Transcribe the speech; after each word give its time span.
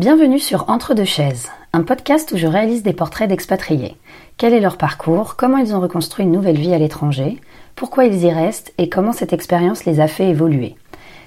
Bienvenue 0.00 0.38
sur 0.38 0.70
Entre 0.70 0.94
deux 0.94 1.04
chaises, 1.04 1.50
un 1.74 1.82
podcast 1.82 2.32
où 2.32 2.38
je 2.38 2.46
réalise 2.46 2.82
des 2.82 2.94
portraits 2.94 3.28
d'expatriés. 3.28 3.98
Quel 4.38 4.54
est 4.54 4.60
leur 4.60 4.78
parcours, 4.78 5.36
comment 5.36 5.58
ils 5.58 5.74
ont 5.74 5.80
reconstruit 5.80 6.24
une 6.24 6.32
nouvelle 6.32 6.56
vie 6.56 6.72
à 6.72 6.78
l'étranger, 6.78 7.38
pourquoi 7.76 8.06
ils 8.06 8.24
y 8.24 8.32
restent? 8.32 8.72
Et 8.78 8.88
comment 8.88 9.12
cette 9.12 9.34
expérience 9.34 9.84
les 9.84 10.00
a 10.00 10.08
fait 10.08 10.30
évoluer? 10.30 10.74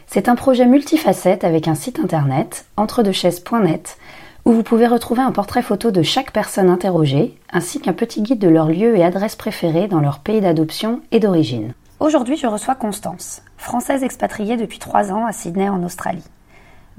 C'est 0.08 0.28
un 0.28 0.34
projet 0.34 0.66
multifacette 0.66 1.44
avec 1.44 1.68
un 1.68 1.76
site 1.76 2.00
internet, 2.00 2.66
entredechaises.net, 2.76 4.00
où 4.44 4.54
vous 4.54 4.64
pouvez 4.64 4.88
retrouver 4.88 5.22
un 5.22 5.32
portrait 5.32 5.62
photo 5.62 5.92
de 5.92 6.02
chaque 6.02 6.32
personne 6.32 6.72
interrogée, 6.72 7.38
ainsi 7.52 7.80
qu'un 7.80 7.94
petit 7.94 8.24
guide 8.24 8.40
de 8.40 8.50
leur 8.50 8.70
lieu 8.70 8.98
et 8.98 9.04
adresse 9.04 9.36
préférée 9.36 9.88
dans 9.88 10.00
leur 10.00 10.18
pays 10.18 10.42
d'adoption 10.42 11.02
et 11.12 11.20
d'origine. 11.20 11.76
Aujourd'hui, 12.00 12.38
je 12.38 12.48
reçois 12.48 12.74
Constance, 12.74 13.44
française 13.56 14.02
expatriée 14.02 14.58
depuis 14.58 14.80
trois 14.80 15.12
ans 15.12 15.28
à 15.28 15.32
Sydney 15.32 15.70
en 15.70 15.84
Australie. 15.84 16.26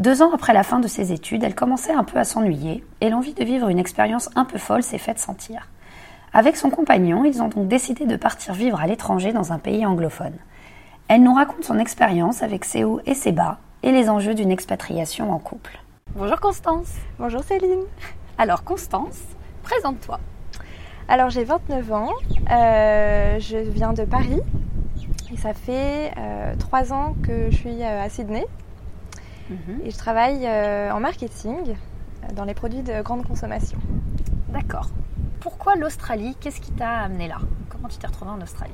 Deux 0.01 0.23
ans 0.23 0.33
après 0.35 0.53
la 0.53 0.65
fin 0.65 0.81
de 0.81 0.89
ses 0.89 1.13
études, 1.13 1.45
elle 1.45 1.55
commençait 1.55 1.93
un 1.93 2.03
peu 2.03 2.19
à 2.19 2.25
s'ennuyer 2.25 2.85
et 3.01 3.11
l'envie 3.11 3.33
de 3.33 3.45
vivre 3.45 3.68
une 3.68 3.79
expérience 3.79 4.29
un 4.35 4.45
peu 4.45 4.59
folle 4.59 4.82
s'est 4.82 4.99
faite 4.99 5.21
sentir. 5.21 5.68
Avec 6.32 6.57
son 6.57 6.68
compagnon, 6.68 7.25
ils 7.25 7.41
ont 7.41 7.49
donc 7.49 7.68
décidé 7.68 8.04
de 8.04 8.17
partir 8.17 8.54
vivre 8.54 8.81
à 8.81 8.89
l'étranger 8.89 9.32
dans 9.32 9.53
un 9.53 9.61
pays 9.61 9.87
anglophone. 9.87 10.35
Elle 11.07 11.23
nous 11.23 11.32
raconte 11.32 11.63
son 11.63 11.79
expérience 11.79 12.43
avec 12.43 12.65
ses 12.65 12.82
hauts 12.82 13.01
et 13.07 13.15
ses 13.15 13.31
bas 13.31 13.59
et 13.85 13.93
les 13.93 14.09
enjeux 14.09 14.35
d'une 14.35 14.51
expatriation 14.51 15.31
en 15.31 15.39
couple. 15.39 15.79
Bonjour 16.17 16.40
Constance. 16.40 16.89
Bonjour 17.21 17.45
Céline. 17.45 17.85
Alors 18.37 18.65
Constance, 18.65 19.21
présente-toi. 19.63 20.18
Alors 21.07 21.31
j'ai 21.31 21.45
29 21.45 21.93
ans, 21.93 22.11
euh, 22.51 23.39
je 23.39 23.59
viens 23.59 23.93
de 23.93 24.04
Paris 24.04 24.40
et 25.32 25.37
ça 25.37 25.54
fait 25.54 26.11
euh, 26.18 26.57
trois 26.59 26.93
ans 26.93 27.15
que 27.23 27.51
je 27.53 27.57
suis 27.57 27.82
euh, 27.82 28.03
à 28.03 28.09
Sydney 28.09 28.45
Mhm. 29.50 29.80
Et 29.84 29.90
je 29.90 29.98
travaille 29.98 30.46
euh, 30.46 30.90
en 30.93 31.00
marketing 31.00 31.57
euh, 31.71 32.33
dans 32.34 32.44
les 32.44 32.55
produits 32.55 32.83
de 32.83 33.03
grande 33.03 33.27
consommation. 33.27 33.78
D'accord. 34.48 34.89
Pourquoi 35.41 35.75
l'Australie? 35.77 36.36
Qu'est-ce 36.41 36.61
qui 36.61 36.73
t'a 36.73 37.01
amené 37.01 37.28
là? 37.28 37.39
Comment 37.69 37.89
tu 37.89 37.98
t'es 37.98 38.06
retrouvée 38.06 38.31
en 38.31 38.41
Australie? 38.41 38.73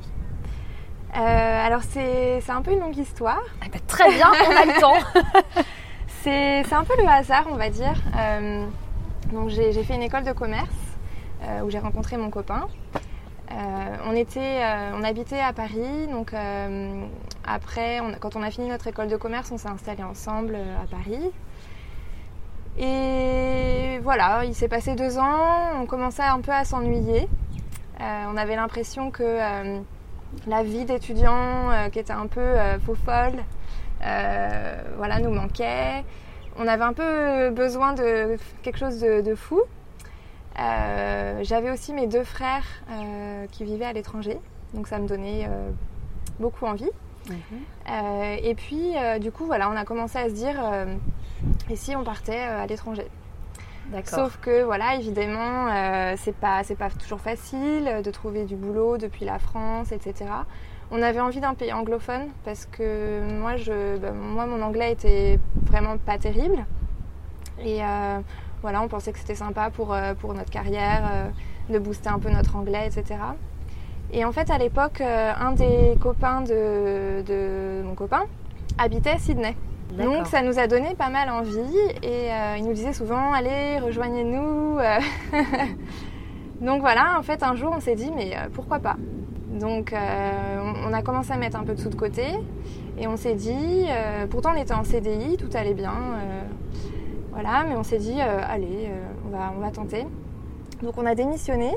Euh, 1.17 1.19
Alors 1.65 1.81
c'est 1.83 2.41
un 2.49 2.61
peu 2.61 2.71
une 2.71 2.79
longue 2.79 2.97
histoire. 2.97 3.41
Eh 3.65 3.69
ben, 3.69 3.81
très 3.85 4.09
bien, 4.13 4.27
on 4.29 4.55
a 4.55 4.65
le 4.65 4.79
temps. 4.79 5.21
c'est 6.23 6.73
un 6.73 6.83
peu 6.83 6.95
le 6.97 7.07
hasard, 7.07 7.47
on 7.49 7.55
va 7.55 7.69
dire. 7.69 7.95
donc 9.33 9.49
j'ai 9.49 9.83
fait 9.83 9.95
une 9.95 10.03
école 10.03 10.23
de 10.23 10.31
commerce 10.31 10.69
où 11.63 11.69
j'ai 11.69 11.79
rencontré 11.79 12.15
mon 12.17 12.29
copain. 12.29 12.67
Euh, 13.51 13.97
on, 14.05 14.15
était, 14.15 14.63
euh, 14.63 14.91
on 14.95 15.03
habitait 15.03 15.39
à 15.39 15.51
Paris, 15.51 16.07
donc 16.09 16.33
euh, 16.33 17.03
après, 17.45 17.99
quand 18.19 18.35
on 18.35 18.43
a 18.43 18.49
fini 18.49 18.69
notre 18.69 18.87
école 18.87 19.07
de 19.07 19.17
commerce, 19.17 19.51
on 19.51 19.57
s'est 19.57 19.67
installé 19.67 20.03
ensemble 20.03 20.55
à 20.55 20.87
Paris. 20.87 21.31
Et 22.77 23.99
voilà, 24.03 24.45
il 24.45 24.55
s'est 24.55 24.69
passé 24.69 24.95
deux 24.95 25.17
ans, 25.17 25.81
on 25.81 25.85
commençait 25.85 26.23
un 26.23 26.39
peu 26.39 26.51
à 26.51 26.63
s'ennuyer. 26.63 27.27
on 27.99 28.37
avait 28.37 28.55
l'impression 28.55 29.11
que 29.11 29.39
la 30.47 30.63
vie 30.63 30.85
d'étudiant, 30.85 31.89
qui 31.91 31.99
était 31.99 32.13
un 32.13 32.27
peu 32.27 32.55
faux 32.85 32.95
folle, 32.95 33.43
voilà, 33.99 35.19
nous 35.19 35.31
manquait. 35.31 36.05
On 36.57 36.67
avait 36.67 36.83
un 36.83 36.93
peu 36.93 37.49
besoin 37.49 37.93
de 37.93 38.37
quelque 38.61 38.77
chose 38.77 39.01
de 39.01 39.35
fou. 39.35 39.61
Euh, 40.61 41.39
j'avais 41.43 41.71
aussi 41.71 41.93
mes 41.93 42.07
deux 42.07 42.23
frères 42.23 42.65
euh, 42.89 43.45
qui 43.51 43.63
vivaient 43.63 43.85
à 43.85 43.93
l'étranger, 43.93 44.37
donc 44.73 44.87
ça 44.87 44.99
me 44.99 45.07
donnait 45.07 45.45
euh, 45.47 45.69
beaucoup 46.39 46.65
envie. 46.65 46.89
Et 48.43 48.55
puis, 48.55 48.93
du 49.19 49.31
coup, 49.31 49.45
voilà, 49.45 49.69
on 49.69 49.75
a 49.75 49.85
commencé 49.85 50.17
à 50.17 50.27
se 50.27 50.33
dire, 50.33 50.55
et 51.69 51.75
si 51.75 51.95
on 51.95 52.03
partait 52.03 52.39
à 52.39 52.65
l'étranger? 52.65 53.07
Sauf 54.05 54.37
que, 54.41 54.63
voilà, 54.63 54.95
évidemment, 54.95 55.67
c'est 56.17 56.35
pas, 56.35 56.63
pas 56.77 56.89
toujours 56.89 57.21
facile 57.21 58.01
de 58.03 58.11
trouver 58.11 58.45
du 58.45 58.55
boulot 58.55 58.97
depuis 58.97 59.23
la 59.23 59.37
France, 59.37 59.91
etc. 59.91 60.25
On 60.89 61.01
avait 61.01 61.19
envie 61.21 61.39
d'un 61.39 61.53
pays 61.53 61.71
anglophone 61.71 62.29
parce 62.43 62.65
que 62.65 63.21
moi, 63.39 63.55
je, 63.55 63.97
bah, 63.97 64.11
moi, 64.11 64.47
mon 64.47 64.61
anglais 64.61 64.91
était 64.91 65.39
vraiment 65.63 65.97
pas 65.97 66.17
terrible. 66.17 66.65
Et 67.63 67.81
voilà, 68.61 68.81
on 68.81 68.87
pensait 68.87 69.11
que 69.11 69.19
c'était 69.19 69.35
sympa 69.35 69.69
pour, 69.71 69.93
euh, 69.93 70.13
pour 70.13 70.33
notre 70.33 70.51
carrière, 70.51 71.09
euh, 71.11 71.73
de 71.73 71.79
booster 71.79 72.09
un 72.09 72.19
peu 72.19 72.29
notre 72.29 72.55
anglais, 72.55 72.85
etc. 72.85 73.19
Et 74.13 74.23
en 74.23 74.31
fait, 74.31 74.49
à 74.51 74.57
l'époque, 74.57 75.01
euh, 75.01 75.31
un 75.39 75.53
des 75.53 75.97
copains 75.99 76.41
de, 76.41 77.81
mon 77.83 77.95
copain 77.95 78.23
habitait 78.77 79.11
à 79.11 79.17
Sydney. 79.17 79.55
Donc 79.97 80.25
ça 80.27 80.41
nous 80.41 80.57
a 80.57 80.67
donné 80.67 80.95
pas 80.95 81.09
mal 81.09 81.29
envie 81.29 81.77
et 82.01 82.29
il 82.57 82.63
nous 82.63 82.71
disait 82.71 82.93
souvent 82.93 83.33
allez 83.33 83.77
rejoignez-nous. 83.79 84.77
Donc 86.61 86.79
voilà, 86.79 87.19
en 87.19 87.23
fait 87.23 87.43
un 87.43 87.55
jour 87.55 87.73
on 87.75 87.81
s'est 87.81 87.95
dit 87.95 88.09
mais 88.15 88.37
pourquoi 88.53 88.79
pas? 88.79 88.95
Donc 89.49 89.93
on 89.93 90.93
a 90.93 91.01
commencé 91.01 91.33
à 91.33 91.37
mettre 91.37 91.57
un 91.57 91.65
peu 91.65 91.73
de 91.73 91.79
sous 91.81 91.89
de 91.89 91.95
côté 91.95 92.23
et 92.97 93.05
on 93.05 93.17
s'est 93.17 93.35
dit, 93.35 93.85
pourtant 94.29 94.51
on 94.55 94.61
était 94.61 94.73
en 94.73 94.85
CDI, 94.85 95.35
tout 95.35 95.49
allait 95.55 95.73
bien. 95.73 95.93
Voilà, 97.31 97.63
mais 97.67 97.75
on 97.75 97.83
s'est 97.83 97.97
dit, 97.97 98.17
euh, 98.19 98.41
allez, 98.45 98.89
euh, 98.89 99.03
on, 99.25 99.29
va, 99.29 99.53
on 99.55 99.59
va 99.59 99.71
tenter. 99.71 100.05
Donc 100.83 100.97
on 100.97 101.05
a 101.05 101.15
démissionné 101.15 101.71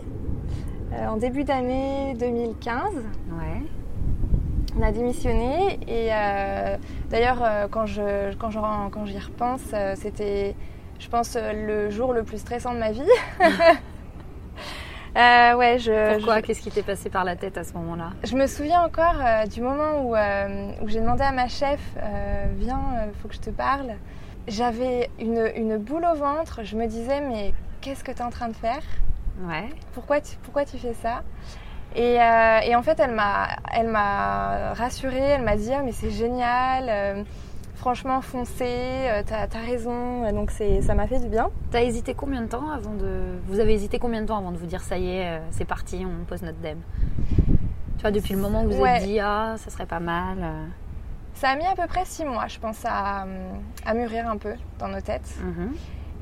euh, 0.92 1.06
en 1.06 1.16
début 1.16 1.44
d'année 1.44 2.14
2015. 2.18 2.80
Ouais. 2.96 3.62
On 4.76 4.82
a 4.82 4.90
démissionné 4.90 5.78
et 5.86 6.08
d'ailleurs 7.08 7.68
quand 7.70 7.86
je 7.86 8.34
quand 8.34 8.50
quand 8.90 9.06
j'y 9.06 9.20
repense, 9.20 9.72
c'était 9.94 10.56
je 10.98 11.08
pense 11.08 11.36
le 11.38 11.90
jour 11.90 12.12
le 12.12 12.24
plus 12.24 12.38
stressant 12.38 12.74
de 12.74 12.80
ma 12.80 12.90
vie. 12.90 13.02
ouais, 15.14 15.78
je, 15.78 16.16
Pourquoi? 16.16 16.42
Qu'est-ce 16.42 16.60
qui 16.60 16.72
t'est 16.72 16.82
passé 16.82 17.08
par 17.08 17.22
la 17.22 17.36
tête 17.36 17.56
à 17.56 17.62
ce 17.62 17.72
moment-là? 17.74 18.14
Je 18.24 18.34
me 18.34 18.48
souviens 18.48 18.80
encore 18.80 19.22
du 19.48 19.60
moment 19.60 20.02
où, 20.02 20.16
où 20.84 20.88
j'ai 20.88 20.98
demandé 20.98 21.22
à 21.22 21.30
ma 21.30 21.46
chef 21.46 21.78
Viens, 22.56 23.06
il 23.06 23.14
faut 23.20 23.28
que 23.28 23.34
je 23.34 23.40
te 23.40 23.50
parle 23.50 23.94
j'avais 24.48 25.10
une, 25.18 25.78
boule 25.78 26.04
au 26.04 26.16
ventre. 26.16 26.60
Je 26.64 26.76
me 26.76 26.86
disais, 26.86 27.20
mais 27.20 27.54
qu'est-ce 27.80 28.04
que 28.04 28.12
tu 28.12 28.18
es 28.18 28.22
en 28.22 28.30
train 28.30 28.48
de 28.48 28.56
faire? 28.56 28.82
Ouais. 29.46 29.68
Pourquoi 29.92 30.20
tu, 30.20 30.36
pourquoi 30.42 30.64
tu 30.64 30.78
fais 30.78 30.94
ça? 30.94 31.22
Et, 31.96 32.20
euh, 32.20 32.76
en 32.76 32.82
fait, 32.82 32.98
elle 33.00 33.14
m'a, 33.14 34.72
rassurée. 34.74 35.18
Elle 35.18 35.42
m'a 35.42 35.56
dit, 35.56 35.72
ah, 35.72 35.82
mais 35.82 35.92
c'est 35.92 36.10
génial. 36.10 36.86
Euh, 36.88 37.22
franchement, 37.74 38.20
foncez. 38.20 38.64
Euh, 38.64 39.22
t'as, 39.24 39.44
as 39.44 39.64
raison. 39.64 40.30
Donc 40.32 40.50
ça 40.50 40.94
m'a 40.94 41.06
fait 41.06 41.20
du 41.20 41.28
bien. 41.28 41.50
T'as 41.70 41.82
hésité 41.82 42.14
combien 42.14 42.42
de 42.42 42.48
temps 42.48 42.70
avant 42.70 42.94
de. 42.94 43.38
Vous 43.46 43.60
avez 43.60 43.74
hésité 43.74 43.98
combien 43.98 44.22
de 44.22 44.26
temps 44.26 44.38
avant 44.38 44.52
de 44.52 44.58
vous 44.58 44.66
dire, 44.66 44.82
ça 44.82 44.98
y 44.98 45.08
est, 45.08 45.40
c'est 45.50 45.64
parti, 45.64 46.04
on 46.04 46.24
pose 46.24 46.42
notre 46.42 46.58
dème? 46.58 46.80
Tu 47.96 48.02
vois, 48.02 48.10
depuis 48.10 48.34
le 48.34 48.40
moment 48.40 48.64
où 48.64 48.70
vous 48.70 48.84
êtes 48.84 49.04
dit, 49.04 49.20
ah, 49.20 49.54
ça 49.56 49.70
serait 49.70 49.86
pas 49.86 50.00
mal. 50.00 50.38
Ça 51.34 51.50
a 51.50 51.56
mis 51.56 51.66
à 51.66 51.74
peu 51.74 51.86
près 51.86 52.04
six 52.04 52.24
mois, 52.24 52.46
je 52.46 52.58
pense, 52.58 52.84
à, 52.84 53.26
mûrir 53.94 54.28
un 54.28 54.36
peu 54.36 54.54
dans 54.78 54.88
nos 54.88 55.00
têtes. 55.00 55.34
Mhm. 55.40 55.74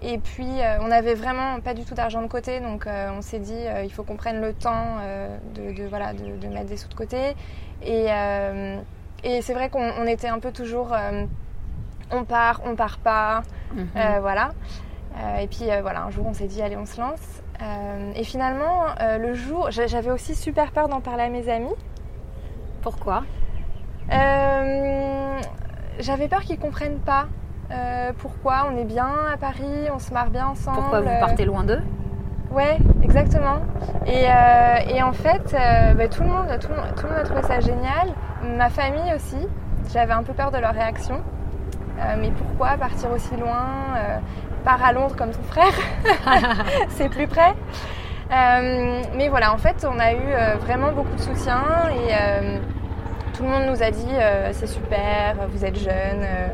Et 0.04 0.18
puis, 0.18 0.60
euh, 0.60 0.78
on 0.80 0.88
n'avait 0.88 1.14
vraiment 1.14 1.60
pas 1.60 1.74
du 1.74 1.84
tout 1.84 1.94
d'argent 1.94 2.22
de 2.22 2.26
côté, 2.26 2.58
donc 2.58 2.86
euh, 2.86 3.10
on 3.16 3.22
s'est 3.22 3.38
dit, 3.38 3.52
euh, 3.54 3.84
il 3.84 3.92
faut 3.92 4.02
qu'on 4.02 4.16
prenne 4.16 4.40
le 4.40 4.52
temps 4.52 4.96
de, 5.54 5.86
voilà, 5.86 6.12
de, 6.12 6.46
mettre 6.48 6.66
des 6.66 6.76
sous 6.76 6.88
de 6.88 6.94
côté. 6.94 7.36
Et, 7.84 8.06
et 9.24 9.42
c'est 9.42 9.54
vrai 9.54 9.68
qu'on 9.68 10.06
était 10.06 10.28
un 10.28 10.38
peu 10.38 10.50
toujours, 10.50 10.96
on 12.10 12.24
part, 12.24 12.62
on 12.64 12.74
part 12.74 12.98
pas, 12.98 13.42
mhm. 13.74 13.86
voilà. 14.20 14.52
et 15.40 15.46
puis 15.46 15.66
voilà, 15.82 16.02
un 16.02 16.10
jour 16.10 16.26
on 16.26 16.34
s'est 16.34 16.48
dit, 16.48 16.62
allez, 16.62 16.76
on 16.76 16.86
se 16.86 17.00
lance. 17.00 17.42
et 18.16 18.24
finalement, 18.24 18.86
le 19.00 19.34
jour, 19.34 19.70
j'avais 19.70 20.10
aussi 20.10 20.34
super 20.34 20.72
peur 20.72 20.88
d'en 20.88 21.00
parler 21.00 21.24
à 21.24 21.28
mes 21.28 21.48
amis. 21.48 21.74
Pourquoi? 22.82 23.22
Euh, 24.10 25.40
j'avais 26.00 26.28
peur 26.28 26.40
qu'ils 26.40 26.58
comprennent 26.58 26.98
pas 26.98 27.26
euh, 27.70 28.12
pourquoi 28.18 28.66
on 28.70 28.76
est 28.76 28.84
bien 28.84 29.10
à 29.32 29.36
Paris, 29.36 29.88
on 29.94 29.98
se 29.98 30.12
marre 30.12 30.30
bien 30.30 30.46
ensemble. 30.46 30.78
Pourquoi 30.78 31.00
vous 31.00 31.20
partez 31.20 31.44
loin 31.44 31.64
d'eux? 31.64 31.80
Ouais, 32.50 32.76
exactement. 33.02 33.60
Et, 34.06 34.26
euh, 34.26 35.02
en 35.02 35.12
fait, 35.12 35.56
bah, 35.96 36.08
tout, 36.08 36.22
le 36.22 36.28
monde, 36.28 36.46
tout, 36.60 36.66
tout, 36.66 36.72
le 37.06 37.10
monde 37.10 37.18
a 37.20 37.24
trouvé 37.24 37.42
ça 37.42 37.60
génial. 37.60 38.12
Ma 38.56 38.68
famille 38.68 39.14
aussi. 39.14 39.46
J'avais 39.92 40.12
un 40.12 40.22
peu 40.22 40.32
peur 40.34 40.50
de 40.50 40.58
leur 40.58 40.74
réaction. 40.74 41.20
mais 42.18 42.30
pourquoi 42.30 42.76
partir 42.76 43.10
aussi 43.10 43.34
loin 43.36 43.66
Pars 44.64 44.84
à 44.84 44.92
Londres 44.92 45.16
comme 45.16 45.30
ton 45.30 45.42
frère. 45.42 45.72
C'est 46.90 47.08
plus 47.08 47.26
près. 47.26 47.54
mais 48.30 49.28
voilà, 49.30 49.54
en 49.54 49.58
fait, 49.58 49.86
on 49.90 49.98
a 49.98 50.12
eu 50.12 50.58
vraiment 50.60 50.92
beaucoup 50.92 51.14
de 51.14 51.20
soutien 51.20 51.62
et 51.90 52.12
tout 53.34 53.42
le 53.42 53.48
monde 53.48 53.66
nous 53.66 53.82
a 53.82 53.90
dit 53.90 54.06
euh, 54.12 54.50
c'est 54.52 54.66
super, 54.66 55.36
vous 55.48 55.64
êtes 55.64 55.78
jeune, 55.78 56.22
euh, 56.22 56.48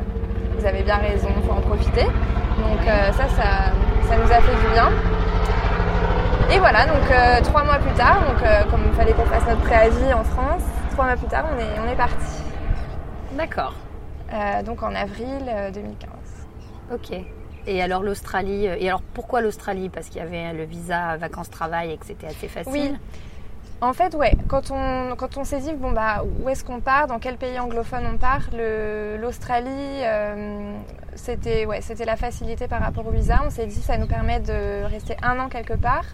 vous 0.57 0.65
avez 0.65 0.83
bien 0.83 0.97
raison, 0.97 1.27
il 1.35 1.43
faut 1.43 1.53
en 1.53 1.61
profiter. 1.61 2.03
Donc 2.03 2.87
euh, 2.87 3.11
ça, 3.13 3.27
ça, 3.29 4.17
nous 4.17 4.31
a 4.31 4.41
fait 4.41 4.67
du 4.67 4.73
bien. 4.73 4.89
Et 6.51 6.57
voilà, 6.57 6.85
donc 6.87 7.43
trois 7.43 7.63
mois 7.63 7.77
plus 7.77 7.93
tard, 7.93 8.21
donc 8.25 8.71
comme 8.71 8.81
il 8.87 8.93
fallait 8.93 9.13
qu'on 9.13 9.25
fasse 9.25 9.47
notre 9.47 9.61
préavis 9.61 10.13
en 10.13 10.23
France, 10.23 10.63
trois 10.91 11.05
mois 11.05 11.15
plus 11.15 11.27
tard, 11.27 11.45
on 11.55 11.59
est, 11.59 11.79
on 11.79 11.87
est 11.87 11.95
parti. 11.95 12.43
D'accord. 13.33 13.75
donc 14.65 14.81
en 14.81 14.95
avril 14.95 15.45
2015. 15.71 16.09
Ok. 16.91 17.15
Et 17.67 17.83
alors 17.83 18.01
l'Australie, 18.01 18.65
et 18.65 18.87
alors 18.87 19.03
pourquoi 19.13 19.41
l'Australie? 19.41 19.89
Parce 19.89 20.07
qu'il 20.07 20.17
y 20.17 20.25
avait 20.25 20.53
le 20.53 20.63
visa 20.63 21.17
vacances-travail 21.17 21.91
et 21.91 21.97
que 21.97 22.05
c'était 22.07 22.25
assez 22.25 22.47
facile. 22.47 22.73
Oui. 22.73 23.19
En 23.81 23.93
fait, 23.93 24.13
ouais, 24.13 24.33
quand 24.49 24.71
on, 24.71 25.15
quand 25.15 25.37
on 25.37 25.45
s'est 25.45 25.61
dit, 25.61 25.73
bon, 25.73 25.91
bah, 25.91 26.23
où 26.41 26.49
est-ce 26.49 26.65
qu'on 26.65 26.81
part, 26.81 27.07
dans 27.07 27.19
quel 27.19 27.37
pays 27.37 27.57
anglophone 27.59 28.03
on 28.13 28.17
part, 28.17 28.49
l'Australie, 28.51 30.01
euh, 30.03 30.73
c'était 31.15 31.65
ouais, 31.65 31.79
la 32.05 32.15
facilité 32.17 32.67
par 32.67 32.81
rapport 32.81 33.07
au 33.07 33.11
visa. 33.11 33.39
On 33.45 33.49
s'est 33.49 33.67
dit, 33.67 33.81
ça 33.81 33.97
nous 33.97 34.07
permet 34.07 34.41
de 34.41 34.83
rester 34.83 35.15
un 35.23 35.39
an 35.39 35.47
quelque 35.47 35.75
part 35.75 36.05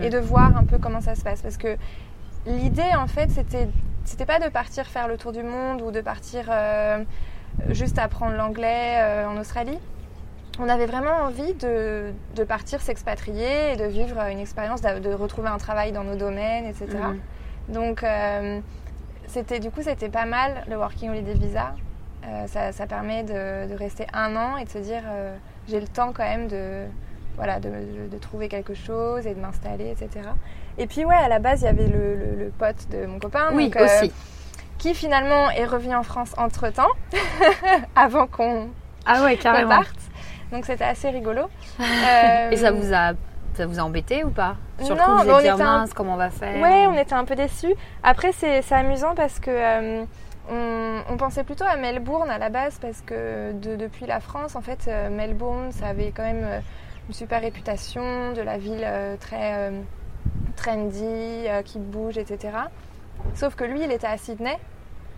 et 0.00 0.10
de 0.10 0.18
voir 0.18 0.56
un 0.56 0.64
peu 0.64 0.78
comment 0.78 1.00
ça 1.00 1.14
se 1.14 1.22
passe. 1.22 1.42
Parce 1.42 1.56
que 1.56 1.76
l'idée, 2.46 2.94
en 2.96 3.06
fait, 3.06 3.30
c'était 3.30 3.68
c'était 4.04 4.26
pas 4.26 4.40
de 4.40 4.48
partir 4.48 4.86
faire 4.86 5.06
le 5.08 5.16
tour 5.16 5.32
du 5.32 5.42
monde 5.42 5.80
ou 5.80 5.90
de 5.90 6.00
partir 6.00 6.46
euh, 6.50 7.04
juste 7.70 7.98
apprendre 7.98 8.36
l'anglais 8.36 8.96
euh, 8.98 9.28
en 9.28 9.36
Australie 9.36 9.78
on 10.58 10.68
avait 10.68 10.86
vraiment 10.86 11.24
envie 11.24 11.54
de, 11.54 12.12
partir 12.46 12.80
s'expatrier 12.80 13.72
et 13.72 13.76
de 13.76 13.84
vivre 13.84 14.18
une 14.30 14.38
expérience, 14.38 14.82
de, 14.82 15.12
retrouver 15.12 15.48
un 15.48 15.58
travail 15.58 15.92
dans 15.92 16.04
nos 16.04 16.16
domaines, 16.16 16.66
etc. 16.66 16.86
Mhm. 16.92 17.20
Donc, 17.68 18.02
euh, 18.02 18.60
c'était, 19.26 19.60
du 19.60 19.70
coup, 19.70 19.82
c'était 19.82 20.08
pas 20.08 20.26
mal 20.26 20.64
le 20.68 20.76
Working 20.76 21.10
Holiday 21.10 21.34
Visa. 21.34 21.74
Euh, 22.24 22.46
ça, 22.46 22.86
permet 22.86 23.22
de, 23.24 23.74
rester 23.76 24.06
un 24.12 24.36
an 24.36 24.56
et 24.56 24.64
de 24.64 24.70
se 24.70 24.78
dire 24.78 25.02
euh, 25.06 25.34
j'ai 25.68 25.80
le 25.80 25.88
temps 25.88 26.12
quand 26.12 26.22
même 26.22 26.46
de, 26.46 26.84
voilà, 27.36 27.58
de, 27.58 28.18
trouver 28.20 28.48
quelque 28.48 28.74
chose 28.74 29.26
et 29.26 29.34
de 29.34 29.40
m'installer, 29.40 29.90
etc. 29.90 30.28
Et 30.78 30.86
puis, 30.86 31.04
ouais, 31.04 31.16
à 31.16 31.28
la 31.28 31.38
base, 31.38 31.62
il 31.62 31.64
y 31.64 31.68
avait 31.68 31.88
le, 31.88 32.52
pote 32.58 32.88
de 32.90 33.06
mon 33.06 33.18
copain. 33.18 33.50
Oui, 33.54 33.72
aussi. 33.74 34.12
qui 34.78 34.94
finalement 34.94 35.50
est 35.50 35.64
revenu 35.64 35.94
en 35.94 36.02
France 36.02 36.32
entre 36.36 36.68
temps, 36.70 36.90
avant 37.96 38.26
qu'on 38.26 38.68
ah 39.04 39.24
ouais, 39.24 39.36
carrément. 39.36 39.70
parte. 39.70 40.11
Donc 40.52 40.66
c'était 40.66 40.84
assez 40.84 41.08
rigolo. 41.08 41.48
Et 42.50 42.56
ça 42.56 42.70
vous 42.70 42.92
a 42.94 43.14
ça 43.54 43.66
vous 43.66 43.78
a 43.78 43.82
embêté 43.82 44.24
ou 44.24 44.30
pas? 44.30 44.56
Sur 44.82 44.94
le 44.94 45.02
coup, 45.02 45.30
vous 45.30 45.38
étiez 45.38 45.52
mince, 45.54 45.92
comment 45.92 46.14
on 46.14 46.16
va 46.16 46.30
faire? 46.30 46.60
Ouais, 46.60 46.86
on 46.86 46.96
était 46.96 47.14
un 47.14 47.24
peu 47.24 47.34
déçus. 47.34 47.74
Après, 48.02 48.32
c'est 48.32 48.72
amusant 48.72 49.14
parce 49.14 49.38
que 49.40 49.50
euh, 49.50 50.04
on, 50.50 51.16
pensait 51.16 51.44
plutôt 51.44 51.64
à 51.64 51.76
Melbourne 51.76 52.30
à 52.30 52.38
la 52.38 52.48
base 52.48 52.78
parce 52.80 53.00
que 53.02 53.52
depuis 53.52 54.06
la 54.06 54.20
France, 54.20 54.56
en 54.56 54.62
fait, 54.62 54.86
euh, 54.88 55.10
Melbourne, 55.10 55.70
ça 55.72 55.88
avait 55.88 56.12
quand 56.16 56.22
même 56.22 56.44
euh, 56.44 56.60
une 57.08 57.14
super 57.14 57.42
réputation 57.42 58.32
de 58.32 58.40
la 58.40 58.56
ville 58.58 58.88
très 59.20 59.70
trendy, 60.56 61.46
qui 61.64 61.78
bouge, 61.78 62.16
etc. 62.16 62.50
Sauf 63.34 63.54
que 63.54 63.64
lui, 63.64 63.82
il 63.84 63.92
était 63.92 64.06
à 64.06 64.16
Sydney. 64.16 64.58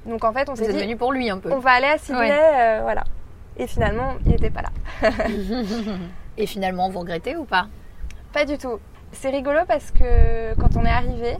Donc 0.06 0.24
en 0.24 0.32
fait, 0.32 0.48
on 0.48 0.56
s'est 0.56 0.72
dit. 0.72 0.80
venu 0.80 0.96
pour 0.96 1.12
lui 1.12 1.30
un 1.30 1.38
peu. 1.38 1.52
On 1.52 1.58
va 1.58 1.72
aller 1.72 1.86
à 1.86 1.98
Sydney, 1.98 2.80
voilà. 2.82 3.04
Et 3.56 3.66
finalement, 3.66 4.14
il 4.26 4.32
n'était 4.32 4.50
pas 4.50 4.62
là. 4.62 5.10
Et 6.36 6.46
finalement, 6.46 6.90
vous 6.90 7.00
regrettez 7.00 7.36
ou 7.36 7.44
pas? 7.44 7.68
Pas 8.32 8.44
du 8.44 8.58
tout. 8.58 8.80
C'est 9.12 9.30
rigolo 9.30 9.60
parce 9.68 9.92
que 9.92 10.54
quand 10.58 10.76
on 10.76 10.84
est 10.84 10.90
arrivé, 10.90 11.36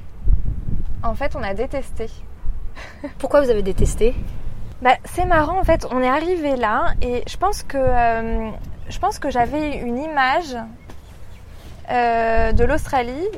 en 1.02 1.14
fait, 1.14 1.34
on 1.34 1.42
a 1.42 1.54
détesté. 1.54 2.08
Pourquoi 3.18 3.40
vous 3.42 3.50
avez 3.50 3.62
détesté? 3.62 4.14
Bah, 4.80 4.96
C'est 5.04 5.24
marrant, 5.24 5.58
en 5.58 5.64
fait, 5.64 5.86
on 5.90 6.00
est 6.02 6.08
arrivé 6.08 6.56
là 6.56 6.94
et 7.02 7.22
je 7.28 7.36
pense 7.36 7.62
que, 7.62 7.78
euh, 7.78 8.50
je 8.88 8.98
pense 8.98 9.18
que 9.18 9.30
j'avais 9.30 9.78
une 9.78 9.98
image 9.98 10.56
euh, 11.90 12.52
de 12.52 12.64
l'Australie 12.64 13.28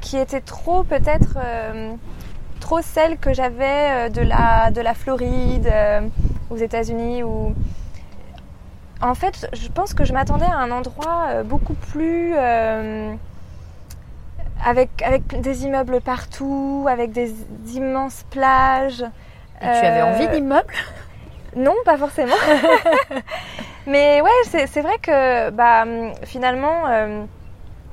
qui 0.00 0.16
était 0.16 0.40
trop 0.40 0.82
peut-être 0.82 1.36
euh, 1.36 1.92
trop 2.60 2.82
celle 2.82 3.18
que 3.18 3.32
j'avais 3.32 4.10
de 4.10 4.22
la, 4.22 4.70
de 4.70 4.80
la 4.80 4.94
Floride 4.94 5.70
aux 6.50 6.56
États-Unis 6.56 7.22
où 7.22 7.54
en 9.00 9.14
fait, 9.14 9.48
je 9.52 9.68
pense 9.68 9.94
que 9.94 10.04
je 10.04 10.12
m'attendais 10.12 10.46
à 10.46 10.56
un 10.56 10.70
endroit 10.70 11.26
euh, 11.28 11.42
beaucoup 11.44 11.74
plus 11.74 12.32
euh, 12.34 13.14
avec, 14.64 15.02
avec 15.02 15.40
des 15.40 15.64
immeubles 15.64 16.00
partout, 16.00 16.86
avec 16.88 17.12
des 17.12 17.32
immenses 17.74 18.24
plages. 18.30 19.04
Et 19.60 19.64
tu 19.64 19.86
avais 19.86 20.02
envie 20.02 20.26
euh, 20.26 20.32
d'immeubles? 20.32 20.74
Non, 21.56 21.74
pas 21.84 21.96
forcément. 21.96 22.34
Mais 23.86 24.20
ouais, 24.20 24.66
c'est 24.66 24.82
vrai 24.82 24.98
que 25.00 25.50
bah, 25.50 25.84
finalement, 26.24 26.82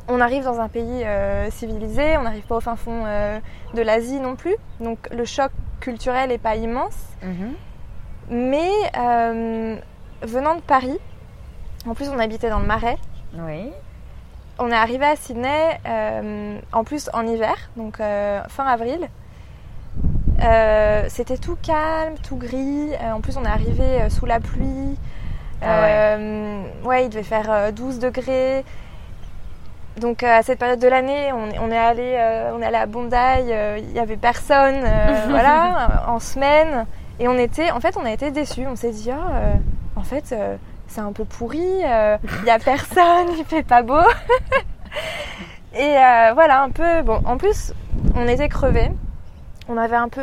on 0.10 0.20
arrive 0.20 0.44
dans 0.44 0.60
un 0.60 0.68
pays 0.68 1.06
civilisé, 1.52 2.18
on 2.18 2.24
n'arrive 2.24 2.44
pas 2.44 2.58
au 2.58 2.60
fin 2.60 2.76
fond 2.76 3.06
de 3.74 3.82
l'Asie 3.82 4.20
non 4.20 4.36
plus. 4.36 4.56
Donc 4.82 5.08
le 5.10 5.24
choc 5.24 5.52
culturel 5.80 6.30
n'est 6.30 6.38
pas 6.38 6.58
immense. 6.58 6.98
Mhm. 7.24 7.54
Mais 8.30 8.72
euh, 8.98 9.76
venant 10.22 10.56
de 10.56 10.62
Paris, 10.62 10.98
en 11.88 11.94
plus 11.94 12.10
on 12.10 12.20
habitait 12.20 12.50
dans 12.50 12.60
le 12.60 12.66
Marais. 12.66 12.98
Oui. 13.38 13.72
On 14.58 14.72
est 14.72 14.76
arrivé 14.76 15.06
à 15.06 15.16
Sydney, 15.16 15.80
euh, 15.86 16.58
en 16.72 16.84
plus 16.84 17.10
en 17.14 17.28
hiver, 17.28 17.56
donc 17.76 18.00
euh, 18.00 18.42
fin 18.50 18.66
avril. 18.66 19.10
C'était 21.10 21.38
tout 21.38 21.58
calme, 21.62 22.16
tout 22.24 22.36
gris. 22.36 22.92
en 23.02 23.20
plus, 23.22 23.38
on 23.38 23.44
est 23.44 23.50
arrivé 23.50 24.10
sous 24.10 24.26
la 24.26 24.40
pluie. 24.40 24.98
Ah 25.62 26.18
ouais. 26.84 27.06
il 27.06 27.10
devait 27.10 27.24
faire 27.24 27.74
12 27.74 28.00
degrés. 28.00 28.64
Donc 30.00 30.24
à 30.24 30.44
cette 30.44 30.60
période 30.60 30.80
de 30.80 30.88
l'année, 30.88 31.32
on, 31.34 31.72
est 31.72 31.78
allé, 31.78 32.50
on 32.54 32.62
est 32.62 32.66
allé 32.66 32.76
à 32.76 32.86
Bondi, 32.86 33.16
il 33.80 33.94
n'y 33.94 34.00
avait 34.00 34.18
personne, 34.18 34.82
voilà, 35.30 36.04
en 36.08 36.20
semaine. 36.20 36.86
Et 37.20 37.28
on 37.28 37.38
était, 37.38 37.72
en 37.72 37.80
fait, 37.80 37.96
on 37.98 38.06
a 38.06 38.12
été 38.12 38.32
déçus. 38.32 38.68
On 38.68 38.76
s'est 38.76 38.92
dit, 38.92 39.10
ah, 39.12 39.36
euh, 39.36 39.54
en 39.96 40.04
fait, 40.04 40.32
euh, 40.32 40.58
c'est 40.88 41.02
un 41.02 41.14
peu 41.14 41.26
pourri. 41.26 41.60
Il 41.60 41.86
euh, 41.86 42.18
n'y 42.44 42.50
a 42.50 42.60
personne, 42.60 43.28
il 43.38 43.46
fait 43.46 43.64
pas 43.64 43.82
beau. 43.82 44.02
et 45.76 45.96
voilà, 46.34 46.64
un 46.64 46.70
peu. 46.70 47.02
Bon, 47.04 47.22
en 47.26 47.38
plus, 47.38 47.74
on 48.16 48.28
était 48.28 48.50
crevés. 48.50 48.92
On 49.68 49.78
avait 49.78 49.96
un 49.96 50.10
peu 50.10 50.22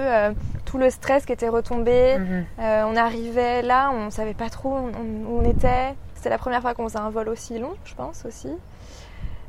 tout 0.64 0.78
le 0.78 0.88
stress 0.90 1.26
qui 1.26 1.32
était 1.32 1.48
retombé. 1.48 2.18
Mhm. 2.18 2.46
on 2.58 2.96
arrivait 2.96 3.62
là, 3.62 3.90
on 3.92 4.10
savait 4.10 4.34
pas 4.34 4.50
trop 4.50 4.78
où 4.78 4.90
on, 5.28 5.44
était. 5.44 5.94
C'était 6.14 6.30
la 6.30 6.38
première 6.38 6.60
fois 6.60 6.74
qu'on 6.74 6.84
faisait 6.84 7.00
un 7.00 7.10
vol 7.10 7.28
aussi 7.28 7.58
long, 7.58 7.74
je 7.84 7.94
pense 7.94 8.24
aussi. 8.24 8.50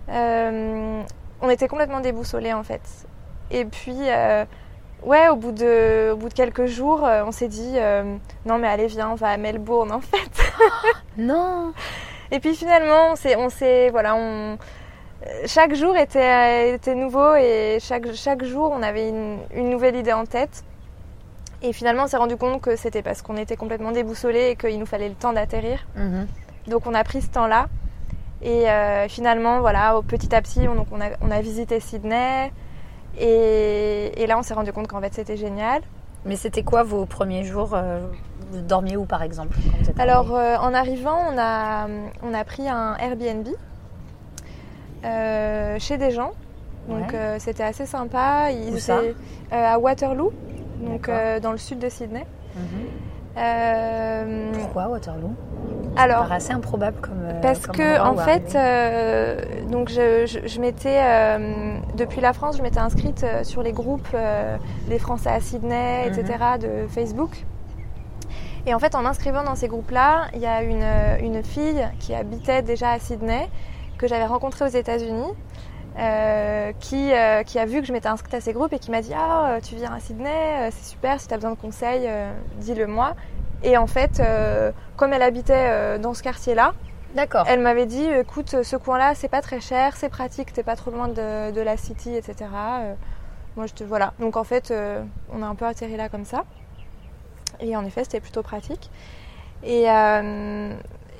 on 0.08 1.50
était 1.50 1.68
complètement 1.68 2.00
déboussolés 2.00 2.54
en 2.54 2.64
fait. 2.64 2.82
Et 3.52 3.66
puis 3.66 3.96
Ouais, 5.06 5.28
au 5.28 5.36
bout 5.36 5.52
de, 5.52 6.12
au 6.12 6.16
bout 6.16 6.30
de 6.30 6.34
quelques 6.34 6.66
jours, 6.66 7.06
euh, 7.06 7.24
on 7.26 7.32
s'est 7.32 7.50
dit 7.50 7.74
euh, 7.76 8.16
non 8.46 8.58
mais 8.58 8.68
allez 8.68 8.88
viens, 8.88 9.10
on 9.10 9.16
va 9.16 9.30
à 9.30 9.38
Melbourne 9.38 9.92
en 9.92 10.00
fait. 10.00 10.54
non. 11.18 11.74
Et 12.32 12.40
puis 12.40 12.56
finalement, 12.56 13.12
on 13.12 13.16
s'est, 13.16 13.36
on 13.36 13.50
s'est, 13.50 13.90
voilà, 13.90 14.16
on, 14.16 14.58
chaque 15.46 15.76
jour 15.76 15.96
était, 15.98 16.74
était 16.74 16.96
nouveau 16.96 17.36
et 17.36 17.78
chaque, 17.82 18.14
chaque 18.14 18.44
jour 18.44 18.72
on 18.74 18.82
avait 18.82 19.10
une, 19.10 19.40
une 19.54 19.70
nouvelle 19.70 19.96
idée 19.96 20.14
en 20.14 20.26
tête. 20.26 20.64
Et 21.62 21.72
finalement, 21.72 22.04
on 22.04 22.08
s'est 22.08 22.18
rendu 22.18 22.36
compte 22.36 22.62
que 22.62 22.76
c'était 22.76 23.02
parce 23.02 23.22
qu'on 23.22 23.38
était 23.38 23.56
complètement 23.56 23.92
déboussolés 23.92 24.50
et 24.50 24.56
qu'il 24.56 24.78
nous 24.80 24.86
fallait 24.86 25.08
le 25.10 25.16
temps 25.16 25.32
d'atterrir. 25.32 25.86
Mhm. 25.96 26.28
Donc 26.68 26.88
on 26.88 26.94
a 26.94 27.04
pris 27.04 27.22
ce 27.22 27.30
temps-là. 27.30 27.68
Et 28.42 28.70
euh, 28.70 29.08
finalement, 29.08 29.62
voilà, 29.62 29.98
petit 30.06 30.36
à 30.36 30.42
petit, 30.42 30.68
on, 30.68 30.76
donc 30.76 30.88
on, 30.92 31.00
a, 31.00 31.12
on 31.22 31.32
a 31.32 31.40
visité 31.40 31.80
Sydney. 31.80 32.52
Et, 33.20 34.26
là, 34.28 34.38
on 34.38 34.44
s'est 34.44 34.54
rendu 34.54 34.74
compte 34.74 34.88
qu'en 34.88 35.02
fait, 35.02 35.14
c'était 35.14 35.38
génial. 35.38 35.82
Mais 36.26 36.36
c'était 36.36 36.64
quoi 36.64 36.84
vos 36.84 37.06
premiers 37.06 37.44
jours 37.44 37.72
euh, 37.74 38.00
Vous 38.52 38.62
dormiez 38.62 38.96
où, 38.98 39.06
par 39.06 39.24
exemple 39.24 39.58
Alors, 39.98 40.34
euh, 40.34 40.56
en 40.58 40.74
arrivant, 40.74 41.18
on 41.32 41.38
a, 41.38 41.88
on 42.24 42.34
a 42.34 42.44
pris 42.46 42.68
un 42.68 42.96
Airbnb 42.96 43.48
euh, 45.04 45.78
chez 45.80 45.98
des 45.98 46.12
gens. 46.12 46.32
Donc, 46.88 47.16
c'était 47.40 47.64
assez 47.64 47.86
sympa. 47.86 48.52
Ils 48.52 48.78
étaient 48.78 49.16
à 49.52 49.80
Waterloo, 49.80 50.34
donc 50.82 51.10
dans 51.42 51.52
le 51.52 51.58
sud 51.58 51.80
de 51.80 51.90
Sydney. 51.90 52.26
Mhm. 53.36 54.52
Pourquoi 54.54 54.88
Waterloo? 54.88 55.34
Alors, 55.96 56.32
assez 56.32 56.52
improbable 56.52 56.98
comme. 57.02 57.22
Euh, 57.24 57.42
parce 57.42 57.68
que 57.68 58.00
en 58.02 58.16
fait, 58.18 58.56
euh, 58.56 59.40
donc 59.70 59.90
je, 59.90 60.26
je, 60.26 60.60
m'étais 60.60 61.00
euh, 61.02 61.78
depuis 61.96 62.20
la 62.20 62.34
France, 62.34 62.58
je 62.58 62.64
m'étais 62.64 62.80
inscrite 62.80 63.26
sur 63.44 63.62
les 63.62 63.74
groupes 63.74 64.16
des 64.88 65.00
Français 65.00 65.30
à 65.30 65.40
Sydney, 65.40 66.08
etc. 66.08 66.40
Mhm. 66.54 66.60
de 66.60 66.88
Facebook. 66.88 67.46
Et 68.66 68.74
en 68.74 68.80
fait, 68.80 68.96
en 68.96 69.02
m'inscrivant 69.02 69.44
dans 69.44 69.56
ces 69.56 69.68
groupes-là, 69.68 70.28
il 70.34 70.40
y 70.40 70.46
a 70.46 70.64
une, 70.64 70.86
une, 71.22 71.44
fille 71.44 71.86
qui 72.00 72.16
habitait 72.16 72.62
déjà 72.62 72.92
à 72.92 73.00
Sydney 73.00 73.50
que 73.98 74.08
j'avais 74.08 74.26
rencontrée 74.26 74.66
aux 74.66 74.70
États-Unis. 74.70 75.34
Qui, 76.80 77.12
qui 77.46 77.60
a 77.60 77.66
vu 77.66 77.82
que 77.82 77.88
je 77.88 77.94
m'étais 77.94 78.08
inscrite 78.08 78.34
à 78.34 78.42
ces 78.42 78.54
groupes 78.54 78.74
et 78.74 78.80
qui 78.80 78.92
m'a 78.92 79.02
dit 79.02 79.14
Ah, 79.16 79.60
tu 79.64 79.76
viens 79.76 79.94
à 79.94 80.00
Sydney, 80.00 80.70
c'est 80.72 80.92
super, 80.92 81.20
si 81.20 81.28
tu 81.28 81.34
as 81.34 81.38
besoin 81.38 81.52
de 81.52 81.60
conseils, 81.60 82.10
dis-le 82.58 82.88
moi. 82.88 83.16
Et 83.64 83.78
en 83.78 83.88
fait, 83.88 84.20
euh, 84.20 84.72
comme 84.98 85.14
elle 85.14 85.22
habitait 85.22 85.54
euh, 85.56 85.98
dans 85.98 86.14
ce 86.14 86.22
quartier-là, 86.22 86.74
D'accord. 87.16 87.46
Elle 87.48 87.60
m'avait 87.60 87.86
dit, 87.86 88.06
écoute, 88.06 88.64
ce 88.64 88.76
coin-là, 88.76 89.14
c'est 89.14 89.28
pas 89.28 89.44
très 89.44 89.62
cher, 89.62 89.96
c'est 89.96 90.10
pratique, 90.10 90.52
t'es 90.52 90.64
pas 90.64 90.76
trop 90.76 90.90
loin 90.90 91.08
de, 91.08 91.62
la 91.62 91.78
city, 91.78 92.16
etc. 92.16 92.50
Euh, 92.52 92.96
moi, 93.56 93.68
je 93.68 93.74
te 93.74 93.84
voilà. 93.84 94.14
Donc 94.20 94.36
en 94.36 94.44
fait, 94.44 94.74
on 95.32 95.44
a 95.44 95.46
un 95.46 95.54
peu 95.54 95.66
atterri 95.66 95.96
là 95.96 96.10
comme 96.10 96.26
ça. 96.26 96.44
Et 97.60 97.78
en 97.78 97.86
effet, 97.86 98.04
c'était 98.04 98.20
plutôt 98.20 98.42
pratique. 98.42 98.90
Et, 99.64 99.84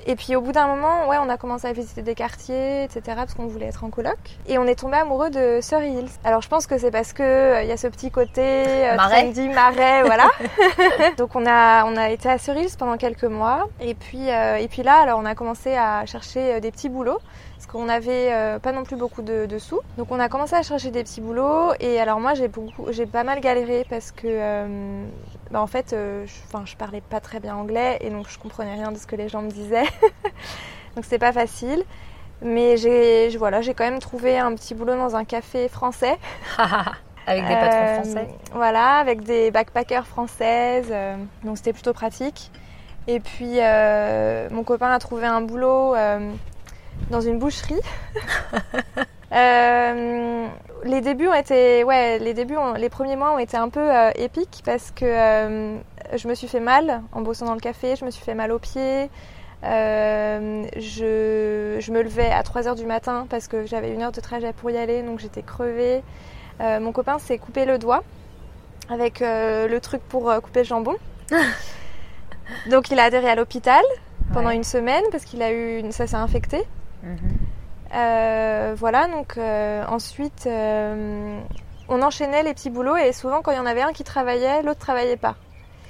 Et 0.06 0.16
puis 0.16 0.36
au 0.36 0.40
bout 0.40 0.52
d'un 0.52 0.66
moment, 0.66 1.08
ouais, 1.08 1.16
on 1.18 1.28
a 1.28 1.36
commencé 1.36 1.66
à 1.66 1.72
visiter 1.72 2.02
des 2.02 2.14
quartiers, 2.14 2.84
etc. 2.84 3.00
parce 3.16 3.34
qu'on 3.34 3.46
voulait 3.46 3.66
être 3.66 3.84
en 3.84 3.90
coloc. 3.90 4.18
Et 4.46 4.58
on 4.58 4.66
est 4.66 4.74
tombé 4.78 4.96
amoureux 4.96 5.30
de 5.30 5.60
Surrey 5.62 5.90
Hills. 5.90 6.10
Alors 6.24 6.42
je 6.42 6.48
pense 6.48 6.66
que 6.66 6.76
c'est 6.76 6.90
parce 6.90 7.12
que 7.12 7.22
euh, 7.22 7.62
il 7.62 7.68
y 7.68 7.72
a 7.72 7.76
ce 7.76 7.86
petit 7.86 8.10
côté 8.10 8.42
euh, 8.42 8.96
Marais. 8.96 9.22
trendy, 9.22 9.48
marais, 9.48 10.02
voilà. 10.02 10.28
Donc 11.16 11.34
on 11.34 11.46
a 11.46 11.84
on 11.86 11.96
a 11.96 12.10
été 12.10 12.28
à 12.28 12.38
Surrey 12.38 12.64
Hills 12.64 12.76
pendant 12.78 12.96
quelques 12.96 13.24
mois. 13.24 13.68
Et 13.80 13.94
puis 13.94 14.30
euh, 14.30 14.56
et 14.56 14.68
puis 14.68 14.82
là, 14.82 15.00
alors 15.00 15.18
on 15.18 15.24
a 15.24 15.34
commencé 15.34 15.74
à 15.74 16.04
chercher 16.06 16.54
euh, 16.54 16.60
des 16.60 16.70
petits 16.70 16.88
boulots 16.88 17.20
parce 17.56 17.66
qu'on 17.66 17.88
avait 17.88 18.32
euh, 18.32 18.58
pas 18.58 18.72
non 18.72 18.82
plus 18.84 18.96
beaucoup 18.96 19.22
de, 19.22 19.46
de 19.46 19.58
sous. 19.58 19.80
Donc 19.96 20.10
on 20.10 20.20
a 20.20 20.28
commencé 20.28 20.54
à 20.54 20.62
chercher 20.62 20.90
des 20.90 21.02
petits 21.04 21.20
boulots. 21.20 21.72
Et 21.80 22.00
alors 22.00 22.20
moi 22.20 22.34
j'ai 22.34 22.48
beaucoup, 22.48 22.86
j'ai 22.90 23.06
pas 23.06 23.24
mal 23.24 23.40
galéré 23.40 23.86
parce 23.88 24.12
que 24.12 24.26
euh, 24.26 25.04
bah, 25.50 25.60
en 25.62 25.66
fait, 25.66 25.92
euh, 25.92 26.26
je, 26.26 26.76
parlais 26.76 27.00
pas 27.00 27.20
très 27.20 27.40
bien 27.40 27.54
anglais 27.56 27.98
et 28.00 28.10
donc 28.10 28.28
je 28.28 28.38
comprenais 28.38 28.74
rien 28.74 28.92
de 28.92 28.98
ce 28.98 29.06
que 29.06 29.16
les 29.16 29.28
gens 29.28 29.42
me 29.42 29.50
disaient. 29.50 29.82
donc 30.96 31.04
c'était 31.04 31.18
pas 31.18 31.32
facile. 31.32 31.84
Mais 32.42 32.76
j'ai, 32.76 33.30
je- 33.30 33.38
voilà, 33.38 33.62
j'ai 33.62 33.72
quand 33.74 33.84
même 33.84 34.00
trouvé 34.00 34.38
un 34.38 34.54
petit 34.54 34.74
boulot 34.74 34.96
dans 34.96 35.16
un 35.16 35.24
café 35.24 35.68
français. 35.68 36.18
Avec 37.26 37.46
des 37.46 37.54
patrons 37.54 37.78
Euh, 37.80 37.94
français. 38.02 38.28
Voilà, 38.52 38.96
avec 38.96 39.22
des 39.22 39.50
backpackers 39.50 40.06
françaises. 40.06 40.92
donc 41.42 41.56
c'était 41.56 41.72
plutôt 41.72 41.94
pratique. 41.94 42.50
Et 43.06 43.18
puis 43.20 43.60
euh, 43.60 44.48
mon 44.50 44.62
copain 44.62 44.90
a 44.90 44.98
trouvé 44.98 45.24
un 45.26 45.40
boulot 45.40 45.94
euh, 45.94 46.30
dans 47.10 47.20
une 47.20 47.38
boucherie. 47.38 47.80
Euh, 49.32 50.46
les 50.84 51.00
débuts 51.00 51.26
ont 51.26 51.34
été, 51.34 51.82
ouais, 51.82 52.20
les 52.20 52.34
débuts, 52.34 52.56
ont- 52.56 52.74
les 52.74 52.88
premiers 52.88 53.16
mois 53.16 53.32
ont 53.34 53.38
été 53.38 53.56
un 53.56 53.68
peu 53.68 53.80
euh, 53.80 54.10
épiques 54.14 54.62
parce 54.64 54.92
que 54.92 55.04
euh, 55.04 55.76
je 56.14 56.28
me 56.28 56.34
suis 56.36 56.46
fait 56.46 56.60
mal 56.60 57.02
en 57.12 57.20
bossant 57.22 57.46
dans 57.46 57.54
le 57.54 57.60
café, 57.60 57.96
je 57.96 58.04
me 58.04 58.12
suis 58.12 58.22
fait 58.22 58.34
mal 58.34 58.52
aux 58.52 58.60
pieds. 58.60 59.10
Je, 59.64 61.78
je 61.80 61.90
me 61.92 62.02
levais 62.02 62.30
à 62.30 62.42
3h 62.42 62.76
du 62.76 62.86
matin 62.86 63.26
parce 63.28 63.48
que 63.48 63.66
j'avais 63.66 63.92
une 63.92 64.02
heure 64.02 64.12
de 64.12 64.20
trajet 64.20 64.52
pour 64.52 64.70
y 64.70 64.76
aller, 64.76 65.02
donc 65.02 65.18
j'étais 65.18 65.42
crevée. 65.42 66.02
Mon 66.60 66.92
copain 66.92 67.18
s'est 67.18 67.38
coupé 67.38 67.64
le 67.64 67.78
doigt 67.78 68.04
avec 68.88 69.20
le 69.20 69.78
truc 69.80 70.02
pour 70.02 70.32
couper 70.42 70.60
le 70.60 70.66
jambon. 70.66 70.94
donc 72.70 72.90
il 72.90 73.00
a 73.00 73.04
adhéré 73.04 73.30
à 73.30 73.34
l'hôpital 73.34 73.82
pendant 74.32 74.50
Ouais. 74.50 74.56
une 74.56 74.64
semaine 74.64 75.02
parce 75.10 75.24
qu'il 75.24 75.42
a 75.42 75.50
eu 75.50 75.78
une... 75.78 75.90
ça 75.92 76.06
s'est 76.06 76.14
infecté. 76.14 76.62
Euh, 77.94 78.74
voilà, 78.76 79.06
donc 79.06 79.38
euh, 79.38 79.84
ensuite 79.86 80.46
euh, 80.46 81.38
on 81.88 82.02
enchaînait 82.02 82.42
les 82.42 82.54
petits 82.54 82.70
boulots 82.70 82.96
et 82.96 83.12
souvent 83.12 83.40
quand 83.40 83.52
il 83.52 83.56
y 83.56 83.60
en 83.60 83.66
avait 83.66 83.82
un 83.82 83.92
qui 83.92 84.04
travaillait, 84.04 84.62
l'autre 84.62 84.80
travaillait 84.80 85.16
pas. 85.16 85.36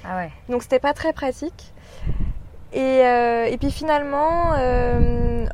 Ah 0.03 0.17
ouais. 0.17 0.31
Donc 0.49 0.61
c'était 0.61 0.79
pas 0.79 0.93
très 0.93 1.13
pratique. 1.13 1.73
Et, 2.73 3.05
euh, 3.05 3.45
et 3.45 3.57
puis 3.57 3.71
finalement, 3.71 4.51
euh, 4.57 5.45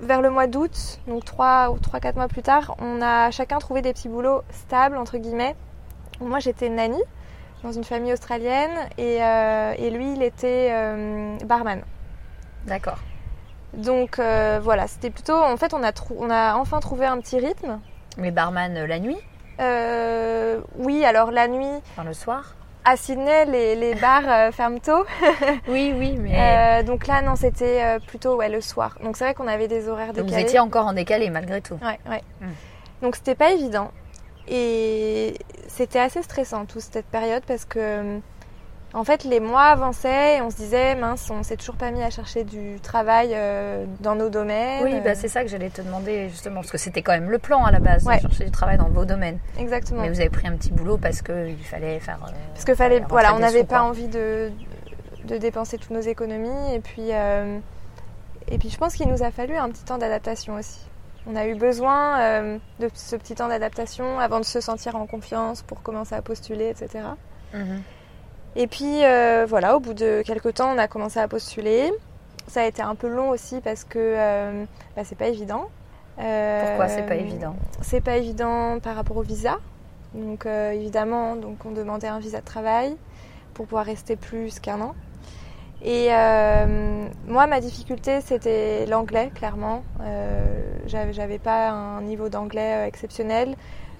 vers 0.00 0.22
le 0.22 0.30
mois 0.30 0.46
d'août, 0.46 1.00
donc 1.06 1.24
3 1.24 1.70
ou 1.70 1.76
3-4 1.76 2.14
mois 2.16 2.28
plus 2.28 2.42
tard, 2.42 2.74
on 2.80 3.02
a 3.02 3.30
chacun 3.30 3.58
trouvé 3.58 3.82
des 3.82 3.92
petits 3.92 4.08
boulots 4.08 4.42
stables, 4.50 4.96
entre 4.96 5.18
guillemets. 5.18 5.54
Moi 6.20 6.38
j'étais 6.38 6.70
nanny 6.70 7.02
dans 7.62 7.72
une 7.72 7.84
famille 7.84 8.12
australienne 8.12 8.88
et, 8.96 9.22
euh, 9.22 9.74
et 9.76 9.90
lui 9.90 10.14
il 10.14 10.22
était 10.22 10.72
barman. 11.44 11.82
D'accord. 12.66 12.98
Donc 13.76 14.18
euh, 14.18 14.58
voilà, 14.62 14.86
c'était 14.86 15.10
plutôt. 15.10 15.36
En 15.36 15.56
fait, 15.56 15.74
on 15.74 15.82
a, 15.82 15.92
trou- 15.92 16.16
on 16.18 16.30
a 16.30 16.54
enfin 16.56 16.80
trouvé 16.80 17.06
un 17.06 17.18
petit 17.20 17.38
rythme. 17.38 17.78
Mais 18.18 18.30
barman 18.30 18.76
euh, 18.76 18.86
la 18.86 18.98
nuit, 18.98 19.18
Euh, 19.60 20.60
oui, 20.78 21.04
alors 21.04 21.30
la 21.30 21.48
nuit, 21.48 21.66
enfin 21.92 22.04
le 22.04 22.14
soir. 22.14 22.54
à 22.84 22.96
Sydney, 22.96 23.44
les, 23.46 23.74
les 23.76 23.94
bars 23.94 24.22
euh, 24.28 24.52
ferment 24.52 24.78
tôt. 24.78 25.04
Oui, 25.68 25.92
oui, 25.96 26.16
mais. 26.18 26.34
Euh, 26.80 26.82
donc 26.82 27.06
là, 27.06 27.20
non, 27.22 27.36
c'était 27.36 27.82
euh, 27.82 27.98
plutôt 27.98 28.36
ouais, 28.36 28.48
le 28.48 28.60
soir. 28.60 28.96
Donc 29.02 29.16
c'est 29.16 29.24
vrai 29.24 29.34
qu'on 29.34 29.48
avait 29.48 29.68
des 29.68 29.88
horaires 29.88 30.12
Donc 30.14 30.26
décalés. 30.26 30.42
vous 30.42 30.48
étiez 30.48 30.58
encore 30.60 30.86
en 30.86 30.92
décalé 30.94 31.28
malgré 31.30 31.60
tout. 31.60 31.78
Ouais, 31.82 31.98
ouais. 32.10 32.22
Mm. 32.40 32.46
Donc 33.02 33.16
c'était 33.16 33.34
pas 33.34 33.50
évident. 33.52 33.90
Et 34.48 35.34
c'était 35.68 35.98
assez 35.98 36.22
stressant 36.22 36.64
toute 36.66 36.80
cette 36.82 37.06
période 37.06 37.42
parce 37.46 37.64
que 37.64 38.18
en 38.94 39.04
fait 39.04 39.24
les 39.24 39.40
mois 39.40 39.64
avançaient 39.64 40.38
et 40.38 40.42
on 40.42 40.50
se 40.50 40.56
disait 40.56 40.94
mince 40.94 41.28
on 41.30 41.42
s'est 41.42 41.56
toujours 41.56 41.74
pas 41.76 41.90
mis 41.90 42.02
à 42.02 42.08
chercher 42.10 42.44
du 42.44 42.80
travail 42.80 43.30
euh, 43.34 43.84
dans 44.00 44.14
nos 44.14 44.30
domaines. 44.30 44.84
Oui, 44.84 45.00
bah, 45.04 45.14
c'est 45.14 45.28
ça 45.28 45.42
que 45.42 45.48
j'allais 45.48 45.70
te 45.70 45.82
demander 45.82 46.28
justement, 46.30 46.56
parce 46.60 46.70
que 46.70 46.78
c'était 46.78 47.02
quand 47.02 47.12
même 47.12 47.30
le 47.30 47.38
plan 47.38 47.64
à 47.64 47.70
la 47.72 47.80
base, 47.80 48.04
Ouais. 48.06 48.16
de 48.16 48.22
chercher 48.22 48.44
du 48.46 48.50
travail 48.50 48.78
dans 48.78 48.88
vos 48.88 49.04
domaines. 49.04 49.38
Exactement. 49.58 50.02
Mais 50.02 50.08
vous 50.08 50.20
avez 50.20 50.30
pris 50.30 50.46
un 50.48 50.56
petit 50.56 50.70
boulot 50.72 50.96
parce 50.98 51.20
qu'il 51.22 51.56
fallait 51.64 51.98
faire. 52.00 52.18
euh, 52.26 52.30
Parce 52.54 52.64
que 52.64 52.74
fallait, 52.74 53.02
voilà, 53.08 53.34
on 53.34 53.38
n'avait 53.40 53.64
pas 53.64 53.80
quoi. 53.80 53.88
envie 53.88 54.08
de, 54.08 54.50
de 55.24 55.36
dépenser 55.36 55.76
toutes 55.78 55.90
nos 55.90 56.00
économies. 56.00 56.74
Et 56.74 56.80
puis, 56.80 57.08
euh, 57.12 57.58
et 58.48 58.58
puis 58.58 58.70
je 58.70 58.78
pense 58.78 58.94
qu'il 58.94 59.08
nous 59.08 59.22
a 59.22 59.30
fallu 59.30 59.56
un 59.56 59.68
petit 59.68 59.84
temps 59.84 59.98
d'adaptation 59.98 60.54
aussi. 60.54 60.80
On 61.28 61.34
a 61.34 61.46
eu 61.48 61.56
besoin 61.56 62.40
de 62.78 62.88
ce 62.94 63.16
petit 63.16 63.34
temps 63.34 63.48
d'adaptation 63.48 64.20
avant 64.20 64.38
de 64.38 64.44
se 64.44 64.60
sentir 64.60 64.94
en 64.94 65.06
confiance 65.06 65.62
pour 65.62 65.82
commencer 65.82 66.14
à 66.14 66.22
postuler, 66.22 66.68
etc. 66.68 67.00
Et 68.56 68.66
puis 68.66 69.04
euh, 69.04 69.44
voilà, 69.46 69.76
au 69.76 69.80
bout 69.80 69.92
de 69.92 70.22
quelques 70.24 70.54
temps, 70.54 70.72
on 70.74 70.78
a 70.78 70.88
commencé 70.88 71.20
à 71.20 71.28
postuler. 71.28 71.92
Ça 72.48 72.62
a 72.62 72.64
été 72.64 72.80
un 72.80 72.94
peu 72.94 73.08
long 73.08 73.28
aussi 73.28 73.60
parce 73.60 73.84
que 73.84 73.98
euh, 73.98 74.64
bah, 74.96 75.02
c'est 75.04 75.18
pas 75.18 75.28
évident. 75.28 75.68
Euh, 76.18 76.66
Pourquoi 76.66 76.88
c'est 76.88 77.02
pas 77.02 77.16
évident? 77.16 77.54
C'est 77.82 78.00
pas 78.00 78.16
évident 78.16 78.78
par 78.80 78.96
rapport 78.96 79.18
au 79.18 79.22
visa. 79.22 79.58
Donc 80.14 80.46
euh, 80.46 80.70
évidemment, 80.70 81.36
donc 81.36 81.66
on 81.66 81.70
demandait 81.70 82.08
un 82.08 82.18
visa 82.18 82.40
de 82.40 82.44
travail 82.46 82.96
pour 83.52 83.66
pouvoir 83.66 83.84
rester 83.84 84.16
plus 84.16 84.58
qu'un 84.58 84.80
an. 84.80 84.94
Et 85.82 86.08
euh, 86.10 87.06
moi, 87.26 87.46
ma 87.46 87.60
difficulté, 87.60 88.22
c'était 88.22 88.86
l'anglais, 88.86 89.30
clairement. 89.34 89.82
Euh, 90.00 90.42
j'avais, 90.86 91.38
pas 91.38 91.68
un 91.68 92.00
niveau 92.00 92.30
d'anglais 92.30 92.88
exceptionnel, 92.88 93.54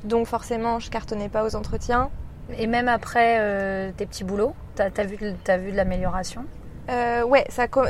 donc 0.04 0.26
forcément, 0.26 0.78
je 0.78 0.88
cartonnais 0.90 1.28
pas 1.28 1.44
aux 1.44 1.54
entretiens. 1.54 2.08
Et 2.58 2.66
même 2.66 2.88
après 2.88 3.38
euh, 3.40 3.90
tes 3.96 4.06
petits 4.06 4.24
boulots, 4.24 4.54
t'as 4.74 4.86
as 4.96 5.04
vu, 5.04 5.16
vu 5.16 5.72
de 5.72 5.76
l'amélioration? 5.76 6.44
Euh, 6.88 7.24
ouais, 7.24 7.44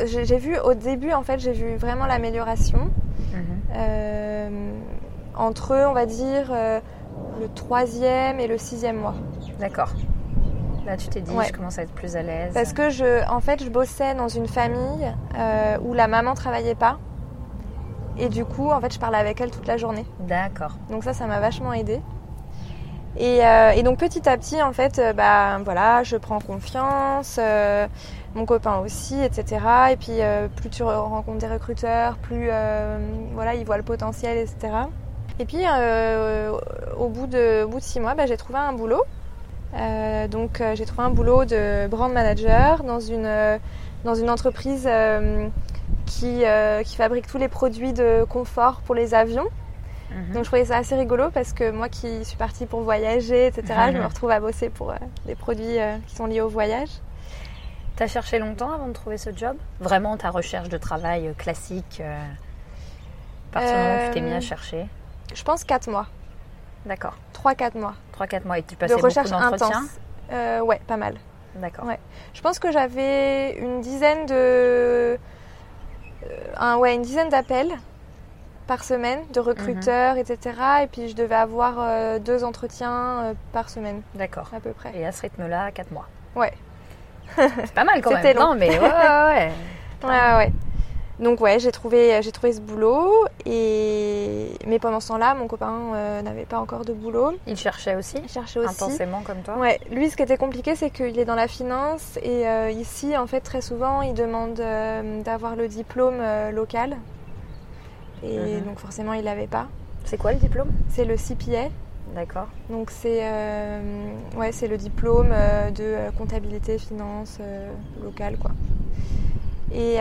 j'ai, 0.06 0.38
vu 0.38 0.58
au 0.58 0.74
début, 0.74 1.12
en 1.12 1.22
fait, 1.22 1.38
j'ai 1.38 1.52
vu 1.52 1.76
vraiment 1.76 2.06
l'amélioration. 2.06 2.90
Mhm. 3.32 3.44
Euh, 3.76 4.70
entre, 5.36 5.74
on 5.88 5.92
va 5.92 6.06
dire, 6.06 6.48
euh, 6.50 6.80
le 7.40 7.48
troisième 7.48 8.40
et 8.40 8.46
le 8.46 8.56
sixième 8.56 8.96
mois. 8.96 9.14
D'accord. 9.60 9.92
Là, 10.86 10.96
tu 10.96 11.08
t'es 11.08 11.20
dit, 11.20 11.32
Ouais. 11.32 11.46
je 11.48 11.52
commence 11.52 11.78
à 11.78 11.82
être 11.82 11.92
plus 11.92 12.16
à 12.16 12.22
l'aise. 12.22 12.54
Parce 12.54 12.72
que 12.72 12.88
je, 12.90 13.28
en 13.28 13.40
fait, 13.40 13.62
je 13.62 13.68
bossais 13.68 14.14
dans 14.14 14.28
une 14.28 14.46
famille 14.46 15.12
où 15.82 15.92
la 15.92 16.08
maman 16.08 16.34
travaillait 16.34 16.74
pas. 16.76 16.98
Et 18.18 18.30
du 18.30 18.46
coup, 18.46 18.70
en 18.70 18.80
fait, 18.80 18.94
je 18.94 18.98
parlais 18.98 19.18
avec 19.18 19.40
elle 19.42 19.50
toute 19.50 19.66
la 19.66 19.76
journée. 19.76 20.06
D'accord. 20.20 20.78
Donc 20.90 21.04
ça, 21.04 21.12
ça 21.12 21.26
m'a 21.26 21.38
vachement 21.38 21.74
aidée. 21.74 22.00
Et, 23.18 23.44
euh, 23.46 23.70
et 23.70 23.82
donc 23.82 23.98
petit 23.98 24.28
à 24.28 24.36
petit, 24.36 24.62
en 24.62 24.72
fait, 24.72 24.98
euh, 24.98 25.12
bah 25.14 25.58
voilà, 25.64 26.02
je 26.02 26.16
prends 26.16 26.38
confiance, 26.38 27.36
euh, 27.40 27.86
mon 28.34 28.44
copain 28.44 28.76
aussi, 28.78 29.22
etc. 29.22 29.64
Et 29.92 29.96
puis 29.96 30.18
plus 30.56 30.68
tu 30.68 30.82
re- 30.82 30.96
rencontres 31.08 31.38
des 31.38 31.46
recruteurs, 31.48 32.16
plus 32.18 32.50
voilà, 33.34 33.54
ils 33.54 33.64
voient 33.64 33.78
le 33.78 33.82
potentiel, 33.82 34.36
etc. 34.36 34.68
Et 35.38 35.46
puis 35.46 35.64
au 36.98 37.08
bout 37.08 37.26
de, 37.26 37.64
bout 37.64 37.78
de 37.78 37.84
six 37.84 38.00
mois, 38.00 38.14
bah, 38.14 38.26
j'ai 38.26 38.36
trouvé 38.36 38.58
un 38.58 38.72
boulot. 38.74 39.02
Donc 40.30 40.62
j'ai 40.74 40.84
trouvé 40.84 41.04
un 41.04 41.10
boulot 41.10 41.46
de 41.46 41.86
brand 41.88 42.12
manager 42.12 42.84
dans 42.84 43.00
une 43.00 43.58
dans 44.04 44.14
une 44.14 44.28
entreprise 44.28 44.86
qui 46.04 46.44
fabrique 46.96 47.26
tous 47.26 47.38
les 47.38 47.48
produits 47.48 47.94
de 47.94 48.24
confort 48.28 48.82
pour 48.84 48.94
les 48.94 49.14
avions. 49.14 49.46
Mhm. 50.10 50.32
Donc 50.34 50.44
je 50.44 50.48
trouvais 50.48 50.64
ça 50.64 50.76
assez 50.76 50.94
rigolo 50.94 51.30
parce 51.30 51.52
que 51.52 51.70
moi 51.70 51.88
qui 51.88 52.24
suis 52.24 52.36
partie 52.36 52.66
pour 52.66 52.80
voyager, 52.82 53.46
etc., 53.46 53.64
je 53.92 53.98
me 53.98 54.06
retrouve 54.06 54.30
à 54.30 54.40
bosser 54.40 54.70
pour 54.70 54.90
euh, 54.90 54.96
des 55.26 55.34
produits 55.34 55.78
euh, 55.80 55.96
qui 56.06 56.14
sont 56.16 56.26
liés 56.26 56.40
au 56.40 56.48
voyage. 56.48 56.88
T'as 57.96 58.06
cherché 58.06 58.38
longtemps 58.38 58.72
avant 58.72 58.88
de 58.88 58.92
trouver 58.92 59.16
ce 59.18 59.30
job? 59.34 59.56
Vraiment 59.80 60.16
ta 60.16 60.30
recherche 60.30 60.68
de 60.68 60.76
travail 60.78 61.28
euh, 61.28 61.32
classique 61.32 61.98
euh, 62.00 62.18
partir 63.52 63.72
du 63.72 63.78
moment 63.78 63.94
où 63.96 63.98
tu 64.06 64.10
t'es 64.10 64.20
mis 64.20 64.32
à 64.32 64.36
Euh, 64.36 64.40
chercher? 64.40 64.86
Je 65.34 65.42
pense 65.42 65.64
4 65.64 65.88
mois, 65.90 66.06
D'accord. 66.84 67.16
3-4 67.34 67.76
mois 67.78 67.94
3-4 68.18 68.46
mois 68.46 68.58
et 68.58 68.62
tu 68.62 68.74
de 68.74 68.80
passais 68.80 68.94
beaucoup 68.94 69.06
recherche 69.06 69.30
d'entretiens? 69.30 69.68
Intense. 69.68 69.98
Euh, 70.32 70.60
ouais, 70.60 70.80
pas 70.86 70.96
mal. 70.96 71.14
D'accord. 71.56 71.84
Ouais. 71.86 71.98
Je 72.34 72.40
pense 72.42 72.58
que 72.58 72.70
j'avais 72.70 73.56
une 73.58 73.80
dizaine 73.80 74.26
de... 74.26 75.18
un, 76.58 76.76
ouais, 76.76 76.94
une 76.94 77.02
dizaine 77.02 77.28
d'appels 77.30 77.72
par 78.66 78.84
semaine 78.84 79.20
de 79.32 79.40
recruteurs, 79.40 80.16
etc. 80.16 80.56
Et 80.82 80.86
puis 80.86 81.08
je 81.08 81.14
devais 81.14 81.34
avoir 81.34 81.74
euh, 81.78 82.18
deux 82.18 82.44
entretiens 82.44 83.20
euh, 83.22 83.34
par 83.52 83.70
semaine, 83.70 84.02
D'accord. 84.14 84.50
à 84.54 84.60
peu 84.60 84.70
près. 84.72 84.92
Et 84.96 85.06
à 85.06 85.12
ce 85.12 85.22
rythme-là, 85.22 85.70
4 85.70 85.92
mois. 85.92 86.06
Ouais. 86.34 86.52
C'est 87.36 87.72
pas 87.72 87.84
mal 87.84 88.00
quand 88.02 88.10
C'était 88.16 88.34
même. 88.34 88.38
long. 88.38 88.48
Non, 88.50 88.54
mais 88.54 88.70
ouais, 88.70 88.78
ouais, 88.78 88.88
ouais. 88.88 89.52
Ouais, 90.04 90.10
ouais, 90.10 90.36
ouais. 90.36 90.52
Donc 91.18 91.40
ouais, 91.40 91.58
j'ai 91.58 91.72
trouvé, 91.72 92.20
j'ai 92.22 92.30
trouvé 92.30 92.52
ce 92.52 92.60
boulot. 92.60 93.24
Et... 93.46 94.50
Mais 94.66 94.78
pendant 94.78 95.00
ce 95.00 95.08
temps-là, 95.08 95.34
mon 95.34 95.46
copain 95.46 95.72
euh, 95.94 96.20
n'avait 96.20 96.44
pas 96.44 96.58
encore 96.58 96.84
de 96.84 96.92
boulot. 96.92 97.32
Il 97.46 97.56
cherchait 97.56 97.94
aussi 97.94 98.18
Il 98.22 98.28
cherchait 98.28 98.60
aussi. 98.60 98.84
Intensément 98.84 99.22
comme 99.22 99.38
toi 99.38 99.56
Ouais, 99.56 99.80
lui, 99.90 100.10
ce 100.10 100.16
qui 100.16 100.22
était 100.22 100.36
compliqué, 100.36 100.76
c'est 100.76 100.90
qu'il 100.90 101.18
est 101.18 101.24
dans 101.24 101.34
la 101.34 101.48
finance. 101.48 102.18
Et 102.22 102.44
ici, 102.72 103.16
en 103.16 103.26
fait, 103.26 103.40
très 103.40 103.62
souvent, 103.62 104.02
il 104.02 104.12
demande 104.12 104.60
d'avoir 105.24 105.56
le 105.56 105.68
diplôme 105.68 106.20
local. 106.52 106.96
Et 108.28 108.38
Mhm. 108.60 108.64
donc 108.66 108.78
forcément, 108.78 109.12
il 109.12 109.24
l'avait 109.24 109.46
pas. 109.46 109.66
C'est 110.04 110.16
quoi 110.16 110.32
le 110.32 110.38
diplôme? 110.38 110.68
C'est 110.88 111.04
le 111.04 111.16
CPA. 111.16 111.68
D'accord. 112.14 112.46
Donc 112.70 112.90
c'est 112.90 113.20
euh, 113.22 113.80
ouais, 114.36 114.52
c'est 114.52 114.68
le 114.68 114.76
diplôme 114.76 115.30
euh, 115.32 115.70
de 115.70 115.82
euh, 115.82 116.10
comptabilité 116.16 116.78
finance 116.78 117.38
euh, 117.40 117.70
locale 118.02 118.36
quoi. 118.38 118.52
Et 119.74 119.96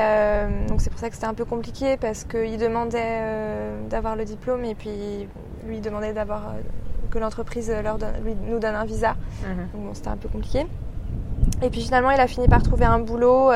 donc 0.69 0.79
c'est 0.79 0.91
pour 0.91 0.99
ça 0.99 1.09
que 1.09 1.15
c'était 1.15 1.25
un 1.27 1.33
peu 1.33 1.43
compliqué 1.43 1.97
parce 1.97 2.23
qu'il 2.23 2.57
demandait 2.57 3.19
d'avoir 3.89 4.15
le 4.15 4.23
diplôme 4.23 4.63
et 4.63 4.75
puis 4.75 5.27
lui 5.67 5.77
il 5.77 5.81
demandait 5.81 6.13
d'avoir 6.13 6.53
que 7.09 7.17
l'entreprise 7.17 7.73
leur 7.83 7.97
donne- 7.97 8.13
lui- 8.23 8.35
nous 8.35 8.59
donne 8.59 8.75
un 8.75 8.85
visa. 8.85 9.15
Mhm. 9.43 9.67
Donc 9.73 9.81
bon, 9.87 9.93
c'était 9.95 10.09
un 10.09 10.17
peu 10.17 10.29
compliqué. 10.29 10.67
Et 11.63 11.69
puis 11.71 11.81
finalement 11.81 12.11
il 12.11 12.19
a 12.19 12.27
fini 12.27 12.47
par 12.47 12.61
trouver 12.61 12.85
un 12.85 12.99
boulot 12.99 13.49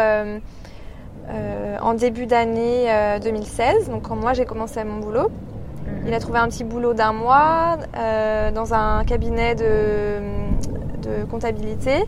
en 1.81 1.93
début 1.93 2.25
d'année 2.25 2.91
euh, 2.91 3.19
2016. 3.19 3.89
Donc 3.89 4.03
quand 4.07 4.15
moi 4.15 4.33
j'ai 4.33 4.45
commencé 4.45 4.83
mon 4.83 4.99
boulot. 4.99 5.29
Mhm. 5.85 6.07
Il 6.07 6.13
a 6.13 6.19
trouvé 6.19 6.39
un 6.39 6.47
petit 6.47 6.63
boulot 6.63 6.93
d'un 6.93 7.13
mois 7.13 7.77
euh, 7.97 8.51
dans 8.51 8.73
un 8.73 9.03
cabinet 9.05 9.55
de, 9.55 10.19
de 11.01 11.25
comptabilité 11.25 12.05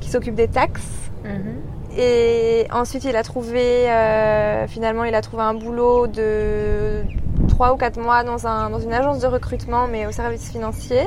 qui 0.00 0.10
s'occupe 0.10 0.34
des 0.34 0.48
taxes. 0.48 1.10
Mhm. 1.24 1.74
Et 1.96 2.66
ensuite, 2.72 3.04
il 3.04 3.14
a 3.14 3.22
trouvé, 3.22 3.88
euh, 3.88 4.66
finalement, 4.66 5.04
il 5.04 5.14
a 5.14 5.20
trouvé 5.20 5.44
un 5.44 5.54
boulot 5.54 6.08
de 6.08 7.02
3 7.48 7.72
ou 7.72 7.76
4 7.76 8.00
mois 8.00 8.24
dans, 8.24 8.48
un, 8.48 8.68
dans 8.70 8.80
une 8.80 8.92
agence 8.92 9.20
de 9.20 9.28
recrutement, 9.28 9.86
mais 9.86 10.06
au 10.06 10.10
service 10.10 10.50
financier. 10.50 11.04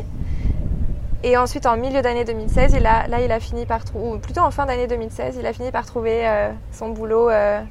Et 1.24 1.36
ensuite, 1.38 1.66
en 1.66 1.78
milieu 1.78 2.02
d'année 2.02 2.26
2016, 2.26 2.74
il 2.78 2.86
a, 2.86 3.08
là, 3.08 3.22
il 3.22 3.32
a 3.32 3.40
fini 3.40 3.66
par 3.66 3.84
trouver, 3.84 4.08
ou 4.08 4.20
plutôt 4.20 4.42
en 4.42 4.52
fin 4.52 4.66
d'année 4.66 4.88
2016, 4.88 5.38
il 5.40 5.46
a 5.46 5.54
fini 5.54 5.72
par 5.72 5.86
trouver 5.86 6.28
euh, 6.28 6.52
son 6.72 6.90
boulot 6.90 7.30
euh, 7.30 7.62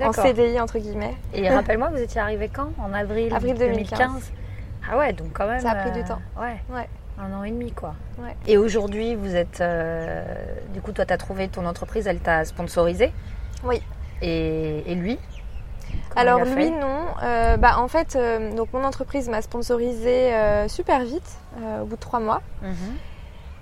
en. 0.00 0.12
CDI, 0.12 0.60
entre 0.60 0.78
guillemets. 0.78 1.16
Et 1.34 1.48
rappelle-moi, 1.54 1.90
vous 1.90 2.00
étiez 2.00 2.20
arrivé 2.20 2.48
quand? 2.48 2.70
En 2.78 2.92
avril, 2.92 3.34
Avril 3.34 3.56
2015. 3.56 4.32
Ah 4.88 4.98
ouais, 4.98 5.12
donc 5.12 5.32
quand 5.32 5.46
même. 5.46 5.60
Ça 5.60 5.72
a 5.72 5.74
pris 5.74 5.90
du 5.90 6.00
euh, 6.00 6.06
temps. 6.06 6.20
Ouais. 6.40 6.60
Ouais. 6.74 6.88
Un 7.18 7.32
an 7.34 7.44
et 7.44 7.50
demi, 7.50 7.72
quoi. 7.72 7.94
Ouais. 8.18 8.34
Et 8.46 8.56
aujourd'hui, 8.56 9.14
vous 9.14 9.34
êtes. 9.34 9.62
Du 10.72 10.80
coup, 10.80 10.92
toi, 10.92 11.04
tu 11.04 11.12
as 11.12 11.18
trouvé 11.18 11.48
ton 11.48 11.66
entreprise, 11.66 12.06
elle 12.06 12.20
t'a 12.20 12.44
sponsorisé? 12.44 13.12
Oui. 13.64 13.82
Et, 14.22 14.90
et 14.90 14.94
lui? 14.94 15.18
Alors 16.16 16.44
lui 16.44 16.70
non. 16.70 17.04
Euh, 17.22 17.56
bah 17.56 17.78
en 17.78 17.88
fait, 17.88 18.16
euh, 18.16 18.52
donc 18.54 18.72
mon 18.72 18.82
entreprise 18.84 19.28
m'a 19.28 19.42
sponsorisé 19.42 20.34
euh, 20.34 20.68
super 20.68 21.00
vite, 21.04 21.38
au 21.82 21.84
bout 21.84 21.96
de 21.96 22.00
trois 22.00 22.20
mois. 22.20 22.40
Mhm. 22.62 22.74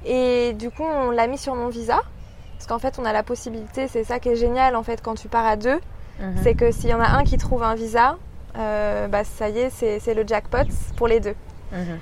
Et 0.06 0.52
du 0.54 0.70
coup, 0.70 0.84
on 0.84 1.10
l'a 1.10 1.26
mis 1.26 1.38
sur 1.38 1.54
mon 1.54 1.68
visa. 1.68 2.00
Parce 2.56 2.66
qu'en 2.66 2.78
fait, 2.78 2.98
on 2.98 3.04
a 3.04 3.12
la 3.12 3.22
possibilité, 3.22 3.86
c'est 3.88 4.04
ça 4.04 4.18
qui 4.18 4.30
est 4.30 4.36
génial 4.36 4.74
en 4.76 4.82
fait 4.82 5.00
quand 5.02 5.14
tu 5.14 5.28
pars 5.28 5.46
à 5.46 5.56
deux, 5.56 5.78
Mhm. 6.20 6.34
c'est 6.42 6.54
que 6.54 6.72
s'il 6.72 6.90
y 6.90 6.94
en 6.94 7.00
a 7.00 7.06
un 7.08 7.22
qui 7.24 7.36
trouve 7.38 7.62
un 7.62 7.74
visa, 7.76 8.16
bah 8.54 9.22
ça 9.24 9.48
y 9.48 9.58
est, 9.60 9.70
c'est 9.70 10.14
le 10.14 10.26
jackpot 10.26 10.66
pour 10.96 11.06
les 11.08 11.20
deux. 11.20 11.34
Mhm. 11.72 11.98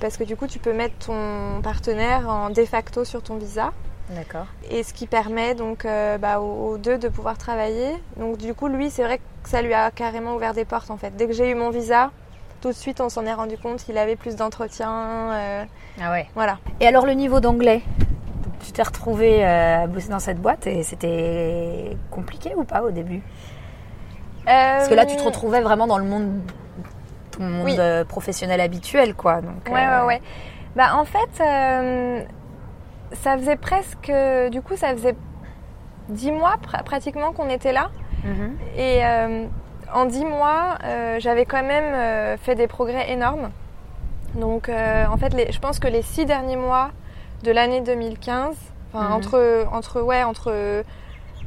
Parce 0.00 0.16
que 0.16 0.24
du 0.24 0.36
coup, 0.36 0.46
tu 0.46 0.58
peux 0.58 0.72
mettre 0.72 0.94
ton 1.06 1.60
partenaire 1.62 2.28
en 2.28 2.48
de 2.50 2.64
facto 2.64 3.04
sur 3.04 3.22
ton 3.22 3.36
visa. 3.36 3.72
D'accord. 4.12 4.46
et 4.68 4.82
ce 4.82 4.92
qui 4.92 5.06
permet 5.06 5.54
donc 5.54 5.84
euh, 5.84 6.18
bah, 6.18 6.40
aux, 6.40 6.70
aux 6.72 6.78
deux 6.78 6.98
de 6.98 7.08
pouvoir 7.08 7.38
travailler. 7.38 7.92
Donc 8.16 8.38
du 8.38 8.54
coup, 8.54 8.66
lui, 8.66 8.90
c'est 8.90 9.04
vrai 9.04 9.18
que 9.18 9.22
ça 9.44 9.62
lui 9.62 9.74
a 9.74 9.90
carrément 9.90 10.34
ouvert 10.34 10.54
des 10.54 10.64
portes 10.64 10.90
en 10.90 10.96
fait. 10.96 11.14
Dès 11.16 11.26
que 11.26 11.32
j'ai 11.32 11.50
eu 11.50 11.54
mon 11.54 11.70
visa, 11.70 12.10
tout 12.60 12.68
de 12.68 12.74
suite, 12.74 13.00
on 13.00 13.08
s'en 13.08 13.24
est 13.26 13.32
rendu 13.34 13.56
compte 13.58 13.78
qu'il 13.82 13.96
avait 13.98 14.16
plus 14.16 14.36
d'entretien. 14.36 14.90
euh, 15.32 15.64
Ah 16.00 16.10
ouais. 16.12 16.28
voilà. 16.34 16.58
Et 16.80 16.86
alors, 16.86 17.06
le 17.06 17.12
niveau 17.12 17.40
d'anglais 17.40 17.82
Tu 18.62 18.72
t'es 18.72 18.82
retrouvé 18.82 19.44
euh, 19.44 19.84
à 19.84 19.86
bosser 19.86 20.10
dans 20.10 20.18
cette 20.18 20.38
boîte 20.40 20.66
et 20.66 20.82
c'était 20.82 21.96
compliqué 22.10 22.52
ou 22.56 22.64
pas 22.64 22.82
au 22.82 22.90
début? 22.90 23.22
Parce 24.44 24.88
que 24.88 24.94
là, 24.94 25.06
tu 25.06 25.16
te 25.16 25.22
retrouvais 25.22 25.60
vraiment 25.60 25.86
dans 25.86 25.98
le 25.98 26.04
monde, 26.04 26.40
ton 27.30 27.44
monde 27.44 27.64
Oui. 27.64 27.76
euh, 27.78 28.04
professionnel 28.04 28.60
habituel, 28.60 29.14
quoi. 29.14 29.40
Donc, 29.40 29.68
Ouais, 29.70 29.84
euh, 29.86 30.00
ouais, 30.02 30.06
ouais. 30.06 30.22
Bah 30.76 30.96
en 30.96 31.04
fait, 31.04 31.40
euh, 31.40 32.22
ça 33.12 33.36
faisait 33.38 33.56
presque, 33.56 34.12
du 34.50 34.60
coup, 34.62 34.76
ça 34.76 34.92
faisait 34.92 35.16
dix 36.08 36.30
mois 36.32 36.56
pr- 36.62 36.82
pratiquement 36.84 37.32
qu'on 37.32 37.48
était 37.48 37.72
là. 37.72 37.90
Mhm. 38.24 38.56
Et 38.76 39.04
euh, 39.04 39.46
en 39.94 40.04
dix 40.06 40.24
mois, 40.24 40.78
euh, 40.84 41.16
j'avais 41.20 41.44
quand 41.46 41.62
même 41.64 41.94
euh, 41.94 42.36
fait 42.36 42.54
des 42.54 42.66
progrès 42.66 43.10
énormes. 43.10 43.50
Donc, 44.34 44.68
en 44.68 45.16
fait, 45.16 45.34
les- 45.34 45.50
je 45.50 45.58
pense 45.58 45.78
que 45.80 45.88
les 45.88 46.02
six 46.02 46.24
derniers 46.24 46.56
mois 46.56 46.90
de 47.42 47.50
l'année 47.50 47.80
2015, 47.80 48.54
enfin, 48.92 49.06
Mhm. 49.08 49.12
entre, 49.12 49.66
entre, 49.72 50.00
ouais, 50.02 50.22
entre 50.22 50.84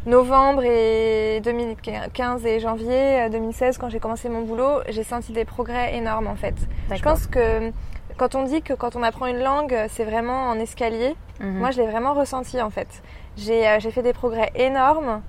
novembre 0.05 0.63
et 0.65 1.39
2015 1.43 2.45
et 2.45 2.59
janvier 2.59 3.21
euh, 3.21 3.29
2016, 3.29 3.77
quand 3.77 3.89
j'ai 3.89 3.99
commencé 3.99 4.27
mon 4.27 4.41
boulot, 4.41 4.81
j'ai 4.89 5.03
senti 5.03 5.31
des 5.31 5.45
progrès 5.45 5.95
énormes 5.95 6.27
en 6.27 6.35
fait. 6.35 6.55
Je 6.93 7.01
pense 7.01 7.25
que 7.27 7.71
quand 8.17 8.35
on 8.35 8.43
dit 8.43 8.61
que 8.61 8.73
quand 8.73 8.97
on 8.97 9.03
apprend 9.03 9.27
une 9.27 9.39
langue, 9.41 9.75
c'est 9.89 10.03
vraiment 10.03 10.49
en 10.49 10.59
escalier, 10.59 11.15
Mhm. 11.39 11.57
moi, 11.59 11.71
je 11.71 11.79
l'ai 11.81 11.87
vraiment 11.87 12.13
ressenti 12.13 12.61
en 12.61 12.69
fait. 12.69 13.01
J'ai 13.37 13.79
fait 13.91 14.01
des 14.03 14.13
progrès 14.13 14.51
énormes. 14.55 15.21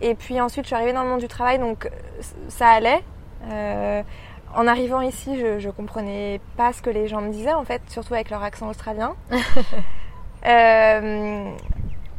Et 0.00 0.14
puis 0.14 0.40
ensuite, 0.40 0.64
je 0.64 0.68
suis 0.68 0.76
arrivée 0.76 0.92
dans 0.92 1.02
le 1.02 1.08
monde 1.08 1.20
du 1.20 1.28
travail, 1.28 1.58
donc 1.58 1.86
euh, 1.86 1.90
ça 2.48 2.68
allait. 2.68 3.02
Euh, 3.50 4.02
en 4.54 4.66
arrivant 4.66 5.00
ici, 5.00 5.38
je, 5.38 5.58
je 5.58 5.70
comprenais 5.70 6.40
pas 6.56 6.72
ce 6.72 6.82
que 6.82 6.90
les 6.90 7.08
gens 7.08 7.20
me 7.20 7.30
disaient 7.30 7.52
en 7.52 7.64
fait, 7.64 7.82
surtout 7.88 8.14
avec 8.14 8.30
leur 8.30 8.42
accent 8.42 8.68
australien. 8.68 9.14
Euh, 10.44 11.50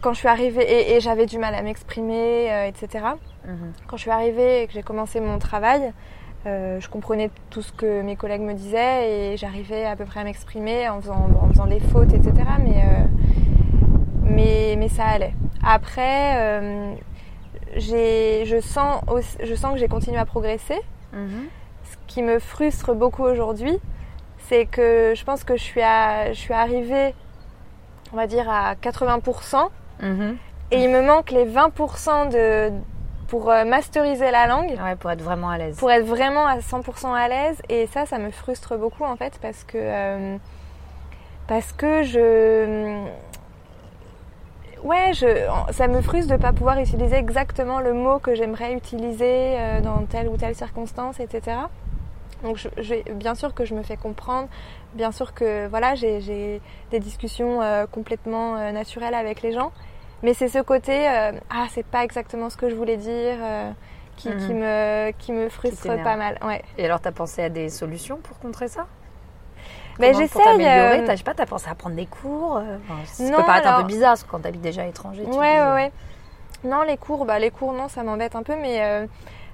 quand 0.02 0.12
je 0.12 0.20
suis 0.20 0.28
arrivée, 0.28 0.64
et, 0.64 0.96
et 0.96 1.00
j'avais 1.00 1.28
du 1.28 1.38
mal 1.38 1.56
à 1.56 1.62
m'exprimer, 1.62 2.52
euh, 2.52 2.68
etc. 2.68 3.06
Mhm. 3.46 3.72
Quand 3.88 3.96
je 3.96 4.02
suis 4.02 4.12
arrivée 4.12 4.64
et 4.64 4.68
que 4.68 4.74
j'ai 4.74 4.84
commencé 4.84 5.22
mon 5.22 5.40
travail, 5.40 5.94
euh, 6.46 6.80
je 6.80 6.88
comprenais 6.88 7.30
tout 7.50 7.62
ce 7.62 7.74
que 7.74 8.02
mes 8.02 8.16
collègues 8.16 8.42
me 8.42 8.54
disaient 8.54 9.34
et 9.34 9.38
j'arrivais 9.38 9.86
à 9.86 9.96
peu 9.96 10.06
près 10.06 10.20
à 10.20 10.24
m'exprimer 10.24 10.88
en 10.88 11.02
faisant, 11.02 11.28
en 11.42 11.50
faisant 11.50 11.66
des 11.66 11.80
fautes, 11.80 12.14
etc. 12.14 12.34
Mais, 12.64 12.84
euh, 12.84 13.06
mais, 14.24 14.76
mais 14.78 14.88
ça 14.88 15.06
allait. 15.06 15.34
Après, 15.66 16.36
euh, 16.38 16.94
je, 17.80 18.60
sens 18.62 19.02
aussi- 19.10 19.38
je 19.44 19.56
sens 19.56 19.74
que 19.74 19.80
j'ai 19.80 19.88
continué 19.88 20.18
à 20.18 20.26
progresser. 20.26 20.80
Mhm. 21.14 21.48
Ce 21.84 21.96
qui 22.08 22.22
me 22.22 22.40
frustre 22.40 22.94
beaucoup 22.94 23.24
aujourd'hui, 23.24 23.78
c'est 24.40 24.66
que 24.66 25.14
je 25.16 25.24
pense 25.24 25.44
que 25.44 25.56
je 25.58 25.64
suis, 25.64 25.82
à, 25.82 26.34
je 26.34 26.40
suis 26.40 26.54
arrivée, 26.54 27.14
on 28.14 28.16
va 28.18 28.28
dire, 28.28 28.50
à 28.50 28.76
80%. 28.76 29.70
Mhm. 30.02 30.38
Et 30.72 30.84
il 30.84 30.90
me 30.90 31.02
manque 31.02 31.32
les 31.32 31.46
20% 31.46 32.26
de, 32.30 32.72
pour 33.30 33.50
euh, 33.50 33.64
masteriser 33.64 34.32
la 34.32 34.48
langue, 34.48 34.78
Ouais, 34.84 34.96
pour 34.98 35.12
être 35.12 35.22
vraiment 35.22 35.50
à 35.50 35.58
l'aise. 35.58 35.78
pour 35.78 35.90
être 35.92 36.06
vraiment 36.06 36.46
à 36.46 36.60
100% 36.60 37.14
à 37.14 37.28
l'aise. 37.30 37.62
Et 37.70 37.88
ça, 37.88 38.06
ça 38.06 38.18
me 38.18 38.32
frustre 38.32 38.78
beaucoup 38.78 39.04
en 39.06 39.16
fait 39.16 39.40
parce 39.42 39.64
que, 39.64 39.78
euh, 39.78 40.38
parce 41.48 41.72
que 41.72 42.04
je. 42.04 43.06
Ouais, 44.84 45.12
je, 45.14 45.28
ça 45.72 45.88
me 45.88 46.02
frustre 46.02 46.28
de 46.30 46.34
ne 46.38 46.42
pas 46.42 46.54
pouvoir 46.54 46.80
utiliser 46.80 47.16
exactement 47.16 47.80
le 47.80 47.94
mot 47.94 48.20
que 48.20 48.36
j'aimerais 48.36 48.74
utiliser 48.74 49.58
euh, 49.60 49.82
dans 49.82 50.06
telle 50.06 50.28
ou 50.28 50.38
telle 50.38 50.56
circonstance, 50.56 51.20
etc. 51.20 51.58
Donc, 52.44 52.58
je, 52.58 52.68
je- 52.78 53.12
bien 53.14 53.34
sûr 53.36 53.54
que 53.54 53.66
je 53.66 53.74
me 53.74 53.82
fais 53.84 53.98
comprendre, 53.98 54.48
bien 54.94 55.12
sûr 55.12 55.34
que 55.34 55.68
voilà, 55.68 55.96
j'ai 55.96 56.62
des 56.92 57.00
discussions 57.00 57.62
euh, 57.62 57.86
complètement 57.88 58.58
euh, 58.58 58.72
naturelles 58.72 59.16
avec 59.16 59.42
les 59.42 59.52
gens, 59.52 59.72
mais 60.24 60.34
c'est 60.34 60.48
ce 60.48 60.60
côté 60.60 61.08
euh, 61.10 61.32
ah, 61.50 61.66
c'est 61.72 61.86
pas 61.86 62.04
exactement 62.04 62.50
ce 62.50 62.58
que 62.58 62.70
je 62.70 62.76
voulais 62.76 62.98
dire 62.98 63.36
qui 64.16 64.30
Mhm. 64.30 64.54
me 64.60 65.12
qui 65.12 65.32
me 65.32 65.48
frustre 65.50 65.88
pas 66.04 66.16
mal. 66.16 66.38
Ouais. 66.44 66.62
Et 66.78 66.86
alors, 66.86 67.00
t'as 67.02 67.12
pensé 67.12 67.42
à 67.44 67.50
des 67.50 67.70
solutions 67.70 68.18
pour 68.18 68.38
contrer 68.40 68.68
ça? 68.68 68.86
Pour 70.12 70.20
j'essaye. 70.20 70.44
t'améliorer, 70.44 71.00
euh, 71.00 71.12
je 71.12 71.16
sais 71.18 71.24
pas, 71.24 71.34
t'as 71.34 71.46
pensé 71.46 71.70
à 71.70 71.76
prendre 71.76 71.96
des 71.96 72.06
cours 72.06 72.58
euh, 72.58 72.78
enfin, 72.90 73.02
Ça 73.06 73.24
Non, 73.24 73.38
peut 73.38 73.44
paraître 73.46 73.68
un 73.68 73.82
peu 73.82 73.88
bizarre 73.88 74.12
parce 74.12 74.24
que 74.24 74.30
quand 74.32 74.40
t'habites 74.40 74.62
déjà 74.62 74.84
à 74.84 74.86
l'étranger. 74.86 75.24
Ouais, 75.24 75.32
dis, 75.32 75.38
ouais, 75.38 75.74
ouais. 75.74 75.92
Non, 76.64 76.84
les 76.84 76.98
cours, 76.98 77.26
bah, 77.26 77.40
les 77.40 77.52
cours, 77.52 77.74
non, 77.74 77.88
ça 77.88 78.04
m'embête 78.04 78.36
un 78.36 78.44
peu, 78.44 78.56
mais 78.56 78.82
euh, 78.82 79.06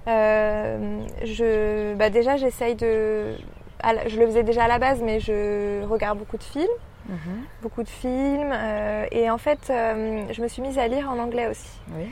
euh, 0.08 0.99
je, 1.23 1.93
bah, 1.95 2.10
déjà, 2.10 2.38
j'essaye 2.38 2.75
de. 2.75 3.36
la- 3.84 4.08
Je 4.08 4.17
le 4.19 4.25
faisais 4.27 4.43
déjà 4.43 4.65
à 4.65 4.67
la 4.67 4.79
base, 4.79 5.01
mais 5.01 5.19
je 5.19 5.84
regarde 5.86 6.17
beaucoup 6.19 6.38
de 6.38 6.43
films, 6.43 6.67
mhm, 7.10 7.17
beaucoup 7.62 7.84
de 7.84 7.89
films, 7.89 8.53
et 9.12 9.29
en 9.29 9.38
fait, 9.38 9.60
je 9.67 10.41
me 10.41 10.47
suis 10.47 10.62
mise 10.62 10.77
à 10.79 10.88
lire 10.88 11.10
en 11.10 11.19
anglais 11.19 11.47
aussi. 11.47 11.69
Oui. 11.95 12.12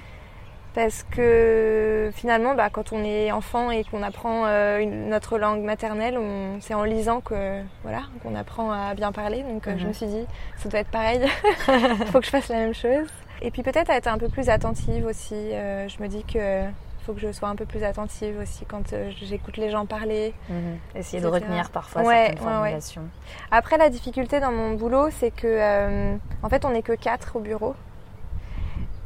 Parce 0.74 1.04
que 1.12 2.12
finalement, 2.14 2.56
bah, 2.56 2.70
quand 2.72 2.94
on 2.94 3.04
est 3.04 3.30
enfant 3.34 3.72
et 3.72 3.84
qu'on 3.84 4.02
apprend 4.04 4.46
euh, 4.46 4.80
une- 4.80 5.10
notre 5.10 5.38
langue 5.38 5.64
maternelle, 5.64 6.18
on- 6.18 6.62
c'est 6.62 6.74
en 6.74 6.84
lisant 6.84 7.20
que 7.20 7.62
voilà 7.84 8.04
qu'on 8.24 8.36
apprend 8.36 8.72
à 8.72 8.94
bien 8.94 9.12
parler. 9.12 9.44
Donc 9.44 9.68
euh, 9.68 9.74
je 9.78 9.82
Mhm. 9.84 9.88
me 9.90 9.94
suis 9.94 10.06
dit, 10.06 10.26
ça 10.56 10.70
doit 10.70 10.80
être 10.80 10.92
pareil. 10.92 11.20
Il 11.68 12.06
faut 12.14 12.20
que 12.20 12.26
je 12.26 12.30
fasse 12.32 12.48
la 12.48 12.56
même 12.56 12.74
chose. 12.74 13.08
Et 13.42 13.52
puis 13.52 13.64
peut-être 13.64 13.90
à 13.90 13.96
être 13.98 14.08
un 14.08 14.18
peu 14.18 14.30
plus 14.30 14.48
attentive 14.50 15.06
aussi. 15.06 15.34
Euh, 15.36 15.90
je 15.90 16.02
me 16.02 16.08
dis 16.08 16.24
que 16.24 16.64
faut 17.06 17.14
que 17.14 17.20
je 17.20 17.32
sois 17.34 17.50
un 17.50 17.56
peu 17.56 17.66
plus 17.66 17.84
attentive 17.84 18.38
aussi 18.40 18.64
quand 18.66 18.94
j'écoute 19.20 19.58
les 19.58 19.72
gens 19.72 19.86
parler. 19.86 20.34
Mhm. 20.48 20.78
Essayer 20.96 21.22
de 21.22 21.28
retenir 21.28 21.70
parfois 21.72 22.04
ouais, 22.04 22.28
certaines 22.28 22.38
formulations. 22.38 23.08
Après, 23.50 23.78
la 23.78 23.90
difficulté 23.90 24.40
dans 24.40 24.52
mon 24.52 24.76
boulot, 24.76 25.10
c'est 25.10 25.32
que, 25.32 26.16
en 26.44 26.48
fait, 26.50 26.64
on 26.64 26.70
n'est 26.70 26.84
que 26.84 26.94
quatre 26.94 27.36
au 27.36 27.40
bureau. 27.40 27.74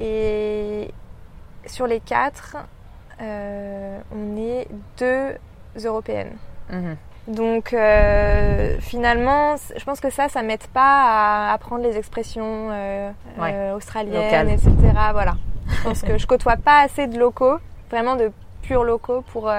Et 0.02 0.92
sur 1.66 1.88
les 1.88 2.00
quatre, 2.00 2.58
on 3.20 4.38
est 4.38 4.68
deux 4.98 5.36
européennes. 5.84 6.38
Mhm. 6.70 6.98
Donc 7.28 7.74
euh, 7.74 8.78
finalement, 8.80 9.56
je 9.76 9.84
pense 9.84 10.00
que 10.00 10.12
ça, 10.12 10.30
ça 10.30 10.44
m'aide 10.44 10.68
pas 10.68 11.50
à 11.50 11.54
apprendre 11.54 11.84
les 11.84 11.98
expressions 11.98 12.70
euh, 12.72 13.10
euh, 13.40 13.76
australiennes, 13.76 14.50
etc. 14.50 14.72
Voilà. 15.12 15.36
Je 15.68 15.84
pense 15.84 16.02
que 16.04 16.18
je 16.20 16.28
côtoie 16.28 16.58
pas 16.58 16.82
assez 16.82 17.08
de 17.08 17.18
locaux, 17.18 17.58
vraiment 17.90 18.16
de 18.16 18.32
purs 18.62 18.84
locaux 18.84 19.24
pour 19.34 19.52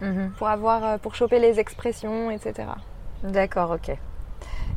mhm. 0.00 0.32
pour 0.38 0.48
avoir 0.48 0.98
pour 1.00 1.14
choper 1.14 1.38
les 1.38 1.60
expressions, 1.60 2.30
etc. 2.30 2.68
D'accord, 3.22 3.72
ok. 3.72 3.94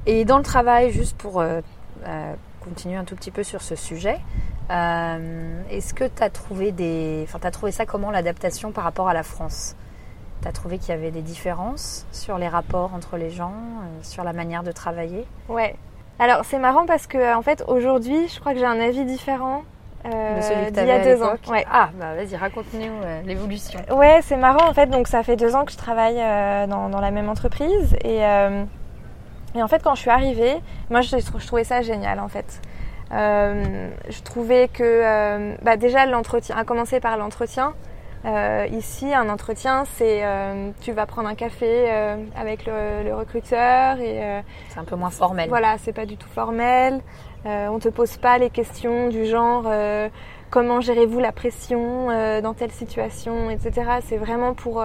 Et 0.06 0.26
dans 0.26 0.38
le 0.38 0.44
travail, 0.44 0.92
juste 0.92 1.18
pour 1.18 1.42
continuer 2.62 2.98
un 2.98 3.06
tout 3.06 3.16
petit 3.16 3.32
peu 3.32 3.44
sur 3.44 3.62
ce 3.62 3.76
sujet, 3.76 4.20
est-ce 4.70 5.94
que 5.94 6.04
tu 6.04 6.24
as 6.24 6.30
trouvé 6.30 6.72
des, 6.72 7.26
enfin, 7.28 7.40
as 7.44 7.52
trouvé 7.52 7.72
ça 7.72 7.86
comment 7.86 8.12
l'adaptation 8.12 8.72
par 8.72 8.84
rapport 8.84 9.10
à 9.10 9.14
la 9.14 9.24
France? 9.24 9.76
Tu 10.42 10.48
as 10.48 10.52
trouvé 10.52 10.78
qu'il 10.78 10.90
y 10.90 10.98
avait 10.98 11.12
des 11.12 11.22
différences 11.22 12.06
sur 12.12 12.38
les 12.38 12.48
rapports 12.48 12.94
entre 12.94 13.18
les 13.18 13.30
gens, 13.30 13.52
euh, 13.52 14.00
sur 14.04 14.24
la 14.24 14.32
manière 14.32 14.64
de 14.64 14.72
travailler? 14.72 15.26
Ouais. 15.50 15.76
Alors 16.18 16.46
c'est 16.46 16.60
marrant 16.60 16.86
parce 16.86 17.08
que 17.08 17.36
en 17.36 17.42
fait 17.42 17.64
aujourd'hui, 17.68 18.28
je 18.28 18.40
crois 18.40 18.54
que 18.54 18.60
j'ai 18.60 18.66
un 18.66 18.80
avis 18.80 19.04
différent 19.06 19.64
euh, 20.06 20.70
d'il 20.72 20.86
y 20.86 20.92
a 20.92 21.04
deux 21.04 21.22
ans. 21.24 21.34
Ouais. 21.50 21.66
Ah, 21.70 21.90
bah 22.00 22.16
vas-y, 22.16 22.36
raconte-nous 22.38 23.04
euh, 23.04 23.22
l'évolution. 23.24 23.80
Ouais, 23.92 24.20
c'est 24.24 24.38
marrant 24.38 24.70
en 24.70 24.74
fait. 24.74 24.88
Donc 24.88 25.08
ça 25.08 25.24
fait 25.24 25.36
deux 25.36 25.56
ans 25.56 25.66
que 25.66 25.72
je 25.72 25.78
travaille 25.78 26.18
dans, 26.68 26.90
dans, 26.90 27.02
la 27.02 27.12
même 27.12 27.28
entreprise 27.28 27.96
et, 28.04 28.20
et 28.20 29.64
en 29.64 29.68
fait 29.68 29.84
quand 29.84 29.96
je 29.96 30.02
suis 30.02 30.10
arrivée, 30.10 30.56
moi 30.90 31.02
je, 31.02 31.18
je 31.18 31.48
trouvais 31.48 31.66
ça 31.66 31.82
génial 31.82 32.20
en 32.20 32.30
fait. 32.30 32.62
Je 33.12 34.22
trouvais 34.24 34.68
que 34.68 35.56
bah, 35.64 35.78
déjà 35.78 36.06
l'entretien, 36.06 36.56
à 36.58 36.64
commencer 36.64 37.00
par 37.00 37.18
l'entretien, 37.18 37.74
euh, 38.26 38.68
ici, 38.72 39.14
un 39.14 39.30
entretien, 39.30 39.86
c'est 39.96 40.26
euh, 40.26 40.72
tu 40.82 40.92
vas 40.92 41.06
prendre 41.06 41.30
un 41.30 41.36
café 41.36 41.86
euh, 41.90 42.18
avec 42.36 42.66
le, 42.66 43.14
recruteur 43.16 44.00
et 44.00 44.42
c'est 44.70 44.80
un 44.80 44.84
peu 44.84 44.96
moins 44.96 45.10
formel. 45.10 45.50
Voilà, 45.50 45.78
c'est 45.78 45.94
pas 45.94 46.06
du 46.06 46.18
tout 46.18 46.28
formel. 46.30 47.02
on 47.46 47.80
te 47.80 47.90
pose 47.90 48.18
pas 48.18 48.38
les 48.38 48.50
questions 48.50 49.08
du 49.08 49.26
genre 49.26 49.72
comment 50.50 50.82
gérez-vous 50.82 51.20
la 51.20 51.32
pression 51.32 52.08
dans 52.42 52.54
telle 52.54 52.72
situation, 52.72 53.50
etc. 53.50 54.00
C'est 54.06 54.18
vraiment 54.18 54.54
pour 54.54 54.84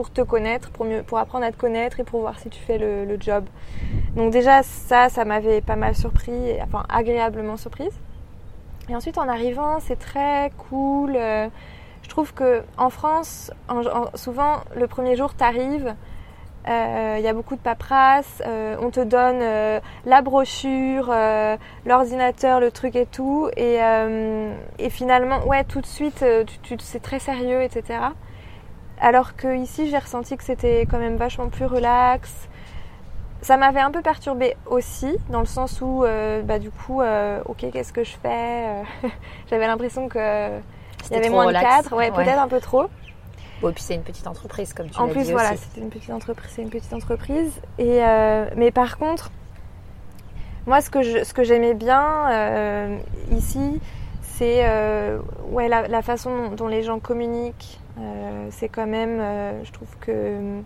pour 0.00 0.10
te 0.10 0.22
connaître, 0.22 0.70
pour 0.70 0.86
mieux, 0.86 1.02
pour 1.02 1.18
apprendre 1.18 1.44
à 1.44 1.52
te 1.52 1.58
connaître 1.58 2.00
et 2.00 2.04
pour 2.04 2.20
voir 2.20 2.38
si 2.38 2.48
tu 2.48 2.58
fais 2.58 2.78
le, 2.78 3.18
job. 3.20 3.44
Donc 4.16 4.32
déjà 4.32 4.62
ça, 4.62 5.10
ça 5.10 5.26
m'avait 5.26 5.60
pas 5.60 5.76
mal 5.76 5.94
surpris, 5.94 6.58
enfin 6.62 6.84
agréablement 6.88 7.58
surprise. 7.58 7.92
Et 8.88 8.96
ensuite 8.96 9.18
en 9.18 9.28
arrivant, 9.28 9.78
c'est 9.78 9.98
très 9.98 10.52
cool. 10.70 11.12
Je 11.12 12.08
trouve 12.08 12.32
que 12.32 12.62
en 12.78 12.88
France, 12.88 13.52
souvent 14.14 14.60
le 14.74 14.86
premier 14.86 15.16
jour, 15.16 15.36
tu 15.36 15.44
arrives, 15.44 15.94
euh, 16.66 17.16
il 17.18 17.22
y 17.22 17.28
a 17.28 17.34
beaucoup 17.34 17.56
de 17.56 17.60
paperasse, 17.60 18.42
euh, 18.46 18.76
on 18.80 18.88
te 18.88 19.00
donne 19.00 19.40
euh, 19.42 19.80
la 20.06 20.22
brochure, 20.22 21.14
l'ordinateur, 21.84 22.58
le 22.58 22.70
truc 22.70 22.96
et 22.96 23.04
tout, 23.04 23.50
et, 23.54 23.80
finalement, 24.88 25.44
ouais, 25.44 25.64
tout 25.64 25.82
de 25.82 25.86
suite, 25.86 26.24
c'est 26.78 27.02
très 27.02 27.18
sérieux, 27.18 27.60
etc. 27.60 27.98
Alors 29.00 29.36
que 29.36 29.56
ici, 29.56 29.88
j'ai 29.88 29.98
ressenti 29.98 30.36
que 30.36 30.44
c'était 30.44 30.86
quand 30.90 30.98
même 30.98 31.16
vachement 31.16 31.48
plus 31.48 31.64
relax. 31.64 32.48
Ça 33.42 33.56
m'avait 33.56 33.80
un 33.80 33.90
peu 33.90 34.02
perturbée 34.02 34.56
aussi, 34.66 35.16
dans 35.30 35.40
le 35.40 35.46
sens 35.46 35.80
où, 35.80 36.04
bah, 36.44 36.58
du 36.58 36.70
coup, 36.70 37.00
ok, 37.00 37.64
qu'est-ce 37.72 37.92
que 37.92 38.04
je 38.04 38.14
fais 38.22 38.82
J'avais 39.50 39.66
l'impression 39.66 40.08
que 40.08 40.60
il 41.10 41.16
y 41.16 41.18
avait 41.18 41.30
moins 41.30 41.46
de 41.46 41.52
cadres, 41.52 41.96
ouais, 41.96 42.10
peut-être 42.10 42.38
un 42.38 42.48
peu 42.48 42.60
trop. 42.60 42.86
Bon, 43.60 43.68
et 43.68 43.72
puis 43.72 43.82
c'est 43.82 43.94
une 43.94 44.02
petite 44.02 44.26
entreprise, 44.26 44.72
comme 44.72 44.88
tu 44.88 44.98
En 44.98 45.06
l'as 45.06 45.12
plus, 45.12 45.30
voilà, 45.30 45.56
c'était 45.56 45.80
une 45.80 45.90
petite 45.90 46.10
entreprise, 46.10 46.50
c'est 46.54 46.62
une 46.62 46.70
petite 46.70 46.92
entreprise. 46.92 47.60
Et 47.78 48.02
euh, 48.02 48.46
mais 48.56 48.70
par 48.70 48.96
contre, 48.96 49.30
moi, 50.66 50.80
ce 50.80 50.88
que 50.88 51.02
je, 51.02 51.24
ce 51.24 51.34
que 51.34 51.44
j'aimais 51.44 51.74
bien 51.74 52.30
euh, 52.30 52.98
ici, 53.32 53.80
c'est 54.22 54.62
euh, 54.64 55.18
ouais 55.50 55.68
la, 55.68 55.88
la, 55.88 56.00
façon 56.00 56.50
dont, 56.50 56.68
les 56.68 56.82
gens 56.82 57.00
communiquent. 57.00 57.79
C'est 58.50 58.68
quand 58.68 58.86
même, 58.86 59.18
je 59.64 59.70
trouve 59.72 59.96
que 60.00 60.60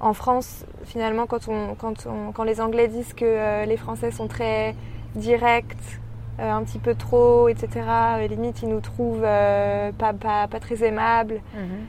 en 0.00 0.12
France, 0.12 0.64
finalement, 0.84 1.26
quand 1.26 1.48
on, 1.48 1.74
quand 1.74 2.06
on, 2.06 2.32
quand 2.32 2.44
les 2.44 2.60
Anglais 2.60 2.88
disent 2.88 3.14
que 3.14 3.64
les 3.64 3.76
Français 3.76 4.10
sont 4.10 4.28
très 4.28 4.74
directs, 5.14 6.00
euh, 6.38 6.50
un 6.50 6.62
petit 6.64 6.78
peu 6.78 6.94
trop, 6.94 7.48
etc. 7.48 7.80
limite, 8.28 8.60
ils 8.60 8.68
nous 8.68 8.80
trouvent 8.80 9.24
euh, 9.24 9.90
pas, 9.92 10.12
pas, 10.12 10.46
pas, 10.46 10.60
très 10.60 10.84
aimables. 10.84 11.40
Mhm. 11.54 11.86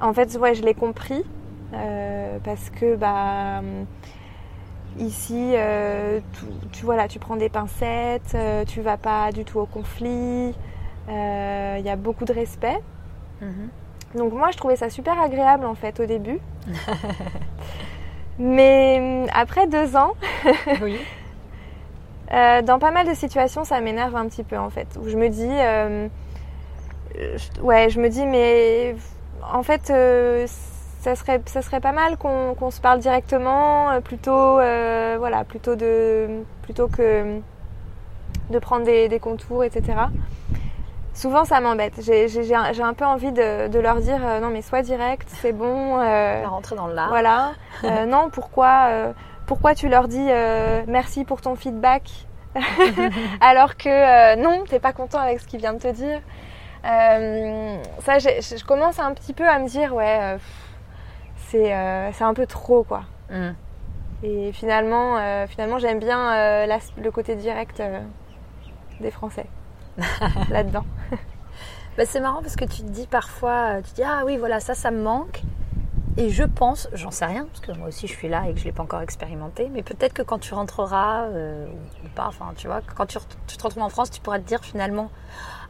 En 0.00 0.12
fait, 0.12 0.36
ouais, 0.36 0.56
je 0.56 0.64
l'ai 0.64 0.74
compris 0.74 1.22
euh, 1.72 2.38
parce 2.42 2.70
que 2.70 2.96
bah, 2.96 3.62
ici, 4.98 5.54
tu, 6.32 6.44
tu, 6.72 6.84
voilà, 6.84 7.06
tu 7.06 7.20
prends 7.20 7.36
des 7.36 7.48
pincettes, 7.48 8.36
tu 8.66 8.80
vas 8.80 8.96
pas 8.96 9.30
du 9.30 9.44
tout 9.44 9.60
au 9.60 9.66
conflit, 9.66 10.52
il 11.08 11.82
y 11.84 11.88
a 11.88 11.96
beaucoup 11.96 12.24
de 12.24 12.32
respect. 12.32 12.80
Mhm. 13.40 13.68
Donc 14.14 14.32
moi, 14.32 14.50
je 14.50 14.56
trouvais 14.56 14.76
ça 14.76 14.90
super 14.90 15.20
agréable 15.20 15.66
en 15.66 15.74
fait 15.74 15.98
au 16.00 16.06
début. 16.06 16.38
Mais 18.38 19.26
après 19.32 19.66
deux 19.66 19.96
ans, 19.96 20.12
oui. 20.82 20.98
Euh, 22.32 22.62
dans 22.62 22.78
pas 22.78 22.90
mal 22.90 23.06
de 23.06 23.14
situations, 23.14 23.64
ça 23.64 23.80
m'énerve 23.80 24.16
un 24.16 24.26
petit 24.28 24.44
peu 24.44 24.56
en 24.56 24.70
fait. 24.70 24.88
Où 25.00 25.08
je 25.08 25.16
me 25.16 25.28
dis, 25.28 25.46
euh, 25.46 26.08
ouais, 27.60 27.90
je 27.90 28.00
me 28.00 28.08
dis, 28.08 28.26
mais 28.26 28.96
en 29.52 29.62
fait, 29.62 29.90
euh, 29.90 30.46
ça 31.00 31.14
serait, 31.16 31.40
ça 31.46 31.62
serait 31.62 31.80
pas 31.80 31.92
mal 31.92 32.16
qu'on 32.16 32.70
se 32.70 32.80
parle 32.80 32.98
directement, 32.98 34.00
plutôt, 34.00 34.54
voilà, 34.54 35.44
plutôt 35.46 35.76
de, 35.76 36.42
plutôt 36.62 36.88
que 36.88 37.40
de 38.50 38.58
prendre 38.58 38.84
des, 38.84 39.08
des 39.08 39.20
contours, 39.20 39.62
etc. 39.62 39.94
Souvent, 41.14 41.44
ça 41.44 41.60
m'embête. 41.60 42.00
J'ai 42.02 42.54
un, 42.54 42.72
un, 42.80 42.94
peu 42.94 43.04
envie 43.04 43.32
de, 43.32 43.68
de 43.68 43.78
leur 43.78 44.00
dire, 44.00 44.18
non, 44.42 44.50
mais 44.50 44.62
sois 44.62 44.82
direct, 44.82 45.28
c'est 45.40 45.52
bon. 45.52 45.96
rentrer 46.44 46.76
dans 46.76 46.88
le 46.88 46.94
lard. 46.94 47.08
Voilà. 47.08 47.52
non, 48.06 48.30
pourquoi 48.30 49.14
pourquoi 49.46 49.74
tu 49.74 49.88
leur 49.88 50.08
dis 50.08 50.26
euh, 50.28 50.82
merci 50.86 51.24
pour 51.24 51.40
ton 51.40 51.54
feedback? 51.54 52.26
Alors 53.40 53.76
que 53.76 53.88
euh, 53.88 54.36
non, 54.36 54.64
t'es 54.68 54.78
pas 54.78 54.92
content 54.92 55.18
avec 55.18 55.40
ce 55.40 55.46
qu'il 55.46 55.60
vient 55.60 55.74
de 55.74 55.78
te 55.78 55.92
dire. 55.92 56.20
Euh, 56.84 57.76
ça, 58.00 58.18
je 58.18 58.64
commence 58.64 58.98
un 58.98 59.12
petit 59.12 59.32
peu 59.32 59.46
à 59.48 59.58
me 59.58 59.68
dire 59.68 59.94
ouais, 59.94 60.36
c'est 61.48 61.72
un 61.72 62.34
peu 62.34 62.46
trop 62.46 62.84
quoi. 62.84 63.02
Mm. 63.30 63.50
Et 64.22 64.52
finalement, 64.52 65.46
finalement, 65.46 65.78
j'aime 65.78 65.98
bien 65.98 66.66
le 66.66 67.10
côté 67.10 67.36
direct 67.36 67.82
des 69.00 69.10
Français 69.10 69.46
là-dedans. 70.50 70.84
Bah, 71.96 72.04
c'est 72.06 72.20
marrant 72.20 72.42
parce 72.42 72.56
que 72.56 72.64
tu 72.64 72.82
te 72.82 72.88
dis 72.88 73.06
parfois, 73.06 73.82
tu 73.82 73.90
te 73.90 73.96
dis 73.96 74.02
ah 74.02 74.22
oui 74.26 74.36
voilà 74.36 74.58
ça 74.58 74.74
ça 74.74 74.90
me 74.90 75.02
manque 75.02 75.42
et 76.16 76.30
je 76.30 76.44
pense, 76.44 76.88
j'en 76.92 77.10
sais 77.10 77.24
rien, 77.24 77.46
parce 77.46 77.60
que 77.60 77.72
moi 77.72 77.88
aussi 77.88 78.06
je 78.06 78.12
suis 78.12 78.28
là 78.28 78.44
et 78.48 78.52
que 78.52 78.58
je 78.58 78.64
ne 78.64 78.66
l'ai 78.66 78.72
pas 78.72 78.84
encore 78.84 79.00
expérimenté, 79.00 79.68
mais 79.72 79.82
peut-être 79.82 80.12
que 80.12 80.22
quand 80.22 80.38
tu 80.38 80.54
rentreras, 80.54 81.24
euh, 81.24 81.66
ou 82.04 82.08
pas, 82.14 82.26
enfin 82.28 82.52
tu 82.56 82.68
vois, 82.68 82.80
quand 82.94 83.06
tu, 83.06 83.18
te 83.18 83.62
retrouves 83.64 83.82
en 83.82 83.88
France, 83.88 84.12
tu 84.12 84.20
pourras 84.20 84.38
te 84.38 84.44
dire 84.44 84.60
finalement, 84.62 85.10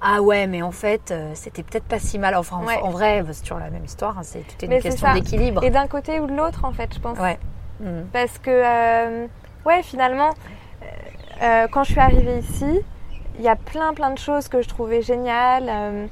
ah 0.03 0.21
ouais, 0.21 0.47
mais 0.47 0.61
en 0.61 0.71
fait, 0.71 1.13
euh, 1.13 1.31
c'était 1.35 1.63
peut-être 1.63 1.87
pas 1.87 1.99
si 1.99 2.19
mal. 2.19 2.35
Enfin, 2.35 2.57
en, 2.57 2.91
vrai, 2.91 3.23
bah, 3.23 3.31
c'est 3.33 3.41
toujours 3.41 3.59
la 3.59 3.71
même 3.71 3.87
histoire, 3.87 4.19
hein, 4.19 4.23
c'est 4.23 4.45
une 4.63 4.81
question 4.81 5.15
d'équilibre. 5.15 5.65
Et 5.65 5.71
d'un 5.71 5.87
côté 5.87 6.21
ou 6.21 6.27
de 6.27 6.35
l'autre, 6.35 6.67
en 6.67 6.73
fait, 6.73 6.93
je 6.93 7.01
pense. 7.01 7.19
Ouais. 7.19 7.39
Mm. 7.81 8.03
Parce 8.13 8.37
que, 8.39 8.51
euh, 8.51 9.27
ouais, 9.65 9.83
finalement, 9.83 10.35
quand 11.41 11.85
je 11.85 11.93
suis 11.93 12.01
arrivée 12.01 12.41
ici, 12.41 12.81
il 13.39 13.45
y 13.45 13.49
a 13.49 13.57
plein 13.57 13.95
plein 13.95 14.11
de 14.11 14.19
choses 14.19 14.49
que 14.49 14.63
je 14.63 14.69
trouvais 14.69 15.03
géniales. 15.03 16.09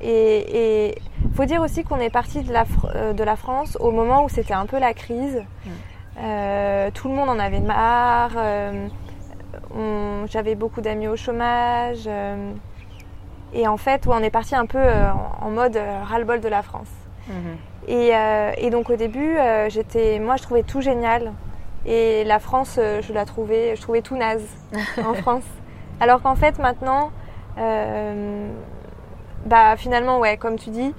Et 0.00 0.94
il 1.24 1.34
faut 1.34 1.44
dire 1.44 1.62
aussi 1.62 1.84
qu'on 1.84 1.98
est 2.00 2.10
parti 2.10 2.42
de 2.42 2.52
la, 2.52 2.64
euh, 2.94 3.12
de 3.12 3.24
la 3.24 3.36
France 3.36 3.76
au 3.80 3.90
moment 3.90 4.24
où 4.24 4.28
c'était 4.28 4.54
un 4.54 4.66
peu 4.66 4.78
la 4.78 4.94
crise. 4.94 5.42
Mm. 5.64 5.70
Euh, 6.18 6.90
tout 6.92 7.08
le 7.08 7.14
monde 7.14 7.28
en 7.28 7.38
avait 7.38 7.60
marre. 7.60 8.32
Euh, 8.36 8.88
j'avais 10.28 10.54
beaucoup 10.54 10.80
d'amis 10.80 11.08
au 11.08 11.16
chômage. 11.16 12.08
et 13.52 13.68
en 13.68 13.76
fait, 13.76 14.06
on 14.06 14.22
est 14.22 14.30
parti 14.30 14.54
un 14.54 14.66
peu 14.66 14.82
en, 15.40 15.50
mode 15.50 15.76
ras-le-bol 15.76 16.40
de 16.40 16.48
la 16.48 16.62
France. 16.62 16.90
Mm-hmm. 17.28 17.88
Et, 17.88 18.66
et, 18.66 18.70
donc 18.70 18.90
au 18.90 18.96
début, 18.96 19.36
j'étais, 19.68 20.18
moi 20.18 20.36
je 20.36 20.42
trouvais 20.42 20.62
tout 20.62 20.80
génial. 20.80 21.32
Et 21.84 22.24
la 22.24 22.38
France, 22.38 22.78
je 22.78 23.12
la 23.12 23.24
trouvais, 23.24 23.76
je 23.76 23.82
trouvais 23.82 24.02
tout 24.02 24.16
naze 24.16 24.46
en 25.04 25.14
France. 25.22 25.44
Alors 26.00 26.22
qu'en 26.22 26.34
fait 26.34 26.58
maintenant, 26.58 27.10
bah 29.46 29.76
finalement, 29.76 30.18
ouais, 30.18 30.36
comme 30.36 30.58
tu 30.58 30.70
dis, 30.70 30.92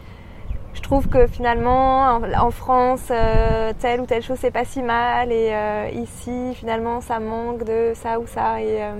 je 0.73 0.81
trouve 0.81 1.09
que 1.09 1.27
finalement, 1.27 2.19
en, 2.37 2.51
France, 2.51 3.07
euh, 3.11 3.73
telle 3.79 3.99
ou 3.99 4.05
telle 4.05 4.21
chose, 4.21 4.37
c'est 4.39 4.51
pas 4.51 4.63
si 4.63 4.81
mal. 4.81 5.31
Et 5.31 5.49
euh, 5.51 5.89
ici, 5.93 6.53
finalement, 6.53 7.01
ça 7.01 7.19
manque 7.19 7.63
de 7.63 7.93
ça 7.95 8.19
ou 8.19 8.27
ça. 8.27 8.61
Et 8.61 8.83
euh, 8.83 8.93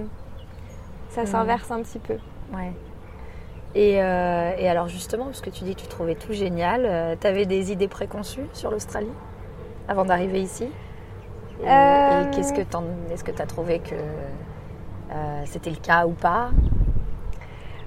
ça 1.10 1.22
Mhm. 1.22 1.28
s'inverse 1.28 1.72
un 1.72 1.82
petit 1.82 2.00
peu. 2.00 2.16
Ouais. 2.54 2.72
Et, 3.76 4.02
euh, 4.02 4.54
et 4.58 4.68
alors 4.68 4.88
justement, 4.88 5.26
parce 5.26 5.42
que 5.42 5.52
tu 5.52 5.64
dis 5.64 5.76
que 5.76 5.82
tu 5.82 5.88
trouvais 5.88 6.16
tout 6.16 6.34
génial, 6.34 7.16
tu 7.22 7.28
avais 7.28 7.46
des 7.46 7.72
idées 7.72 7.88
préconçues 7.88 8.48
sur 8.54 8.72
l'Australie 8.72 9.14
avant 9.88 10.04
d'arriver 10.04 10.42
ici? 10.42 10.68
Et, 11.64 11.68
Euh, 11.68 12.24
et 12.24 12.26
qu'est-ce 12.32 12.54
que 12.54 13.32
tu 13.32 13.42
as 13.42 13.46
trouvé 13.46 13.80
que 13.80 13.96
euh, 15.12 15.42
c'était 15.46 15.70
le 15.70 15.78
cas 15.78 16.06
ou 16.06 16.12
pas? 16.12 16.50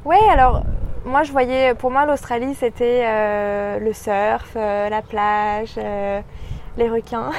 Ouais, 0.04 0.20
alors 0.30 0.62
moi 1.04 1.22
je 1.22 1.32
voyais, 1.32 1.74
pour 1.74 1.90
moi 1.90 2.06
l'Australie 2.06 2.54
c'était 2.54 3.02
euh, 3.04 3.78
le 3.78 3.92
surf, 3.92 4.52
euh, 4.56 4.88
la 4.88 5.02
plage, 5.02 5.76
les 6.76 6.88
requins. 6.88 7.30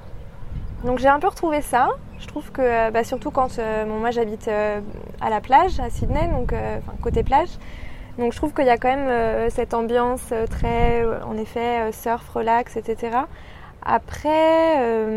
Donc 0.84 0.98
j'ai 0.98 1.08
un 1.08 1.18
peu 1.18 1.28
retrouvé 1.28 1.62
ça. 1.62 1.88
Je 2.20 2.26
trouve 2.28 2.52
que, 2.52 2.90
bah, 2.90 3.02
surtout 3.02 3.30
quand 3.30 3.56
bon, 3.56 3.98
moi 3.98 4.10
j'habite 4.10 4.48
à 4.48 5.30
la 5.30 5.40
plage, 5.40 5.80
à 5.80 5.90
Sydney, 5.90 6.28
donc 6.28 6.54
côté 7.02 7.24
plage. 7.24 7.48
Donc 8.18 8.32
je 8.32 8.36
trouve 8.36 8.54
qu'il 8.54 8.66
y 8.66 8.70
a 8.70 8.78
quand 8.78 8.94
même 8.94 9.50
cette 9.50 9.74
ambiance 9.74 10.32
très, 10.48 11.04
en 11.24 11.36
effet, 11.36 11.90
surf, 11.92 12.28
relax, 12.28 12.76
etc. 12.76 13.18
Après, 13.82 15.10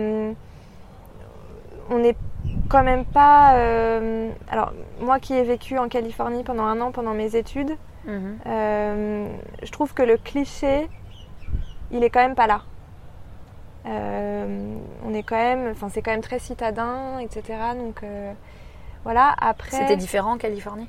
on 1.89 1.99
n'est 1.99 2.15
quand 2.69 2.83
même 2.83 3.05
pas. 3.05 3.55
euh, 3.55 4.29
alors, 4.51 4.73
moi 5.01 5.19
qui 5.19 5.33
ai 5.33 5.43
vécu 5.43 5.77
en 5.77 5.87
Californie 5.89 6.43
pendant 6.43 6.63
un 6.65 6.79
an 6.81 6.91
pendant 6.91 7.13
mes 7.13 7.35
études, 7.35 7.75
euh, 8.47 9.27
je 9.63 9.71
trouve 9.71 9.93
que 9.93 10.03
le 10.03 10.17
cliché, 10.17 10.87
il 11.91 12.03
est 12.03 12.09
quand 12.09 12.21
même 12.21 12.35
pas 12.35 12.47
là. 12.47 12.61
Euh, 13.85 14.75
on 15.05 15.13
est 15.13 15.23
quand 15.23 15.37
même, 15.37 15.69
enfin 15.71 15.87
c'est 15.89 16.01
quand 16.01 16.11
même 16.11 16.21
très 16.21 16.39
citadin, 16.39 17.19
etc. 17.19 17.43
Donc 17.75 18.03
voilà. 19.03 19.33
Après, 19.39 19.71
C'était 19.77 19.95
différent 19.95 20.33
en 20.33 20.37
Californie? 20.37 20.87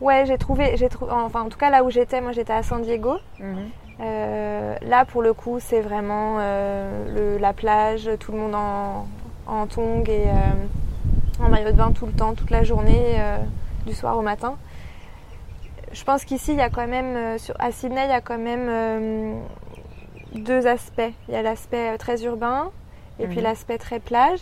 Ouais, 0.00 0.24
j'ai 0.26 0.36
trouvé, 0.38 0.76
j'ai 0.76 0.88
trouvé, 0.88 1.12
enfin 1.12 1.42
en 1.42 1.48
tout 1.48 1.58
cas 1.58 1.70
là 1.70 1.84
où 1.84 1.90
j'étais, 1.90 2.20
moi 2.20 2.32
j'étais 2.32 2.52
à 2.52 2.62
San 2.62 2.82
Diego. 2.82 3.16
Euh, 4.00 4.74
là, 4.82 5.04
pour 5.04 5.22
le 5.22 5.32
coup, 5.32 5.60
c'est 5.60 5.80
vraiment 5.80 6.38
euh, 6.40 7.36
le- 7.36 7.38
la 7.38 7.52
plage, 7.52 8.10
tout 8.18 8.32
le 8.32 8.38
monde 8.38 8.54
en, 8.56 9.06
en 9.46 9.66
tongs 9.66 10.04
et 10.08 10.26
euh, 10.28 11.44
en 11.44 11.48
maillot 11.48 11.70
de 11.72 11.76
bain 11.76 11.92
tout 11.92 12.06
le 12.06 12.12
temps, 12.12 12.34
toute 12.34 12.50
la 12.50 12.64
journée, 12.64 13.16
euh, 13.18 13.38
du 13.86 13.94
soir 13.94 14.16
au 14.16 14.22
matin. 14.22 14.56
Je 15.92 16.02
pense 16.04 16.24
qu'ici, 16.24 16.52
il 16.52 16.58
y 16.58 16.62
a 16.62 16.70
quand 16.70 16.86
même, 16.86 17.16
euh, 17.16 17.38
sur, 17.38 17.54
à 17.58 17.70
Sydney, 17.70 18.04
il 18.04 18.10
y 18.10 18.12
a 18.12 18.20
quand 18.20 18.38
même 18.38 19.40
deux 20.34 20.66
aspects. 20.66 21.12
Il 21.28 21.34
y 21.34 21.36
a 21.36 21.42
l'aspect 21.42 21.96
très 21.98 22.22
urbain 22.24 22.70
et 23.20 23.26
puis 23.26 23.36
Mhm. 23.38 23.44
l'aspect 23.44 23.78
très 23.78 24.00
plage. 24.00 24.40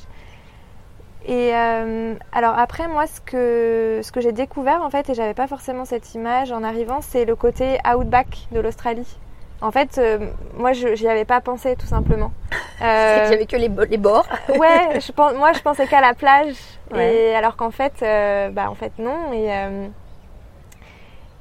Et 1.26 1.54
euh, 1.54 2.14
alors 2.32 2.58
après, 2.58 2.88
moi, 2.88 3.06
ce 3.06 3.20
que, 3.20 4.00
ce 4.02 4.10
que 4.10 4.20
j'ai 4.20 4.32
découvert, 4.32 4.82
en 4.82 4.90
fait, 4.90 5.08
et 5.10 5.14
j'avais 5.14 5.34
pas 5.34 5.46
forcément 5.46 5.84
cette 5.84 6.14
image 6.14 6.50
en 6.50 6.64
arrivant, 6.64 7.00
c'est 7.00 7.24
le 7.24 7.36
côté 7.36 7.78
outback 7.86 8.48
de 8.50 8.58
l'Australie. 8.58 9.18
En 9.62 9.70
fait, 9.70 9.96
euh, 9.98 10.18
moi, 10.56 10.72
je 10.72 10.94
j'y 10.96 11.06
avais 11.08 11.24
pas 11.24 11.40
pensé, 11.40 11.76
tout 11.76 11.86
simplement. 11.86 12.32
Euh, 12.82 13.28
avait 13.32 13.46
que 13.46 13.54
les, 13.54 13.70
les 13.90 13.96
bords. 13.96 14.26
ouais, 14.58 14.98
je 15.00 15.12
pense, 15.12 15.34
moi, 15.34 15.52
je 15.52 15.60
pensais 15.60 15.86
qu'à 15.86 16.00
la 16.00 16.14
plage, 16.14 16.56
Ouais. 16.90 17.14
et 17.14 17.34
alors 17.36 17.54
qu'en 17.54 17.70
fait, 17.70 17.92
euh, 18.02 18.50
bah, 18.50 18.68
en 18.68 18.74
fait, 18.74 18.90
non. 18.98 19.32
Et, 19.32 19.54
euh, 19.54 19.86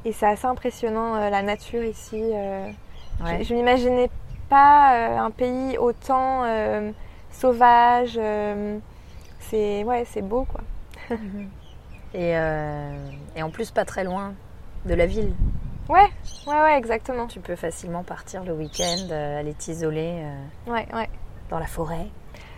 et 0.05 0.12
c'est 0.12 0.27
assez 0.27 0.45
impressionnant, 0.45 1.15
la 1.31 1.41
nature 1.41 1.84
ici. 1.84 2.21
Ouais. 2.21 3.39
Je, 3.39 3.45
je 3.45 3.53
m'imaginais 3.55 4.12
pas 4.49 5.17
un 5.17 5.31
pays 5.31 5.79
autant 5.79 6.43
sauvage. 7.31 8.19
c'est 9.39 9.84
ouais, 9.84 10.03
c'est 10.05 10.21
beau, 10.21 10.45
quoi. 10.45 11.17
Et, 12.13 12.34
et 13.36 13.41
en 13.41 13.49
plus, 13.49 13.71
pas 13.71 13.86
très 13.86 14.03
loin 14.03 14.34
de 14.86 14.93
la 14.93 15.07
ville. 15.07 15.34
Ouais, 15.91 16.08
ouais, 16.47 16.62
ouais, 16.62 16.77
exactement. 16.77 17.27
Tu 17.27 17.39
peux 17.39 17.56
facilement 17.56 18.04
partir 18.04 18.43
le 18.43 18.54
week-end, 18.54 19.08
euh, 19.12 19.39
aller 19.39 19.54
t'isoler 19.54 20.21
euh, 20.23 20.71
Ouais, 20.71 20.88
ouais. 20.93 21.10
dans 21.49 21.60
la 21.60 21.67
forêt. 21.67 22.08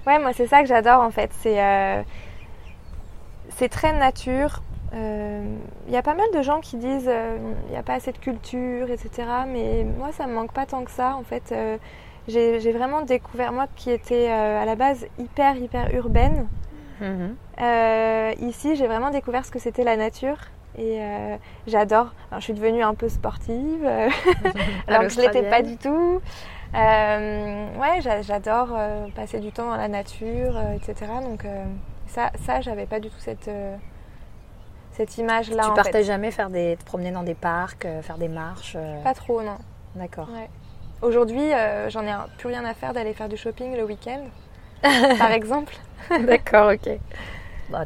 Ouais, 0.05 0.19
moi 0.19 0.33
c'est 0.33 0.47
ça 0.47 0.61
que 0.61 0.67
j'adore 0.67 1.01
en 1.01 1.09
fait. 1.11 1.31
C'est 1.39 1.61
euh, 1.63 2.03
c'est 3.49 3.69
très 3.69 3.93
nature. 3.93 4.61
Il 4.95 5.91
y 5.91 5.97
a 5.97 6.03
pas 6.03 6.13
mal 6.13 6.27
de 6.35 6.41
gens 6.43 6.59
qui 6.59 6.77
disent 6.77 7.11
il 7.65 7.71
n'y 7.71 7.77
a 7.77 7.81
pas 7.81 7.95
assez 7.95 8.11
de 8.11 8.17
culture, 8.19 8.91
etc. 8.91 9.27
Mais 9.47 9.83
moi 9.83 10.11
ça 10.11 10.27
me 10.27 10.33
manque 10.33 10.53
pas 10.53 10.67
tant 10.67 10.83
que 10.83 10.91
ça. 10.91 11.15
En 11.15 11.23
fait, 11.23 11.51
j'ai 12.27 12.71
vraiment 12.71 13.01
découvert 13.01 13.51
moi 13.51 13.65
qui 13.75 13.89
était 13.91 14.29
euh, 14.29 14.61
à 14.61 14.65
la 14.65 14.75
base 14.75 15.05
hyper 15.17 15.55
hyper 15.57 15.93
urbaine. 15.95 16.47
Euh, 17.01 18.33
ici, 18.39 18.75
j'ai 18.75 18.87
vraiment 18.87 19.09
découvert 19.09 19.45
ce 19.45 19.51
que 19.51 19.59
c'était 19.59 19.83
la 19.83 19.97
nature. 19.97 20.37
Et 20.77 21.01
euh, 21.01 21.37
j'adore. 21.67 22.13
Je 22.35 22.39
suis 22.39 22.53
devenue 22.53 22.81
un 22.83 22.95
peu 22.95 23.07
sportive, 23.09 23.83
euh, 23.85 24.09
alors 24.87 25.03
que 25.03 25.09
je 25.09 25.21
l'étais 25.21 25.43
pas 25.49 25.61
du 25.61 25.77
tout. 25.77 26.19
Euh, 26.75 27.67
ouais, 27.77 28.01
j'a- 28.01 28.23
j'adore 28.23 28.69
euh, 28.75 29.07
passer 29.15 29.39
du 29.39 29.51
temps 29.51 29.69
dans 29.69 29.77
la 29.77 29.87
nature, 29.87 30.59
etc. 30.75 31.11
Donc 31.21 31.45
ça, 32.07 32.31
ça, 32.45 32.61
j'avais 32.61 32.87
pas 32.87 32.99
du 32.99 33.09
tout 33.09 33.19
cette 33.19 33.49
cette 34.91 35.17
image-là. 35.17 35.63
Tu 35.63 35.69
en 35.69 35.73
partais 35.73 35.91
fait. 35.91 36.03
jamais 36.03 36.31
faire 36.31 36.49
des, 36.49 36.75
te 36.77 36.83
promener 36.85 37.11
dans 37.11 37.23
des 37.23 37.35
parcs, 37.35 37.87
faire 38.01 38.17
des 38.17 38.27
marches 38.27 38.77
Pas 39.03 39.13
trop, 39.13 39.41
non. 39.41 39.57
D'accord. 39.95 40.29
Ouais. 40.29 40.49
Aujourd'hui, 41.01 41.51
j'en 41.89 42.01
ai 42.05 42.13
plus 42.37 42.47
rien 42.47 42.65
à 42.65 42.73
faire 42.73 42.93
d'aller 42.93 43.13
faire 43.13 43.29
du 43.29 43.37
shopping 43.37 43.75
le 43.75 43.83
week-end, 43.83 44.21
par 45.19 45.31
exemple. 45.31 45.75
D'accord, 46.21 46.71
ok. 46.73 46.89
Bon, 47.69 47.85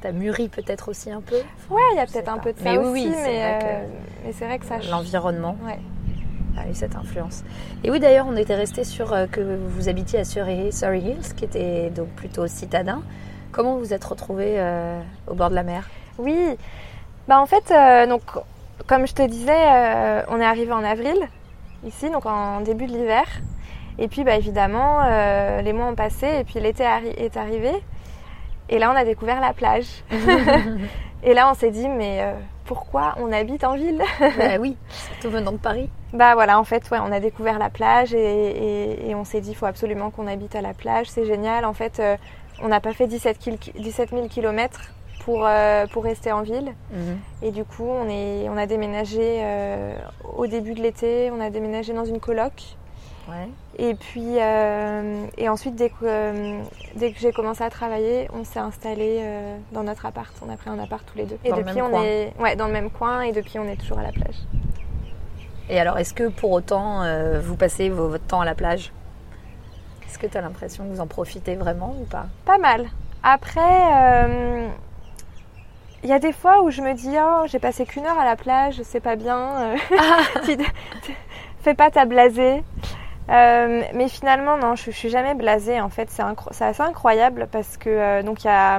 t'as, 0.00 0.12
mûri 0.12 0.48
peut-être 0.48 0.88
aussi 0.88 1.10
un 1.10 1.20
peu 1.20 1.36
Ouais, 1.70 1.80
il 1.92 1.96
y 1.96 2.00
a 2.00 2.06
peut-être 2.06 2.28
un 2.28 2.38
peu 2.38 2.52
de 2.52 2.58
ça 2.58 2.64
Mais 2.64 2.78
aussi, 2.78 2.90
oui, 3.06 3.08
mais, 3.24 3.42
euh, 3.44 3.86
mais 4.24 4.32
c'est 4.32 4.46
vrai 4.46 4.58
que 4.58 4.64
ça. 4.66 4.76
l'environnement 4.90 5.56
Ouais. 5.64 5.78
a 6.56 6.68
eu 6.68 6.74
cette 6.74 6.96
influence. 6.96 7.44
Et 7.84 7.90
oui, 7.90 8.00
d'ailleurs, 8.00 8.26
on 8.28 8.36
était 8.36 8.54
resté 8.54 8.84
sur 8.84 9.12
euh, 9.12 9.26
que 9.26 9.40
vous 9.40 9.88
habitiez 9.88 10.20
à 10.20 10.24
Surrey, 10.24 10.70
Surrey 10.72 11.00
Hills, 11.00 11.34
qui 11.36 11.44
était 11.44 11.90
donc 11.90 12.08
plutôt 12.08 12.46
citadin. 12.46 13.02
Comment 13.52 13.74
vous 13.74 13.80
vous 13.80 13.94
êtes 13.94 14.04
retrouvés 14.04 14.54
euh, 14.58 15.00
au 15.26 15.34
bord 15.34 15.50
de 15.50 15.54
la 15.54 15.62
mer? 15.62 15.88
Oui, 16.18 16.36
bah 17.28 17.40
en 17.40 17.46
fait, 17.46 17.72
donc, 18.08 18.22
comme 18.86 19.06
je 19.06 19.14
te 19.14 19.22
disais, 19.26 20.24
on 20.28 20.40
est 20.40 20.44
arrivé 20.44 20.72
en 20.72 20.82
avril, 20.82 21.16
ici, 21.86 22.10
donc 22.10 22.26
en 22.26 22.60
début 22.60 22.86
de 22.86 22.92
l'hiver. 22.92 23.24
Et 24.00 24.08
puis, 24.08 24.24
bah, 24.24 24.34
évidemment, 24.36 25.02
les 25.62 25.72
mois 25.72 25.86
ont 25.86 25.94
passé 25.94 26.26
et 26.40 26.44
puis 26.44 26.58
l'été 26.60 26.84
arri- 26.84 27.14
est 27.16 27.36
arrivé. 27.36 27.70
Et 28.68 28.78
là, 28.78 28.90
on 28.92 28.96
a 28.96 29.04
découvert 29.04 29.40
la 29.40 29.52
plage. 29.52 29.86
et 31.22 31.34
là, 31.34 31.50
on 31.50 31.54
s'est 31.54 31.70
dit, 31.70 31.88
mais 31.88 32.18
euh, 32.22 32.32
pourquoi 32.66 33.14
on 33.18 33.32
habite 33.32 33.64
en 33.64 33.74
ville? 33.76 34.02
Bah 34.20 34.56
oui, 34.60 34.76
surtout 34.88 35.30
venant 35.30 35.52
de 35.52 35.56
Paris. 35.58 35.88
Bah 36.12 36.34
voilà, 36.34 36.58
en 36.58 36.64
fait, 36.64 36.88
ouais, 36.90 36.98
on 37.02 37.12
a 37.12 37.20
découvert 37.20 37.58
la 37.58 37.70
plage 37.70 38.14
et, 38.14 38.18
et- 38.18 39.10
et 39.10 39.14
on 39.14 39.24
s'est 39.24 39.40
dit, 39.40 39.50
il 39.50 39.54
faut 39.54 39.66
absolument 39.66 40.10
qu'on 40.10 40.26
habite 40.26 40.54
à 40.54 40.60
la 40.62 40.74
plage, 40.74 41.06
c'est 41.08 41.24
génial. 41.26 41.64
En 41.64 41.72
fait, 41.74 41.98
euh, 42.00 42.16
on 42.62 42.68
n'a 42.68 42.80
pas 42.80 42.92
fait 42.92 43.06
17, 43.06 43.38
kil- 43.38 43.58
17 43.78 44.10
000 44.10 44.28
km 44.28 44.80
pour, 45.24 45.44
euh, 45.46 45.86
pour 45.86 46.04
rester 46.04 46.32
en 46.32 46.42
ville. 46.42 46.72
Et 47.42 47.50
du 47.50 47.64
coup, 47.64 47.84
on, 47.88 48.08
est, 48.08 48.48
on 48.48 48.56
a 48.56 48.66
déménagé 48.66 49.42
au 50.36 50.46
début 50.46 50.74
de 50.74 50.80
l'été, 50.82 51.30
on 51.30 51.40
a 51.40 51.50
déménagé 51.50 51.92
dans 51.92 52.04
une 52.04 52.20
coloc. 52.20 52.52
Ouais. 53.28 53.48
Et 53.78 53.94
puis, 53.94 54.40
euh, 54.40 55.26
et 55.36 55.48
ensuite, 55.48 55.74
dès 55.76 55.90
que, 55.90 55.96
euh, 56.04 56.62
dès 56.96 57.12
que 57.12 57.18
j'ai 57.20 57.30
commencé 57.32 57.62
à 57.62 57.68
travailler, 57.70 58.28
on 58.32 58.42
s'est 58.44 58.58
installé 58.58 59.18
euh, 59.20 59.56
dans 59.72 59.82
notre 59.82 60.06
appart. 60.06 60.32
On 60.46 60.50
a 60.52 60.56
pris 60.56 60.70
un 60.70 60.78
appart 60.78 61.04
tous 61.06 61.18
les 61.18 61.24
deux. 61.24 61.38
Et 61.44 61.50
Dans 61.50 61.56
le 61.56 61.62
depuis, 61.62 61.76
même 61.76 61.84
on 61.86 61.90
coin. 61.90 62.02
est 62.04 62.32
ouais, 62.40 62.56
dans 62.56 62.66
le 62.66 62.72
même 62.72 62.90
coin 62.90 63.20
et 63.22 63.32
depuis, 63.32 63.58
on 63.58 63.68
est 63.68 63.76
toujours 63.76 63.98
à 63.98 64.02
la 64.02 64.12
plage. 64.12 64.36
Et 65.68 65.78
alors, 65.78 65.98
est-ce 65.98 66.14
que 66.14 66.28
pour 66.28 66.50
autant, 66.52 67.02
euh, 67.02 67.38
vous 67.40 67.54
passez 67.56 67.90
vo- 67.90 68.08
votre 68.08 68.24
temps 68.26 68.40
à 68.40 68.46
la 68.46 68.54
plage? 68.54 68.90
Est-ce 70.06 70.18
que 70.18 70.26
tu 70.26 70.38
as 70.38 70.40
l'impression 70.40 70.84
que 70.84 70.94
vous 70.94 71.00
en 71.02 71.06
profitez 71.06 71.54
vraiment 71.56 71.94
ou 72.00 72.04
pas? 72.06 72.26
Pas 72.46 72.56
mal. 72.56 72.86
Après, 73.22 73.60
euh, 73.60 74.68
il 76.02 76.08
y 76.08 76.12
a 76.14 76.18
des 76.18 76.32
fois 76.32 76.62
où 76.62 76.70
je 76.70 76.80
me 76.80 76.94
dis, 76.94 77.14
oh, 77.20 77.42
j'ai 77.46 77.58
passé 77.58 77.84
qu'une 77.84 78.06
heure 78.06 78.18
à 78.18 78.24
la 78.24 78.36
plage, 78.36 78.80
c'est 78.84 79.00
pas 79.00 79.16
bien. 79.16 79.74
tu- 80.46 80.56
tu- 81.02 81.16
fais 81.60 81.74
pas 81.74 81.90
ta 81.90 82.06
blasée. 82.06 82.62
Euh, 83.30 83.82
mais 83.94 84.08
finalement, 84.08 84.56
non, 84.56 84.74
je, 84.76 84.84
je 84.90 84.96
suis 84.96 85.10
jamais 85.10 85.34
blasée. 85.34 85.80
En 85.80 85.88
fait, 85.90 86.10
c'est 86.10 86.22
incro- 86.22 86.50
assez 86.60 86.82
incroyable 86.82 87.48
parce 87.52 87.76
que 87.76 87.90
euh, 87.90 88.22
donc 88.22 88.44
il 88.44 88.46
y 88.46 88.50
a, 88.50 88.78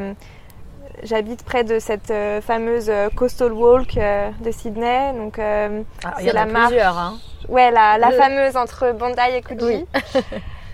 j'habite 1.03 1.43
près 1.43 1.63
de 1.63 1.77
cette 1.79 2.09
euh, 2.11 2.41
fameuse 2.41 2.91
coastal 3.15 3.51
walk 3.53 3.95
de 3.95 4.51
Sydney. 4.51 5.13
Donc 5.13 5.37
Ah, 5.39 6.13
C'est 6.17 6.23
Il 6.23 6.27
y 6.27 6.31
en 6.31 6.31
a 6.31 6.33
la 6.33 6.45
marche. 6.45 6.67
plusieurs. 6.69 6.97
Hein. 6.97 7.17
Ouais, 7.47 7.71
la, 7.71 7.97
la 7.97 8.09
Le- 8.09 8.15
fameuse 8.17 8.57
entre 8.57 8.91
Bondi 8.93 9.19
et 9.33 9.41
Coogee. 9.41 9.61
Oui. 9.63 9.85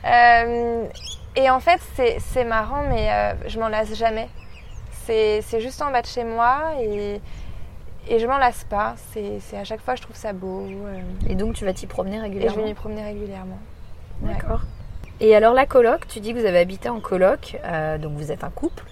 Et 1.37 1.49
en 1.49 1.59
fait, 1.59 1.81
c'est 2.19 2.45
marrant, 2.45 2.83
mais 2.89 3.09
je 3.47 3.59
m'en 3.59 3.67
lasse 3.67 3.93
jamais. 3.93 4.29
C'est 5.05 5.41
c'est 5.45 5.59
juste 5.59 5.81
en 5.81 5.91
bas 5.91 6.01
de 6.01 6.07
chez 6.07 6.23
moi 6.23 6.71
et, 6.81 7.19
et 8.07 8.19
je 8.19 8.27
m'en 8.27 8.37
lasse 8.37 8.63
pas. 8.65 8.95
C'est 9.13 9.39
à 9.57 9.63
chaque 9.63 9.81
fois, 9.81 9.95
je 9.95 10.01
trouve 10.01 10.15
ça 10.15 10.33
beau. 10.33 10.65
euh, 10.65 10.99
Et 11.29 11.35
donc 11.35 11.55
tu 11.55 11.65
vas 11.65 11.73
t'y 11.73 11.87
promener 11.87 12.15
et 12.15 12.19
je 12.19 12.23
régulièrement 12.23 12.57
vais 12.57 12.69
m'y 12.69 12.73
promener 12.73 13.03
régulièrement. 13.03 13.59
Ouais. 14.21 14.33
D'accord. 14.33 14.61
Et 15.19 15.35
alors 15.35 15.53
la 15.53 15.65
coloc, 15.65 16.07
tu 16.07 16.19
dis 16.19 16.33
que 16.33 16.39
vous 16.39 16.45
avez 16.45 16.59
habité 16.59 16.89
en 16.89 16.99
coloc, 16.99 17.57
euh, 17.63 17.97
donc 17.97 18.13
vous 18.13 18.31
êtes 18.31 18.43
un 18.43 18.49
couple. 18.49 18.83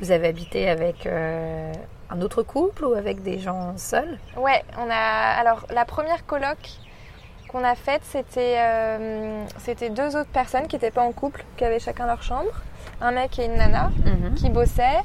Vous 0.00 0.10
avez 0.10 0.28
habité 0.28 0.68
avec 0.68 1.06
euh, 1.06 1.72
un 2.10 2.20
autre 2.20 2.42
couple 2.42 2.84
ou 2.84 2.94
avec 2.94 3.22
des 3.22 3.38
gens 3.38 3.74
seuls? 3.76 4.18
Ouais, 4.36 4.62
on 4.76 4.90
a. 4.90 4.94
Alors, 5.38 5.66
la 5.72 5.84
première 5.84 6.26
coloc 6.26 6.58
qu'on 7.48 7.62
a 7.62 7.74
faite, 7.76 8.02
c'était 8.04 8.58
c'était 9.58 9.90
deux 9.90 10.16
autres 10.16 10.30
personnes 10.30 10.66
qui 10.66 10.74
n'étaient 10.76 10.90
pas 10.90 11.02
en 11.02 11.12
couple, 11.12 11.44
qui 11.56 11.64
avaient 11.64 11.78
chacun 11.78 12.06
leur 12.06 12.22
chambre. 12.22 12.50
Un 13.00 13.12
mec 13.12 13.38
et 13.38 13.44
une 13.46 13.54
nana 13.54 13.90
qui 14.36 14.50
bossaient. 14.50 15.00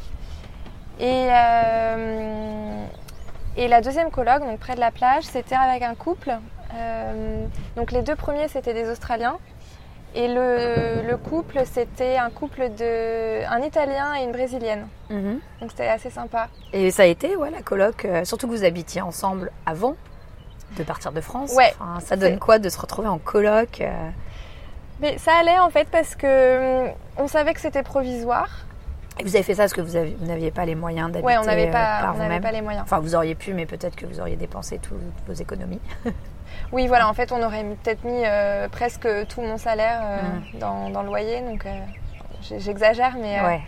Et, 0.99 1.27
et 3.59 3.67
la 3.67 3.81
deuxième 3.81 4.09
coloc, 4.09 4.39
donc 4.39 4.57
près 4.57 4.75
de 4.75 4.79
la 4.79 4.89
plage, 4.89 5.25
c'était 5.25 5.53
avec 5.53 5.83
un 5.83 5.93
couple. 5.93 6.31
Euh, 6.73 7.45
donc, 7.75 7.91
les 7.91 8.01
deux 8.03 8.15
premiers, 8.15 8.47
c'était 8.47 8.73
des 8.73 8.89
Australiens. 8.89 9.37
Et 10.15 10.29
le, 10.29 11.05
le 11.05 11.17
couple, 11.17 11.59
c'était 11.65 12.15
un 12.15 12.29
couple 12.29 12.69
de. 12.69 13.45
un 13.45 13.61
Italien 13.61 14.15
et 14.15 14.23
une 14.23 14.31
Brésilienne. 14.31 14.87
Mhm. 15.09 15.41
Donc, 15.59 15.71
c'était 15.71 15.89
assez 15.89 16.09
sympa. 16.09 16.47
Et 16.71 16.89
ça 16.89 17.03
a 17.03 17.05
été, 17.05 17.35
ouais, 17.35 17.51
la 17.51 17.61
coloc, 17.61 18.05
euh, 18.05 18.23
surtout 18.23 18.47
que 18.47 18.53
vous 18.53 18.63
habitiez 18.63 19.01
ensemble 19.01 19.51
avant 19.65 19.97
de 20.77 20.83
partir 20.83 21.11
de 21.11 21.19
France. 21.19 21.51
Ouais. 21.53 21.73
Enfin, 21.81 21.99
ça 21.99 22.15
donne 22.15 22.39
quoi 22.39 22.59
de 22.59 22.69
se 22.69 22.79
retrouver 22.79 23.09
en 23.09 23.17
coloc 23.17 23.81
euh, 23.81 23.91
Mais 25.01 25.17
ça 25.17 25.33
allait 25.33 25.59
en 25.59 25.69
fait 25.69 25.89
parce 25.89 26.15
que 26.15 26.85
hum, 26.85 26.93
on 27.17 27.27
savait 27.27 27.53
que 27.53 27.59
c'était 27.59 27.83
provisoire. 27.83 28.49
Et 29.19 29.23
vous 29.23 29.35
avez 29.35 29.43
fait 29.43 29.53
ça 29.55 29.63
parce 29.63 29.73
que 29.73 29.81
vous 29.81 29.95
avez- 29.95 30.15
vous 30.19 30.25
n'aviez 30.25 30.49
pas 30.51 30.65
les 30.65 30.75
moyens 30.75 31.11
d'habiter 31.11 31.25
Ouais, 31.27 31.37
on 31.37 31.43
n'avait 31.43 31.67
euh, 31.67 31.71
pas, 31.71 31.99
par 32.01 32.15
on 32.15 32.17
n'avait 32.19 32.25
vous-même. 32.27 32.41
pas 32.41 32.51
les 32.51 32.61
moyens. 32.61 32.83
Enfin, 32.83 32.99
vous 32.99 33.15
auriez 33.15 33.35
pu, 33.35 33.53
mais 33.53 33.65
peut-être 33.65 33.95
que 33.95 34.05
vous 34.05 34.19
auriez 34.19 34.35
dépensé 34.37 34.79
toutes 34.79 34.97
vos 35.27 35.33
économies. 35.33 35.81
Oui, 36.71 36.87
voilà, 36.87 37.07
en 37.07 37.13
fait, 37.13 37.31
on 37.31 37.41
aurait 37.43 37.63
peut-être 37.63 38.03
mis 38.03 38.23
euh, 38.25 38.67
presque 38.69 39.07
tout 39.27 39.41
mon 39.41 39.57
salaire 39.57 40.01
euh, 40.03 40.17
Mm. 40.55 40.59
dans, 40.59 40.89
dans 40.89 41.01
le 41.03 41.07
loyer, 41.07 41.41
donc 41.41 41.65
euh, 41.65 41.69
j'exagère, 42.59 43.15
mais 43.19 43.39
Ouais. 43.41 43.61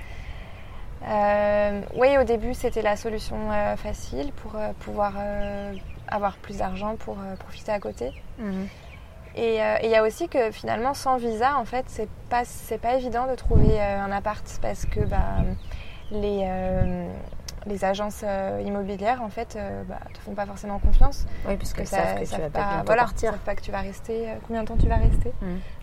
oui, 1.96 2.18
au 2.20 2.24
début, 2.24 2.54
c'était 2.54 2.82
la 2.82 2.96
solution 2.96 3.38
facile 3.78 4.32
pour 4.34 4.54
pouvoir 4.80 5.14
avoir 6.08 6.36
plus 6.38 6.58
d'argent 6.58 6.96
pour 6.96 7.18
profiter 7.40 7.72
à 7.72 7.80
côté. 7.80 8.12
Mhm. 8.40 8.68
Et 9.36 9.62
euh, 9.64 9.76
il 9.84 9.90
y 9.90 9.96
a 9.96 10.04
aussi 10.04 10.28
que 10.28 10.52
finalement, 10.52 10.94
sans 10.94 11.18
visa, 11.18 11.58
en 11.58 11.66
fait, 11.66 11.86
c'est 11.88 12.10
pas 12.30 12.44
c'est 12.46 12.78
pas 12.78 12.96
évident 12.96 13.28
de 13.28 13.36
trouver 13.36 13.80
euh, 13.82 14.00
un 14.04 14.12
appart 14.12 14.44
parce 14.62 14.86
que 14.86 15.00
bah, 15.02 15.20
les 16.12 16.42
euh, 16.46 17.08
les 17.68 17.86
agences 17.86 18.22
euh, 18.26 18.62
immobilières 18.66 19.22
en 19.22 19.30
fait 19.30 19.56
euh, 19.56 19.84
bah, 19.88 20.00
te 20.14 20.20
font 20.20 20.34
pas 20.34 20.46
forcément 20.46 20.80
confiance. 20.80 21.26
Oui, 21.48 21.56
parce 21.58 21.74
que 21.74 21.80
qu'ils 21.80 21.88
savent 21.88 22.16
que 22.16 22.20
tu 22.22 22.26
savent 22.26 22.42
vas 22.42 22.50
pas, 22.50 22.60
pas 22.78 22.84
voilà, 22.86 23.04
partir. 23.04 23.38
pas 23.40 23.56
que 23.56 23.62
tu 23.62 23.72
vas 23.72 23.82
rester 23.82 24.30
euh, 24.30 24.34
combien 24.48 24.64
de 24.64 24.68
temps 24.68 24.78
tu 24.78 24.88
vas 24.88 24.96
rester. 24.98 25.32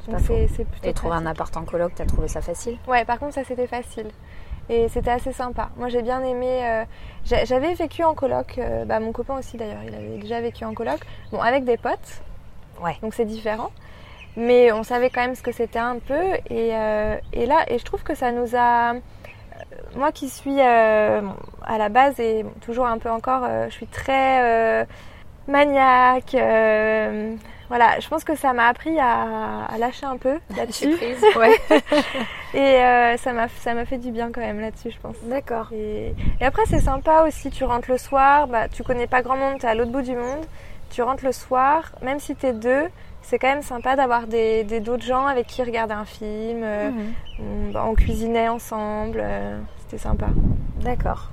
C'est 0.04 0.10
donc 0.10 0.20
c'est 0.54 0.64
plutôt 0.64 0.88
Et 0.88 0.92
trouver 0.92 1.14
un 1.14 1.26
appart 1.26 1.56
en 1.56 1.64
coloc, 1.64 1.92
t'as 1.94 2.04
trouvé 2.06 2.28
ça 2.28 2.40
facile? 2.40 2.76
Ouais 2.88 3.04
par 3.04 3.18
contre 3.18 3.34
ça 3.34 3.44
c'était 3.44 3.66
facile. 3.68 4.08
Et 4.70 4.88
c'était 4.90 5.10
assez 5.12 5.32
sympa. 5.32 5.70
Moi 5.76 5.88
j'ai 5.88 6.02
bien 6.02 6.22
aimé 6.22 6.60
euh, 6.66 6.84
j'a- 7.24 7.44
j'avais 7.46 7.72
vécu 7.74 8.04
en 8.04 8.14
coloc 8.14 8.58
euh, 8.58 8.84
bah, 8.84 9.00
mon 9.00 9.12
copain 9.12 9.38
aussi 9.38 9.56
d'ailleurs 9.56 9.82
il 9.86 9.94
avait 9.94 10.18
déjà 10.18 10.40
vécu 10.40 10.64
en 10.64 10.74
coloc. 10.74 10.98
Bon 11.32 11.40
avec 11.40 11.64
des 11.64 11.76
potes 11.78 12.22
Ouais. 12.82 12.96
donc 13.02 13.14
c'est 13.14 13.24
différent 13.24 13.70
mais 14.36 14.70
on 14.72 14.82
savait 14.84 15.10
quand 15.10 15.20
même 15.22 15.34
ce 15.34 15.42
que 15.42 15.50
c'était 15.52 15.78
un 15.80 15.98
peu 15.98 16.34
et, 16.48 16.70
euh, 16.72 17.16
et 17.32 17.46
là 17.46 17.64
et 17.68 17.78
je 17.78 17.84
trouve 17.84 18.02
que 18.04 18.14
ça 18.14 18.30
nous 18.30 18.54
a 18.54 18.94
euh, 18.94 18.98
moi 19.96 20.12
qui 20.12 20.28
suis 20.28 20.60
euh, 20.60 21.20
à 21.66 21.78
la 21.78 21.88
base 21.88 22.20
et 22.20 22.44
toujours 22.60 22.86
un 22.86 22.98
peu 22.98 23.10
encore 23.10 23.42
euh, 23.44 23.66
je 23.68 23.74
suis 23.74 23.86
très 23.88 24.86
maniaque 25.48 26.36
voilà 27.68 27.98
je 28.00 28.08
pense 28.08 28.24
que 28.24 28.34
ça 28.36 28.52
m'a 28.52 28.68
appris 28.68 28.98
à, 28.98 29.64
à 29.64 29.78
lâcher 29.78 30.06
un 30.06 30.16
peu 30.16 30.38
là-dessus. 30.56 30.94
Ouais. 31.36 31.54
et 32.54 33.16
ça 33.18 33.32
m'a 33.32 33.48
ça 33.48 33.74
m'a 33.74 33.84
fait 33.84 33.98
du 33.98 34.10
bien 34.10 34.30
quand 34.32 34.40
même 34.40 34.60
là-dessus 34.60 34.90
je 34.90 34.98
pense 34.98 35.16
D'accord. 35.24 35.68
et, 35.72 36.14
et 36.40 36.44
après, 36.44 36.62
c'est 36.66 36.80
sympa 36.80 37.24
aussi. 37.26 37.50
Tu 37.50 37.64
rentres 37.64 37.90
le 37.90 37.98
soir, 37.98 38.46
bah, 38.46 38.68
tu 38.68 38.82
connais 38.82 39.06
pas 39.06 39.20
grand 39.22 39.36
monde, 39.36 39.58
tu 39.58 39.66
es 39.66 39.68
à 39.68 39.74
l'autre 39.74 39.90
bout 39.92 40.02
du 40.02 40.16
monde. 40.16 40.44
Tu 40.90 41.02
rentres 41.02 41.24
le 41.24 41.32
soir, 41.32 41.92
même 42.02 42.18
si 42.20 42.34
tu 42.34 42.46
es 42.46 42.52
deux, 42.52 42.86
c'est 43.22 43.38
quand 43.38 43.48
même 43.48 43.62
sympa 43.62 43.94
d'avoir 43.96 44.26
des 44.26 44.64
des- 44.64 44.80
d'autres 44.80 45.04
gens 45.04 45.26
avec 45.26 45.46
qui 45.46 45.62
regarder 45.62 45.94
un 45.94 46.04
film. 46.06 46.62
euh, 46.62 46.90
Mhm. 46.90 47.12
on, 47.40 47.72
bah, 47.72 47.84
on 47.86 47.94
cuisinait 47.94 48.48
ensemble. 48.48 49.20
euh, 49.22 49.58
C'était 49.80 49.98
sympa. 49.98 50.26
D'accord. 50.80 51.30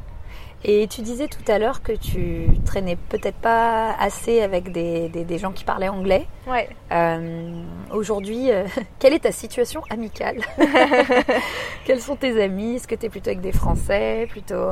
Et 0.67 0.87
tu 0.87 1.01
disais 1.01 1.27
tout 1.27 1.43
à 1.51 1.59
l'heure 1.59 1.83
que 1.83 1.91
tu 1.91 2.47
traînais 2.65 2.95
peut-être 2.95 3.35
pas 3.37 3.93
assez 3.99 4.41
avec 4.41 4.71
des, 4.71 5.09
des- 5.09 5.23
des 5.23 5.37
gens 5.37 5.51
qui 5.51 5.63
parlaient 5.63 5.89
anglais. 5.89 6.25
Ouais. 6.47 6.67
Euh, 6.91 7.51
Aujourd'hui, 7.91 8.51
euh, 8.51 8.63
quelle 8.99 9.13
est 9.13 9.19
ta 9.19 9.31
situation 9.31 9.81
amicale 9.91 10.37
Quels 11.85 12.01
sont 12.01 12.15
tes 12.15 12.41
amis? 12.43 12.75
Est-ce 12.77 12.87
que 12.87 12.95
tu 12.95 13.05
es 13.05 13.09
plutôt 13.09 13.29
avec 13.29 13.41
des 13.41 13.51
Français? 13.51 14.27
Plutôt. 14.31 14.69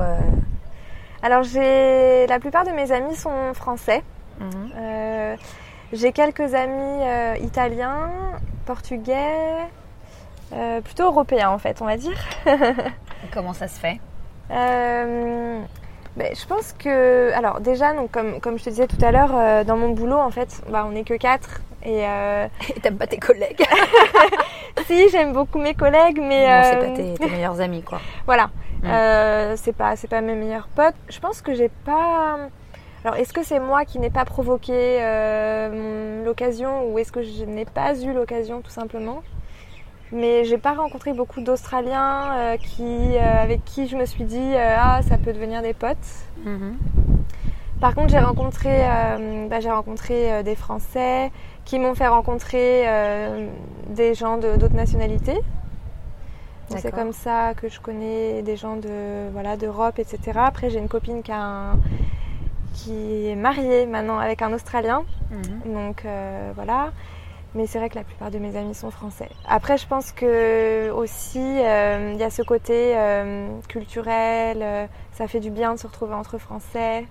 Alors, 1.21 1.43
j'ai 1.43 2.25
la 2.27 2.39
plupart 2.39 2.65
de 2.65 2.71
mes 2.71 2.91
amis 2.91 3.15
sont 3.15 3.53
français. 3.53 4.01
Mhm. 4.39 4.71
Euh, 4.77 5.35
j'ai 5.91 6.11
quelques 6.11 6.53
amis 6.53 7.01
euh, 7.03 7.35
italiens, 7.41 8.09
portugais, 8.65 9.67
euh, 10.53 10.81
plutôt 10.81 11.03
européens 11.05 11.49
en 11.49 11.57
fait, 11.59 11.81
on 11.81 11.85
va 11.85 11.97
dire. 11.97 12.17
Comment 13.33 13.53
ça 13.53 13.67
se 13.67 13.79
fait? 13.79 13.99
Euh, 14.51 15.59
ben, 16.15 16.35
je 16.35 16.45
pense 16.45 16.73
que, 16.73 17.31
alors 17.33 17.59
déjà, 17.59 17.93
donc, 17.93 18.11
comme, 18.11 18.39
comme 18.39 18.57
je 18.59 18.65
te 18.65 18.69
disais 18.69 18.87
tout 18.87 19.03
à 19.03 19.11
l'heure, 19.11 19.31
euh, 19.33 19.63
dans 19.63 19.77
mon 19.77 19.89
boulot, 19.89 20.17
en 20.19 20.29
fait, 20.29 20.61
bah, 20.69 20.83
on 20.87 20.91
n'est 20.91 21.03
que 21.03 21.15
quatre. 21.15 21.61
Et 21.85 22.07
euh, 22.07 22.47
Et 22.75 22.79
t'aimes 22.79 22.97
pas 22.97 23.07
tes 23.07 23.17
collègues? 23.17 23.65
Si, 24.87 25.07
j'aime 25.09 25.33
beaucoup 25.33 25.59
mes 25.59 25.75
collègues, 25.75 26.19
mais 26.19 26.47
Non, 26.47 26.63
c'est 26.63 26.87
pas 26.89 26.95
tes, 26.95 27.13
tes 27.13 27.29
meilleurs 27.29 27.61
amis, 27.61 27.83
quoi. 27.83 28.01
voilà, 28.25 28.49
Mm. 28.83 28.87
Euh, 28.89 29.55
c'est 29.55 29.71
pas, 29.71 29.95
c'est 29.95 30.09
pas 30.09 30.19
mes 30.21 30.35
meilleurs 30.35 30.67
potes. 30.67 30.95
Je 31.09 31.17
pense 31.19 31.41
que 31.41 31.53
j'ai 31.53 31.69
pas. 31.69 32.37
Alors, 33.03 33.15
est-ce 33.17 33.33
que 33.33 33.43
c'est 33.43 33.59
moi 33.59 33.83
qui 33.85 33.99
n'ai 33.99 34.09
pas 34.09 34.23
provoqué 34.25 34.73
euh, 35.01 36.23
l'occasion 36.23 36.87
ou 36.89 36.99
est-ce 36.99 37.11
que 37.11 37.21
je 37.21 37.43
n'ai 37.43 37.65
pas 37.65 37.99
eu 38.01 38.13
l'occasion 38.13 38.61
tout 38.61 38.69
simplement? 38.71 39.21
Mais 40.11 40.45
j'ai 40.45 40.57
pas 40.57 40.73
rencontré 40.73 41.11
beaucoup 41.11 41.41
d'Australiens 41.41 42.35
euh, 42.37 42.57
qui, 42.57 42.83
euh, 43.17 43.43
avec 43.43 43.65
qui 43.65 43.87
je 43.87 43.97
me 43.97 44.05
suis 44.05 44.23
dit 44.23 44.53
ah 44.57 45.01
ça 45.09 45.17
peut 45.17 45.33
devenir 45.33 45.61
des 45.61 45.73
potes. 45.73 45.97
Mhm. 46.45 46.77
Par 47.81 47.93
contre, 47.95 48.09
j'ai 48.09 48.19
rencontré, 48.19 48.83
bah, 49.49 49.59
j'ai 49.59 49.69
rencontré 49.71 50.41
des 50.43 50.55
Français 50.55 51.31
qui 51.65 51.79
m'ont 51.79 51.95
fait 51.95 52.07
rencontrer 52.07 52.85
des 53.89 54.13
gens 54.13 54.37
de- 54.37 54.55
d'autres 54.55 54.75
nationalités. 54.75 55.33
Donc, 56.69 56.79
C'est 56.79 56.91
comme 56.91 57.11
ça 57.11 57.53
que 57.55 57.67
je 57.67 57.81
connais 57.81 58.41
des 58.41 58.55
gens 58.55 58.77
de 58.77 59.27
voilà 59.33 59.57
d'Europe, 59.57 59.99
etc. 59.99 60.45
Après, 60.45 60.69
j'ai 60.69 60.79
une 60.79 60.87
copine 60.87 61.21
qui, 61.23 61.33
a 61.33 61.41
un- 61.43 61.79
qui 62.73 63.29
est 63.29 63.35
mariée 63.35 63.85
maintenant 63.85 64.19
avec 64.19 64.41
un 64.41 64.51
Australien. 64.53 65.03
Mhm. 65.31 65.73
Donc 65.73 66.05
euh, 66.05 66.51
voilà. 66.55 66.91
Mais 67.55 67.67
c'est 67.67 67.77
vrai 67.77 67.87
que 67.89 67.95
la 67.95 68.03
plupart 68.03 68.31
de 68.31 68.39
mes 68.39 68.55
amis 68.57 68.73
sont 68.73 68.89
français. 68.89 69.29
Après, 69.47 69.77
je 69.77 69.85
pense 69.85 70.11
que 70.11 70.89
aussi, 70.89 71.37
euh, 71.39 72.11
il 72.15 72.19
y 72.19 72.23
a 72.23 72.31
ce 72.31 72.41
côté 72.41 72.93
euh, 72.97 73.47
culturel. 73.67 74.89
ça 75.11 75.27
fait 75.27 75.39
du 75.39 75.51
bien 75.51 75.73
de 75.75 75.79
se 75.79 75.85
retrouver 75.85 76.15
entre 76.15 76.39
Français. 76.39 77.05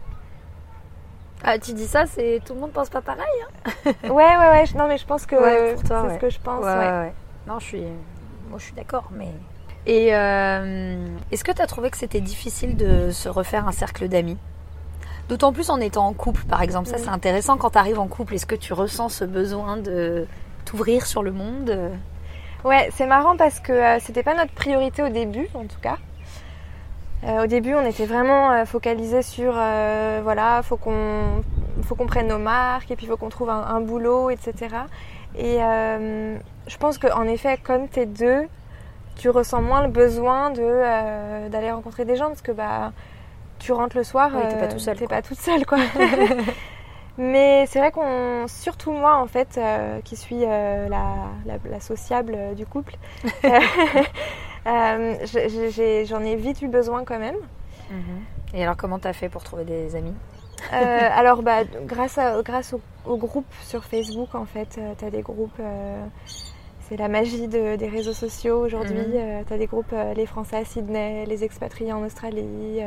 Ah, 1.44 1.58
tu 1.58 1.72
dis 1.74 1.86
ça, 1.86 2.06
c'est 2.06 2.40
tout 2.44 2.54
le 2.54 2.60
monde 2.60 2.72
pense 2.72 2.88
pas 2.90 3.02
pareil. 3.02 3.24
hein 3.66 3.70
Ouais, 4.04 4.36
ouais, 4.36 4.48
ouais. 4.50 4.64
Non, 4.76 4.88
mais 4.88 4.98
je 4.98 5.06
pense 5.06 5.26
que 5.26 5.36
Ouais, 5.36 5.76
c'est 5.84 5.92
ouais. 5.92 6.14
ce 6.14 6.18
que 6.18 6.30
je 6.30 6.40
pense. 6.40 6.64
Ouais. 6.64 7.12
Non, 7.46 7.60
je 7.60 7.64
suis, 7.64 7.82
moi, 8.48 8.58
je 8.58 8.64
suis 8.64 8.74
d'accord, 8.74 9.10
mais. 9.12 9.28
Et 9.86 10.08
est-ce 10.08 11.44
que 11.44 11.52
tu 11.52 11.62
as 11.62 11.66
trouvé 11.66 11.90
que 11.90 11.96
c'était 11.98 12.20
difficile 12.20 12.76
de 12.76 13.10
se 13.12 13.28
refaire 13.28 13.68
un 13.68 13.72
cercle 13.72 14.08
d'amis? 14.08 14.38
D'autant 15.28 15.52
plus 15.52 15.70
en 15.70 15.80
étant 15.80 16.06
en 16.06 16.12
couple, 16.12 16.42
par 16.44 16.62
exemple. 16.62 16.88
Ça, 16.88 16.96
Oui. 16.96 17.02
c'est 17.04 17.10
intéressant 17.10 17.56
quand 17.56 17.70
tu 17.70 17.78
arrives 17.78 17.98
en 17.98 18.08
couple. 18.08 18.34
Est-ce 18.34 18.46
que 18.46 18.54
tu 18.54 18.72
ressens 18.72 19.08
ce 19.08 19.24
besoin 19.24 19.76
de 19.76 20.26
t'ouvrir 20.64 21.06
sur 21.06 21.22
le 21.22 21.32
monde? 21.32 21.90
Ouais, 22.64 22.90
c'est 22.94 23.06
marrant 23.06 23.36
parce 23.36 23.58
que 23.60 23.72
euh, 23.72 23.98
c'était 24.00 24.22
pas 24.22 24.34
notre 24.34 24.52
priorité 24.52 25.02
au 25.02 25.08
début, 25.08 25.48
en 25.54 25.64
tout 25.64 25.80
cas. 25.80 25.96
Euh, 27.24 27.44
au 27.44 27.46
début, 27.46 27.74
on 27.74 27.84
était 27.86 28.04
vraiment 28.06 28.50
euh, 28.50 28.64
focalisé 28.64 29.22
sur, 29.22 29.54
euh, 29.56 30.20
voilà, 30.22 30.60
faut 30.62 30.76
qu'on, 30.76 31.42
faut 31.82 31.94
qu'on 31.94 32.06
prenne 32.06 32.26
nos 32.28 32.38
marques 32.38 32.90
et 32.90 32.96
puis 32.96 33.06
faut 33.06 33.16
qu'on 33.16 33.28
trouve 33.28 33.48
un, 33.50 33.62
un 33.62 33.80
boulot, 33.80 34.28
etc. 34.30 34.54
Et 35.36 35.58
euh, 35.62 36.36
je 36.66 36.76
pense 36.78 36.98
qu'en 36.98 37.24
effet, 37.24 37.58
comme 37.62 37.88
t'es 37.88 38.06
deux, 38.06 38.42
tu 39.16 39.30
ressens 39.30 39.62
moins 39.62 39.82
le 39.82 39.88
besoin 39.88 40.50
de 40.50 41.48
d'aller 41.48 41.70
rencontrer 41.70 42.04
des 42.04 42.16
gens 42.16 42.28
parce 42.28 42.42
que 42.42 42.52
bah 42.52 42.92
tu 43.62 43.72
rentres 43.72 43.96
le 43.96 44.04
soir, 44.04 44.30
Oui, 44.34 44.42
t'es 44.48 44.56
pas 44.56 44.64
euh, 44.64 44.72
tout 44.72 44.78
seul, 44.78 44.98
t'es 44.98 45.06
pas 45.06 45.22
toute 45.22 45.38
seule, 45.38 45.64
quoi. 45.64 45.78
Mais 47.18 47.66
c'est 47.66 47.78
vrai 47.78 47.90
qu'on, 47.92 48.46
surtout 48.48 48.92
moi 48.92 49.18
en 49.18 49.26
fait, 49.26 49.58
euh, 49.58 50.00
qui 50.00 50.16
suis 50.16 50.44
euh, 50.44 50.88
la, 50.88 51.28
la, 51.44 51.58
la 51.70 51.80
sociable 51.80 52.34
euh, 52.34 52.54
du 52.54 52.64
couple, 52.64 52.96
j'en 54.64 56.20
ai 56.20 56.36
vite 56.36 56.62
eu 56.62 56.68
besoin 56.68 57.04
quand 57.04 57.18
même. 57.18 57.36
Et 58.54 58.62
alors, 58.62 58.78
comment 58.78 58.98
t'as 58.98 59.12
fait 59.12 59.28
pour 59.28 59.44
trouver 59.44 59.64
des 59.64 59.94
amis? 59.96 60.14
Alors, 60.70 61.42
bah, 61.42 61.64
grâce, 61.84 62.18
grâce 62.42 62.74
au, 63.04 63.16
groupe 63.18 63.52
sur 63.62 63.84
Facebook, 63.84 64.34
en 64.34 64.46
fait, 64.46 64.80
tu 64.98 65.04
as 65.04 65.10
des 65.10 65.20
groupes 65.20 65.60
c'est 66.88 66.96
la 66.96 67.08
magie 67.08 67.48
des 67.48 67.88
réseaux 67.88 68.14
sociaux 68.14 68.60
aujourd'hui. 68.60 68.96
Mhm. 68.96 69.44
tu 69.46 69.52
as 69.52 69.58
des 69.58 69.66
groupes, 69.66 69.94
les 70.16 70.24
Français 70.24 70.56
à 70.56 70.64
Sydney, 70.64 71.26
les 71.26 71.44
expatriés 71.44 71.92
en 71.92 72.02
Australie. 72.02 72.80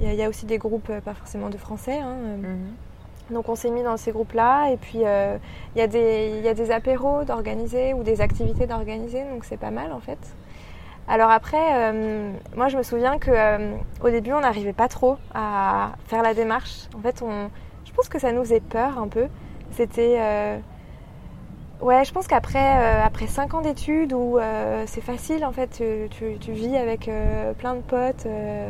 Il 0.00 0.14
y, 0.14 0.22
a 0.22 0.28
aussi 0.28 0.46
des 0.46 0.58
groupes, 0.58 0.92
pas 1.04 1.14
forcément 1.14 1.48
de 1.48 1.56
Français. 1.56 1.98
Hein, 1.98 2.14
mhm. 2.38 2.74
Donc 3.30 3.48
on 3.48 3.54
s'est 3.54 3.70
mis 3.70 3.82
dans 3.82 3.96
ces 3.96 4.10
groupes-là 4.12 4.70
et 4.70 4.76
puis 4.76 5.00
euh, 5.04 5.36
il 5.76 5.78
y, 5.78 5.82
y, 5.82 6.48
a 6.48 6.54
des 6.54 6.70
apéros 6.70 7.24
d'organiser 7.24 7.92
ou 7.92 8.02
des 8.02 8.20
activités 8.20 8.66
d'organiser, 8.66 9.22
donc 9.24 9.44
c'est 9.44 9.58
pas 9.58 9.70
mal 9.70 9.92
en 9.92 10.00
fait. 10.00 10.18
Alors 11.08 11.30
après, 11.30 11.92
euh, 11.92 12.32
moi 12.56 12.68
je 12.68 12.78
me 12.78 12.82
souviens 12.82 13.18
que 13.18 13.30
euh, 13.30 13.74
au 14.02 14.08
début 14.08 14.32
on 14.32 14.40
n'arrivait 14.40 14.72
pas 14.72 14.88
trop 14.88 15.16
à 15.34 15.92
faire 16.06 16.22
la 16.22 16.32
démarche. 16.32 16.88
En 16.96 17.00
fait, 17.00 17.22
on, 17.22 17.50
je 17.84 17.92
pense 17.92 18.08
que 18.08 18.18
ça 18.18 18.32
nous 18.32 18.44
faisait 18.44 18.60
peur 18.60 18.98
un 18.98 19.08
peu. 19.08 19.26
C'était 19.72 20.18
Ouais, 21.80 22.04
je 22.04 22.12
pense 22.12 22.26
qu'après 22.26 23.02
après 23.04 23.28
5 23.28 23.54
ans 23.54 23.60
d'études 23.60 24.12
où 24.12 24.38
c'est 24.86 25.00
facile 25.00 25.44
en 25.44 25.52
fait, 25.52 25.80
tu, 26.10 26.38
tu, 26.40 26.52
vis 26.52 26.76
avec 26.76 27.08
plein 27.58 27.74
de 27.74 27.80
potes 27.80 28.26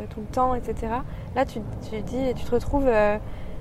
tout 0.09 0.19
le 0.19 0.27
temps, 0.31 0.53
etc. 0.53 0.93
Là, 1.35 1.45
tu, 1.45 1.59
tu 1.89 2.01
dis, 2.01 2.33
tu 2.35 2.45
te 2.45 2.51
retrouves 2.51 2.87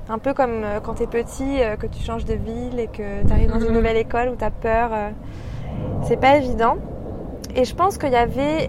un 0.09 0.19
peu 0.19 0.33
comme 0.33 0.65
euh, 0.65 0.81
quand 0.81 0.95
tu 0.95 1.03
es 1.03 1.07
petit, 1.07 1.63
euh, 1.63 1.77
que 1.77 1.87
tu 1.87 2.03
changes 2.03 2.25
de 2.25 2.35
ville 2.35 2.79
et 2.79 2.87
que 2.87 3.27
tu 3.27 3.33
arrives 3.33 3.51
dans 3.51 3.61
une 3.61 3.69
mhm. 3.69 3.75
nouvelle 3.75 3.97
école 3.97 4.31
où 4.31 4.37
tu 4.37 4.45
as 4.45 4.51
peur. 4.51 4.91
Euh, 4.93 5.11
c'est 6.05 6.19
pas 6.19 6.37
évident. 6.37 6.77
Et 7.55 7.65
je 7.65 7.75
pense 7.75 7.99
qu'il 7.99 8.13
y 8.13 8.17
avait. 8.17 8.69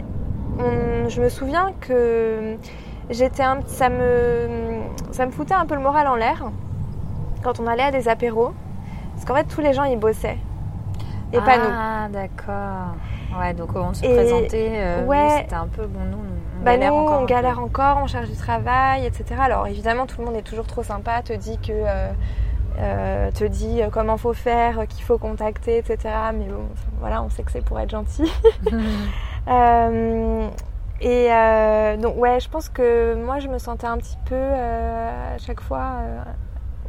je 1.08 1.22
me 1.22 1.30
souviens 1.30 1.74
que 1.80 2.58
j'étais 3.10 3.44
un, 3.44 3.60
ça, 3.66 3.90
me, 3.90 4.48
ça 5.12 5.26
me 5.26 5.32
foutait 5.32 5.54
un 5.54 5.66
peu 5.66 5.76
le 5.76 5.82
moral 5.82 6.08
en 6.08 6.16
l'air 6.16 6.52
quand 7.44 7.60
on 7.60 7.68
allait 7.68 7.84
à 7.84 7.92
des 7.92 8.08
apéros. 8.08 8.52
Parce 9.14 9.26
qu'en 9.26 9.36
fait, 9.36 9.46
tous 9.46 9.62
les 9.62 9.74
gens 9.74 9.84
y 9.84 9.96
bossaient. 9.96 10.38
Et 11.32 11.40
pas 11.40 11.58
nous. 11.58 11.70
Ah, 11.72 12.08
d'accord. 12.10 12.96
Ouais, 13.40 13.54
donc 13.54 13.76
on 13.76 13.94
se 13.94 14.02
présentait. 14.02 15.04
ouais. 15.06 15.42
C'était 15.42 15.56
un 15.56 15.68
peu 15.68 15.86
bon, 15.86 16.00
nous, 16.12 16.24
bah 16.64 16.76
nous, 16.78 16.88
on 16.88 17.24
galère 17.24 17.60
encore, 17.60 18.00
on 18.04 18.08
cherche 18.08 18.28
du 18.28 18.36
travail, 18.36 19.06
etc. 19.06 19.36
Alors 19.40 19.68
évidemment, 19.68 20.06
tout 20.06 20.20
le 20.20 20.26
monde 20.26 20.36
est 20.36 20.42
toujours 20.44 20.68
trop 20.68 20.84
sympa, 20.84 21.22
te 21.22 21.32
dit 21.32 21.58
que 21.58 21.72
euh, 21.72 22.12
euh, 22.80 23.32
te 23.32 23.46
dit 23.46 23.82
euh, 23.82 23.90
comment 23.90 24.18
faut 24.18 24.34
faire, 24.34 24.86
qu'il 24.88 25.04
faut 25.04 25.18
contacter, 25.18 25.78
etc. 25.78 25.98
Mais 26.34 26.46
bon, 26.46 26.68
voilà, 27.00 27.24
on 27.24 27.30
sait 27.30 27.44
que 27.44 27.52
c'est 27.52 27.64
pour 27.64 27.80
être 27.80 27.92
gentil. 27.92 28.30
et 31.02 31.30
donc 31.98 32.18
ouais, 32.18 32.42
je 32.42 32.50
pense 32.50 32.68
que 32.68 33.16
moi, 33.16 33.40
je 33.40 33.48
me 33.48 33.58
sentais 33.58 33.88
un 33.88 33.98
petit 33.98 34.18
peu 34.26 34.36
à 34.36 35.38
chaque 35.38 35.62
fois, 35.62 35.92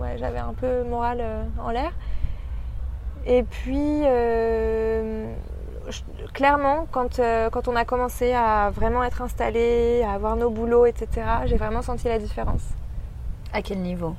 ouais, 0.00 0.16
j'avais 0.18 0.40
un 0.40 0.52
peu 0.52 0.82
moral 0.82 1.22
en 1.64 1.70
l'air. 1.70 1.92
Et 3.30 3.44
puis 3.44 4.04
clairement, 6.32 6.86
quand, 6.90 7.18
euh, 7.18 7.50
quand 7.50 7.68
on 7.68 7.76
a 7.76 7.84
commencé 7.84 8.32
à 8.32 8.70
vraiment 8.70 9.04
être 9.04 9.22
installé, 9.22 10.02
à 10.06 10.12
avoir 10.12 10.36
nos 10.36 10.50
boulots, 10.50 10.86
etc., 10.86 11.08
j'ai 11.46 11.56
vraiment 11.56 11.82
senti 11.82 12.08
la 12.08 12.18
différence. 12.18 12.62
À 13.52 13.62
quel 13.62 13.78
niveau? 13.78 14.14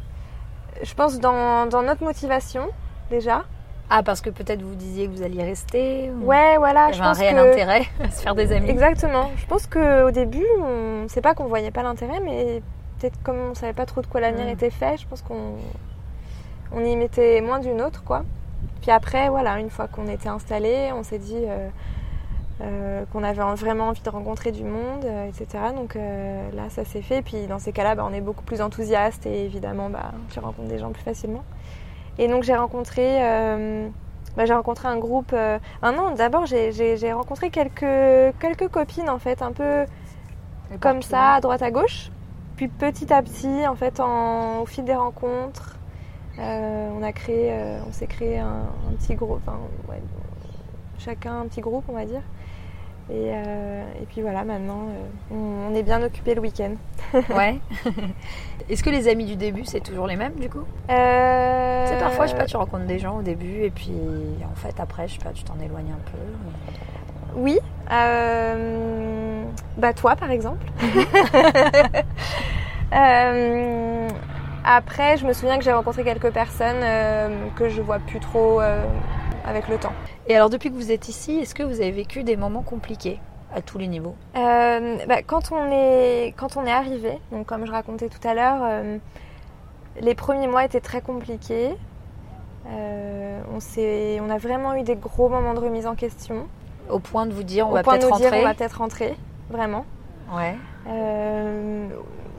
Je 0.83 0.93
pense 0.93 1.19
dans, 1.19 1.67
dans, 1.67 1.83
notre 1.83 2.03
motivation, 2.03 2.67
déjà. 3.09 3.43
Ah, 3.89 4.03
parce 4.03 4.21
que 4.21 4.29
peut-être 4.29 4.61
vous 4.61 4.75
disiez 4.75 5.07
que 5.07 5.11
vous 5.11 5.21
alliez 5.21 5.43
rester 5.43 6.11
Ouais, 6.21 6.57
voilà. 6.57 6.89
Il 6.91 6.97
y 6.97 7.01
avait 7.01 7.07
un 7.07 7.13
réel 7.13 7.37
intérêt 7.37 7.81
à 8.03 8.09
se 8.09 8.21
faire 8.21 8.35
des 8.35 8.51
amis. 8.51 8.69
Exactement. 8.69 9.29
Je 9.35 9.45
pense 9.47 9.67
qu'au 9.67 10.11
début, 10.11 10.45
on 10.59 11.07
sait 11.07 11.21
pas 11.21 11.33
qu'on 11.33 11.45
voyait 11.45 11.71
pas 11.71 11.83
l'intérêt, 11.83 12.19
mais 12.21 12.61
peut-être 12.99 13.21
comme 13.23 13.37
on 13.51 13.53
savait 13.53 13.73
pas 13.73 13.85
trop 13.85 14.01
de 14.01 14.07
quoi 14.07 14.21
l'avenir 14.21 14.45
hmm. 14.45 14.49
était 14.49 14.69
fait, 14.69 14.97
je 14.97 15.07
pense 15.07 15.21
qu'on 15.21 15.55
on 16.71 16.85
y 16.85 16.95
mettait 16.95 17.41
moins 17.41 17.59
d'une 17.59 17.81
autre, 17.81 18.03
quoi. 18.03 18.23
Puis 18.81 18.89
après, 18.89 19.29
voilà, 19.29 19.59
une 19.59 19.69
fois 19.69 19.87
qu'on 19.87 20.07
était 20.07 20.29
installé, 20.29 20.91
on 20.93 21.03
s'est 21.03 21.19
dit 21.19 21.35
euh, 21.37 21.69
euh, 22.61 23.05
qu'on 23.13 23.23
avait 23.23 23.41
vraiment 23.55 23.89
envie 23.89 24.01
de 24.01 24.09
rencontrer 24.09 24.51
du 24.51 24.63
monde, 24.63 25.05
euh, 25.05 25.27
etc. 25.27 25.65
Donc 25.75 25.95
là, 25.95 26.69
ça 26.69 26.83
s'est 26.83 27.03
fait. 27.03 27.21
Puis 27.21 27.45
dans 27.47 27.59
ces 27.59 27.71
cas-là, 27.71 27.95
bah, 27.95 28.05
on 28.09 28.13
est 28.13 28.21
beaucoup 28.21 28.43
plus 28.43 28.61
enthousiaste 28.61 29.25
et 29.27 29.45
évidemment, 29.45 29.89
bah, 29.89 30.11
tu 30.31 30.39
rencontres 30.39 30.67
des 30.67 30.79
gens 30.79 30.91
plus 30.91 31.03
facilement. 31.03 31.43
Et 32.17 32.27
donc 32.27 32.43
j'ai 32.43 32.55
rencontré, 32.55 33.19
bah, 34.35 34.45
j'ai 34.45 34.53
rencontré 34.53 34.87
un 34.87 34.97
groupe. 34.97 35.33
ah 35.33 35.91
non, 35.91 36.11
d'abord 36.15 36.47
j'ai 36.47 37.13
rencontré 37.13 37.51
quelques, 37.51 38.35
quelques 38.39 38.67
copines 38.67 39.09
en 39.09 39.19
fait, 39.19 39.43
un 39.43 39.51
peu 39.51 39.85
comme 40.79 41.03
ça, 41.03 41.33
à 41.33 41.39
droite 41.39 41.61
à 41.61 41.69
gauche. 41.69 42.09
Puis 42.57 42.67
petit 42.67 43.13
à 43.13 43.21
petit, 43.21 43.67
en 43.67 43.75
fait, 43.75 43.99
au 43.99 44.65
fil 44.65 44.85
des 44.85 44.95
rencontres, 44.95 45.77
on 46.41 47.03
a 47.03 47.11
créé, 47.11 47.51
euh, 47.51 47.79
on 47.87 47.91
s'est 47.91 48.07
créé 48.07 48.39
un, 48.39 48.65
petit 48.99 49.15
groupe, 49.15 49.41
enfin, 49.45 49.59
chacun 50.97 51.41
un 51.41 51.47
petit 51.47 51.61
groupe, 51.61 51.83
on 51.87 51.93
va 51.93 52.05
dire. 52.05 52.23
Et, 53.09 53.31
euh, 53.33 53.83
puis 54.09 54.21
voilà, 54.21 54.43
maintenant, 54.43 54.87
on, 55.31 55.73
est 55.75 55.83
bien 55.83 56.01
occupé 56.01 56.35
le 56.35 56.41
week-end. 56.41 56.75
ouais. 57.35 57.59
Est-ce 58.69 58.83
que 58.83 58.89
les 58.89 59.07
amis 59.07 59.25
du 59.25 59.35
début, 59.35 59.65
c'est 59.65 59.81
toujours 59.81 60.07
les 60.07 60.15
mêmes 60.15 60.35
du 60.35 60.49
coup? 60.49 60.63
C'est 60.87 61.99
parfois, 61.99 62.25
je 62.25 62.31
sais 62.31 62.37
pas, 62.37 62.45
tu 62.45 62.57
rencontres 62.57 62.85
des 62.85 62.99
gens 62.99 63.17
au 63.17 63.21
début 63.21 63.63
et 63.63 63.69
puis 63.69 63.93
en 64.49 64.55
fait 64.55 64.79
après, 64.79 65.07
je 65.07 65.15
sais 65.15 65.23
pas, 65.23 65.31
tu 65.31 65.43
t'en 65.43 65.59
éloignes 65.59 65.91
un 65.91 66.11
peu. 66.11 66.17
Oui. 67.35 67.59
bah 69.77 69.93
toi, 69.93 70.15
par 70.15 70.31
exemple. 70.31 70.65
Après, 74.63 75.17
je 75.17 75.25
me 75.25 75.33
souviens 75.33 75.57
que 75.57 75.63
j'ai 75.63 75.73
rencontré 75.73 76.03
quelques 76.03 76.31
personnes 76.31 76.81
euh, 76.81 77.47
que 77.55 77.69
je 77.69 77.81
vois 77.81 77.99
plus 77.99 78.19
trop 78.19 78.61
euh, 78.61 78.85
avec 79.45 79.67
le 79.67 79.77
temps. 79.77 79.93
Et 80.27 80.35
alors, 80.35 80.49
depuis 80.49 80.69
que 80.69 80.75
vous 80.75 80.91
êtes 80.91 81.09
ici, 81.09 81.39
est-ce 81.39 81.55
que 81.55 81.63
vous 81.63 81.81
avez 81.81 81.91
vécu 81.91 82.23
des 82.23 82.37
moments 82.37 82.61
compliqués 82.61 83.19
à 83.55 83.61
tous 83.61 83.79
les 83.79 83.87
niveaux? 83.87 84.15
Euh, 84.35 84.97
bah, 85.07 85.23
quand, 85.25 85.51
on 85.51 85.71
est, 85.71 86.33
quand 86.37 86.57
on 86.57 86.65
est 86.65 86.71
arrivé, 86.71 87.19
donc 87.31 87.47
comme 87.47 87.65
je 87.65 87.71
racontais 87.71 88.07
tout 88.07 88.25
à 88.27 88.33
l'heure, 88.33 88.99
les 89.99 90.15
premiers 90.15 90.47
mois 90.47 90.63
étaient 90.63 90.79
très 90.79 91.01
compliqués. 91.01 91.75
on, 92.67 93.57
on 93.57 94.29
a 94.29 94.37
vraiment 94.37 94.75
eu 94.75 94.83
des 94.83 94.95
gros 94.95 95.27
moments 95.27 95.55
de 95.55 95.59
remise 95.59 95.87
en 95.87 95.95
question. 95.95 96.47
Au 96.89 96.99
point 96.99 97.25
de 97.25 97.33
vous 97.33 97.43
dire, 97.43 97.67
on 97.67 97.71
va 97.71 97.83
peut-être 97.83 98.09
rentrer. 98.09 98.41
on 98.41 98.43
va 98.43 98.53
peut-être 98.53 98.77
rentrer, 98.77 99.15
vraiment. 99.49 99.85
Ouais 100.31 100.55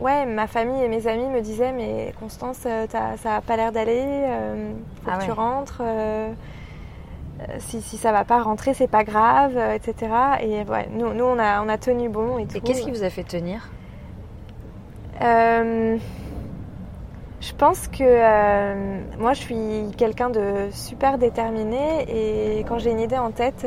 ouais, 0.03 0.27
ma 0.27 0.47
famille 0.47 0.83
et 0.83 0.89
mes 0.89 1.07
amis 1.07 1.27
me 1.27 1.41
disaient 1.41 1.73
mais 1.73 2.13
Constance, 2.19 2.61
euh, 2.67 2.87
ça 2.91 3.17
n'a 3.25 3.41
pas 3.41 3.57
l'air 3.57 3.73
d'aller, 3.73 4.03
euh, 4.05 4.73
faut 5.05 5.11
ah 5.11 5.19
que 5.19 5.25
tu 5.25 5.31
rentres. 5.33 5.81
Euh, 5.81 6.33
si, 7.59 7.81
si 7.83 7.97
ça 7.97 8.13
va 8.13 8.25
pas 8.25 8.41
rentrer, 8.43 8.75
c'est 8.75 8.87
pas 8.87 9.05
grave, 9.05 9.57
etc. 9.75 10.13
Et 10.43 10.63
ouais, 10.63 10.89
nous, 10.93 11.13
nous 11.13 11.25
on, 11.25 11.39
a, 11.39 11.63
on 11.63 11.69
a 11.69 11.79
tenu 11.79 12.09
bon 12.09 12.39
et 12.39 12.47
tout. 12.47 12.59
Et 12.59 12.61
qu'est-ce 12.61 12.83
qui 12.83 12.91
vous 12.91 13.03
a 13.03 13.11
fait 13.11 13.25
tenir? 13.25 13.69
Je 17.43 17.53
pense 17.53 17.89
que 17.89 19.19
moi, 19.19 19.35
je 19.35 19.41
suis 19.41 19.91
quelqu'un 19.99 20.31
de 20.31 20.69
super 20.71 21.19
déterminé 21.19 22.07
et 22.09 22.61
quand 22.61 22.79
j'ai 22.79 22.93
une 22.93 23.01
idée 23.01 23.19
en 23.19 23.33
tête, 23.33 23.67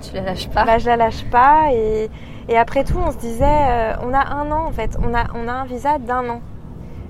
tu 0.00 0.14
la 0.14 0.22
lâches 0.22 0.48
pas. 0.48 0.64
Bah, 0.64 0.78
je 0.78 0.86
la 0.86 0.96
lâche 0.96 1.24
pas 1.30 1.72
et 1.72 2.08
et 2.48 2.56
après 2.56 2.82
tout, 2.82 2.98
on 2.98 3.10
se 3.10 3.18
disait, 3.18 3.44
euh, 3.44 3.92
on 4.02 4.14
a 4.14 4.26
un 4.26 4.50
an 4.50 4.66
en 4.66 4.72
fait, 4.72 4.96
on 5.02 5.14
a, 5.14 5.26
on 5.34 5.48
a 5.48 5.52
un 5.52 5.64
visa 5.66 5.98
d'un 5.98 6.28
an. 6.30 6.40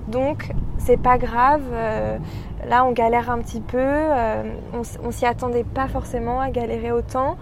Donc, 0.09 0.51
c'est 0.77 1.01
pas 1.01 1.17
grave. 1.17 1.61
Euh, 1.71 2.17
là, 2.67 2.83
on 2.85 2.91
galère 2.91 3.31
un 3.31 3.39
petit 3.39 3.61
peu. 3.61 3.77
Euh, 3.79 4.43
on, 4.73 5.11
s'y 5.11 5.25
attendait 5.25 5.63
pas 5.63 5.87
forcément 5.87 6.41
à 6.41 6.49
galérer 6.49 6.91
autant. 6.91 7.37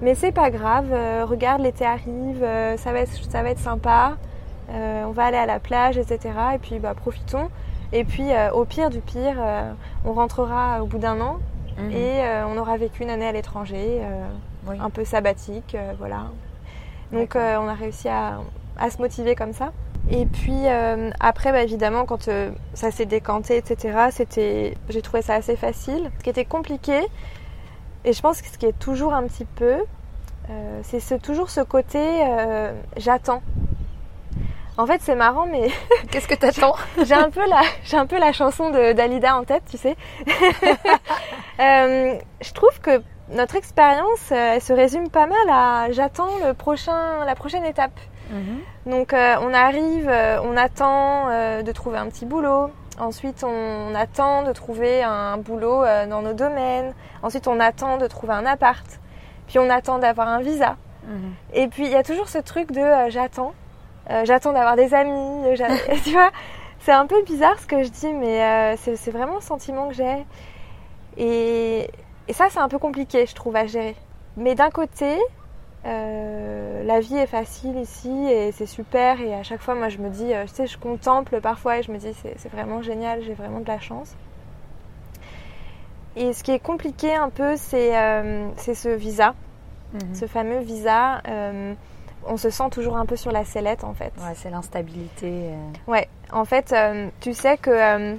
Mais 0.00 0.14
c'est 0.14 0.32
pas 0.32 0.50
grave. 0.50 0.86
regarde, 1.24 1.62
l'été 1.62 1.84
arrive. 1.84 2.44
ça, 2.76 2.92
va 2.92 3.00
être, 3.00 3.30
ça 3.30 3.42
va 3.42 3.50
être 3.50 3.58
sympa. 3.58 4.16
on 4.68 5.10
va 5.10 5.24
aller 5.24 5.38
à 5.38 5.46
la 5.46 5.58
plage, 5.58 5.98
etc. 5.98 6.30
Et 6.54 6.58
puis, 6.58 6.78
bah, 6.78 6.94
profitons. 6.94 7.48
Et 7.94 8.04
puis, 8.04 8.26
au 8.52 8.66
pire 8.66 8.90
du 8.90 9.00
pire, 9.00 9.36
on 10.04 10.12
rentrera 10.12 10.82
au 10.82 10.86
bout 10.86 10.98
d'un 10.98 11.20
an. 11.20 11.38
Mmh. 11.78 11.90
Et 11.92 12.22
on 12.46 12.58
aura 12.58 12.76
vécu 12.76 13.02
une 13.04 13.10
année 13.10 13.26
à 13.26 13.32
l'étranger, 13.32 14.02
un 14.68 14.90
peu 14.90 15.04
sabbatique. 15.04 15.76
voilà. 15.98 16.26
Donc 17.14 17.36
euh, 17.36 17.56
on 17.58 17.68
a 17.68 17.74
réussi 17.74 18.08
à, 18.08 18.40
se 18.90 18.98
motiver 18.98 19.34
comme 19.34 19.52
ça. 19.52 19.72
Et 20.10 20.26
puis 20.26 20.66
euh, 20.66 21.10
après, 21.20 21.52
bah, 21.52 21.62
évidemment, 21.62 22.04
quand 22.04 22.28
euh, 22.28 22.50
ça 22.74 22.90
s'est 22.90 23.06
décanté, 23.06 23.56
etc., 23.56 24.08
c'était, 24.10 24.76
j'ai 24.88 25.02
trouvé 25.02 25.22
ça 25.22 25.34
assez 25.34 25.56
facile. 25.56 26.10
Ce 26.18 26.24
qui 26.24 26.30
était 26.30 26.44
compliqué, 26.44 27.00
et 28.04 28.12
je 28.12 28.20
pense 28.20 28.42
que 28.42 28.48
ce 28.48 28.58
qui 28.58 28.66
est 28.66 28.78
toujours 28.78 29.14
un 29.14 29.22
petit 29.24 29.46
peu, 29.46 29.76
c'est 30.82 31.22
toujours 31.22 31.48
ce 31.48 31.62
côté 31.62 31.98
j'attends. 32.98 33.42
En 34.76 34.86
fait, 34.86 35.00
c'est 35.02 35.14
marrant, 35.14 35.46
mais 35.46 35.68
qu'est-ce 36.10 36.28
que 36.28 36.34
t'attends 36.34 36.74
J'ai 37.04 37.14
un 37.14 37.30
peu 37.30 37.42
la, 37.48 37.62
un 37.98 38.06
peu 38.06 38.18
la 38.18 38.32
chanson 38.32 38.70
de 38.70 38.92
Dalida 38.92 39.36
en 39.36 39.44
tête, 39.44 39.62
tu 39.70 39.78
sais. 39.78 39.96
je 41.58 42.52
trouve 42.52 42.80
que 42.80 43.02
notre 43.30 43.56
expérience, 43.56 44.30
euh, 44.32 44.54
elle 44.54 44.60
se 44.60 44.72
résume 44.72 45.08
pas 45.08 45.26
mal 45.26 45.48
à 45.50 45.90
j'attends 45.92 46.38
le 46.44 46.52
prochain, 46.52 47.24
la 47.24 47.34
prochaine 47.34 47.64
étape. 47.64 47.98
Mhm. 48.30 48.92
Donc 48.92 49.12
euh, 49.12 49.36
on 49.40 49.54
arrive, 49.54 50.08
euh, 50.08 50.38
on 50.42 50.56
attend 50.56 51.28
de 51.62 51.72
trouver 51.72 51.98
un 51.98 52.06
petit 52.06 52.26
boulot, 52.26 52.70
Ensuite, 52.98 53.42
on, 53.44 53.94
attend 53.94 54.44
de 54.44 54.52
trouver 54.52 55.02
un 55.02 55.36
boulot 55.36 55.82
euh, 55.82 56.06
dans 56.06 56.22
nos 56.22 56.32
domaines. 56.32 56.94
Ensuite, 57.22 57.48
on 57.48 57.58
attend 57.58 57.98
de 57.98 58.06
trouver 58.06 58.34
un 58.34 58.46
appart. 58.46 58.86
Puis, 59.48 59.58
on 59.58 59.68
attend 59.68 59.98
d'avoir 59.98 60.28
un 60.28 60.40
visa. 60.40 60.76
Mhm. 61.06 61.34
Et 61.54 61.68
puis, 61.68 61.86
il 61.86 61.90
y 61.90 61.96
a 61.96 62.04
toujours 62.04 62.28
ce 62.28 62.38
truc 62.38 62.70
de 62.70 62.80
euh, 62.80 63.10
j'attends. 63.10 63.52
J'attends 64.24 64.52
d'avoir 64.52 64.76
des 64.76 64.94
amis. 64.94 65.56
tu 66.04 66.12
vois 66.12 66.30
C'est 66.80 66.92
un 66.92 67.06
peu 67.06 67.22
bizarre 67.22 67.58
ce 67.58 67.66
que 67.66 67.82
je 67.82 67.88
dis, 67.88 68.12
mais 68.12 68.76
c'est 68.76 69.10
vraiment 69.10 69.36
le 69.36 69.40
sentiment 69.40 69.88
que 69.88 69.94
j'ai. 69.94 70.24
Et, 71.16 71.88
et 72.28 72.32
ça, 72.32 72.46
c'est 72.50 72.58
un 72.58 72.68
peu 72.68 72.78
compliqué, 72.78 73.26
je 73.26 73.34
trouve, 73.34 73.56
à 73.56 73.66
gérer. 73.66 73.96
Mais 74.36 74.54
d'un 74.54 74.70
côté, 74.70 75.16
euh, 75.86 76.82
la 76.82 77.00
vie 77.00 77.16
est 77.16 77.26
facile 77.26 77.76
ici 77.76 78.08
et 78.08 78.52
c'est 78.52 78.66
super. 78.66 79.20
Et 79.20 79.34
à 79.34 79.42
chaque 79.42 79.60
fois, 79.60 79.74
moi, 79.74 79.88
je 79.88 79.98
me 79.98 80.08
dis, 80.08 80.32
euh, 80.32 80.44
tu 80.46 80.54
sais, 80.54 80.66
je 80.66 80.78
contemple 80.78 81.40
parfois 81.40 81.78
et 81.78 81.82
je 81.82 81.92
me 81.92 81.98
dis, 81.98 82.12
c'est 82.14 82.48
vraiment 82.50 82.82
génial, 82.82 83.22
j'ai 83.22 83.34
vraiment 83.34 83.60
de 83.60 83.68
la 83.68 83.80
chance. 83.80 84.14
Et 86.16 86.32
ce 86.32 86.42
qui 86.42 86.52
est 86.52 86.60
compliqué 86.60 87.14
un 87.14 87.28
peu, 87.28 87.54
c'est 87.56 87.96
euh, 87.96 88.48
ce 88.56 88.88
visa, 88.88 89.34
mhm. 89.92 90.14
ce 90.14 90.26
fameux 90.26 90.60
visa. 90.60 91.20
On 92.26 92.36
se 92.36 92.50
sent 92.50 92.70
toujours 92.70 92.96
un 92.96 93.06
peu 93.06 93.16
sur 93.16 93.32
la 93.32 93.44
sellette, 93.44 93.84
en 93.84 93.94
fait. 93.94 94.12
Ouais, 94.18 94.34
c'est 94.34 94.50
l'instabilité. 94.50 95.50
Ouais, 95.86 96.08
en 96.32 96.44
fait, 96.44 96.74
tu 97.20 97.32
sais 97.32 97.56
que 97.56 98.16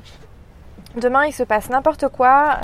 demain, 0.96 1.26
il 1.26 1.34
se 1.34 1.44
passe 1.44 1.70
n'importe 1.70 2.08
quoi 2.10 2.60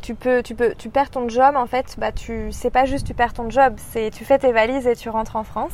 tu 0.00 0.14
peux, 0.14 0.42
tu 0.42 0.54
peux, 0.54 0.74
tu 0.76 0.88
perds 0.88 1.10
ton 1.10 1.28
job 1.28 1.56
en 1.56 1.66
fait, 1.66 1.96
bah 1.98 2.12
tu, 2.12 2.52
c'est 2.52 2.70
pas 2.70 2.84
juste 2.84 3.06
tu 3.06 3.14
perds 3.14 3.34
ton 3.34 3.50
job, 3.50 3.74
c'est 3.76 4.10
tu 4.10 4.24
fais 4.24 4.38
tes 4.38 4.52
valises 4.52 4.86
et 4.86 4.96
tu 4.96 5.08
rentres 5.08 5.36
en 5.36 5.44
France. 5.44 5.72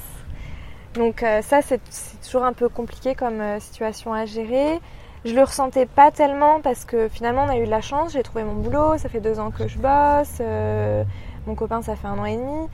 Donc 0.94 1.22
euh, 1.22 1.42
ça 1.42 1.62
c'est, 1.62 1.80
toujours 2.24 2.44
un 2.44 2.52
peu 2.52 2.68
compliqué 2.68 3.14
comme 3.14 3.40
euh, 3.40 3.60
situation 3.60 4.12
à 4.12 4.24
gérer. 4.26 4.80
Je 5.24 5.34
le 5.34 5.42
ressentais 5.42 5.86
pas 5.86 6.10
tellement 6.10 6.60
parce 6.60 6.84
que 6.84 7.08
finalement 7.08 7.44
on 7.44 7.48
a 7.48 7.58
eu 7.58 7.66
de 7.66 7.70
la 7.70 7.80
chance, 7.80 8.12
j'ai 8.12 8.22
trouvé 8.22 8.44
mon 8.44 8.54
boulot, 8.54 8.96
ça 8.98 9.08
fait 9.08 9.20
deux 9.20 9.38
ans 9.38 9.50
que 9.50 9.68
je 9.68 9.78
bosse, 9.78 10.38
euh, 10.40 11.04
mon 11.46 11.54
copain 11.54 11.82
ça 11.82 11.96
fait 11.96 12.06
un 12.06 12.18
an 12.18 12.24
et 12.24 12.36
demi. 12.36 12.68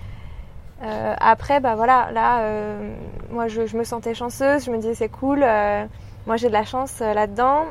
Après 0.83 1.61
bah 1.61 1.75
voilà, 1.77 2.11
là 2.13 2.45
moi 3.31 3.49
je, 3.49 3.67
je, 3.67 3.77
me 3.77 3.85
sentais 3.85 4.15
chanceuse, 4.15 4.65
je 4.65 4.71
me 4.71 4.79
disais 4.79 4.95
c'est 4.95 5.09
cool, 5.09 5.41
moi 6.27 6.37
j'ai 6.37 6.49
de 6.49 6.53
la 6.53 6.65
chance 6.65 7.01
là-dedans. 7.01 7.67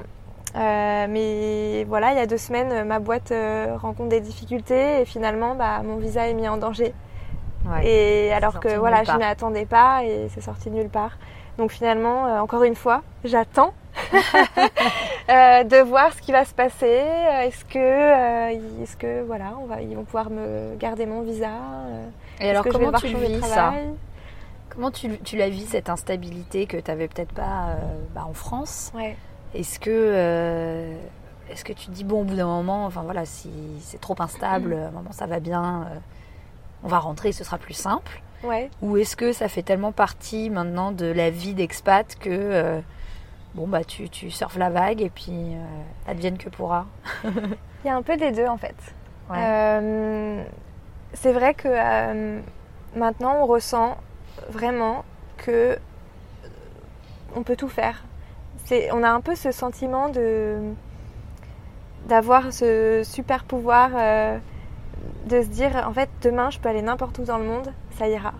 Euh, 0.55 1.07
mais 1.09 1.86
voilà, 1.86 2.12
il 2.12 2.18
y 2.18 2.20
a 2.20 2.26
deux 2.26 2.38
semaines, 2.38 2.86
ma 2.86 2.99
boîte 2.99 3.32
euh, 3.32 3.78
rencontre 3.78 4.09
des 4.09 4.20
difficultés 4.20 5.01
et 5.01 5.05
finalement, 5.05 5.55
bah, 5.55 5.82
mon 5.84 5.97
visa 5.97 6.28
est 6.28 6.34
mis 6.34 6.47
en 6.47 6.57
danger. 6.57 6.93
et 7.84 8.34
alors 8.34 8.59
que 8.59 8.76
voilà, 8.78 9.03
je 9.03 9.12
m'y 9.14 9.66
pas 9.66 10.03
et 10.03 10.28
c'est 10.34 10.41
sorti 10.41 10.70
nulle 10.70 10.89
part. 10.89 11.18
Donc 11.57 11.72
finalement, 11.72 12.26
euh, 12.28 12.39
encore 12.39 12.64
une 12.64 12.76
fois, 12.76 13.01
j'attends 13.24 13.74
de 15.29 15.81
voir 15.83 16.13
ce 16.13 16.21
qui 16.21 16.31
va 16.31 16.45
se 16.45 16.53
passer. 16.53 17.03
Est-ce 17.43 17.65
que, 17.65 18.81
est-ce 18.81 18.97
que 18.97 19.21
voilà, 19.23 19.53
on 19.61 19.65
va, 19.65 19.81
ils 19.81 19.95
vont 19.95 20.03
pouvoir 20.03 20.29
me 20.29 20.75
garder 20.77 21.05
mon 21.05 21.21
visa 21.21 21.49
Et 22.39 22.49
alors 22.49 22.65
comment 22.65 22.91
tu 22.93 23.07
vis 23.07 23.41
ça 23.41 23.73
Comment 24.69 24.91
tu, 24.91 25.17
tu 25.19 25.35
la 25.35 25.49
vis 25.49 25.65
cette 25.65 25.89
instabilité 25.89 26.65
que 26.65 26.77
tu 26.77 26.89
n'avais 26.89 27.09
peut-être 27.09 27.33
pas 27.33 27.75
bah, 28.15 28.23
en 28.25 28.33
France 28.33 28.91
ouais. 28.95 29.17
Est-ce 29.53 29.79
que, 29.79 29.89
euh, 29.89 30.95
est-ce 31.49 31.65
que 31.65 31.73
tu 31.73 31.87
te 31.87 31.91
dis, 31.91 32.03
bon, 32.03 32.21
au 32.21 32.23
bout 32.23 32.35
d'un 32.35 32.45
moment, 32.45 32.85
enfin 32.85 33.01
voilà, 33.03 33.25
si 33.25 33.49
c'est 33.81 33.99
trop 33.99 34.15
instable, 34.19 34.73
à 34.73 34.87
un 34.87 34.91
moment 34.91 35.11
ça 35.11 35.25
va 35.25 35.39
bien, 35.39 35.87
euh, 35.91 35.95
on 36.83 36.87
va 36.87 36.99
rentrer, 36.99 37.31
ce 37.31 37.43
sera 37.43 37.57
plus 37.57 37.73
simple 37.73 38.21
ouais. 38.43 38.69
Ou 38.81 38.97
est-ce 38.97 39.15
que 39.15 39.33
ça 39.33 39.49
fait 39.49 39.61
tellement 39.61 39.91
partie 39.91 40.49
maintenant 40.49 40.91
de 40.91 41.05
la 41.05 41.29
vie 41.29 41.53
d'expat 41.53 42.17
que, 42.17 42.29
euh, 42.29 42.79
bon, 43.55 43.67
bah 43.67 43.83
tu, 43.83 44.09
tu 44.09 44.31
surfes 44.31 44.57
la 44.57 44.69
vague 44.69 45.01
et 45.01 45.09
puis 45.09 45.55
advienne 46.07 46.37
que 46.37 46.49
pourra 46.49 46.85
Il 47.23 47.87
y 47.87 47.89
a 47.89 47.95
un 47.95 48.01
peu 48.01 48.17
des 48.17 48.31
deux 48.31 48.47
en 48.47 48.57
fait. 48.57 48.75
c'est 51.13 51.33
vrai 51.33 51.53
que 51.53 52.39
maintenant 52.95 53.37
on 53.41 53.45
ressent 53.45 53.97
vraiment 54.49 55.03
que 55.37 55.77
on 57.35 57.43
peut 57.43 57.55
tout 57.55 57.69
faire 57.69 58.03
on 58.91 59.03
a 59.03 59.09
un 59.09 59.21
peu 59.21 59.35
ce 59.35 59.51
sentiment 59.51 60.09
de 60.09 60.57
d'avoir 62.07 62.51
ce 62.51 63.01
super 63.03 63.43
pouvoir 63.43 63.91
euh, 63.95 64.37
de 65.25 65.41
se 65.41 65.47
dire 65.47 65.83
en 65.87 65.93
fait 65.93 66.09
demain 66.21 66.49
je 66.49 66.59
peux 66.59 66.69
aller 66.69 66.81
n'importe 66.81 67.19
où 67.19 67.23
dans 67.23 67.37
le 67.37 67.45
monde, 67.45 67.73
ça 67.97 68.07
ira. 68.07 68.33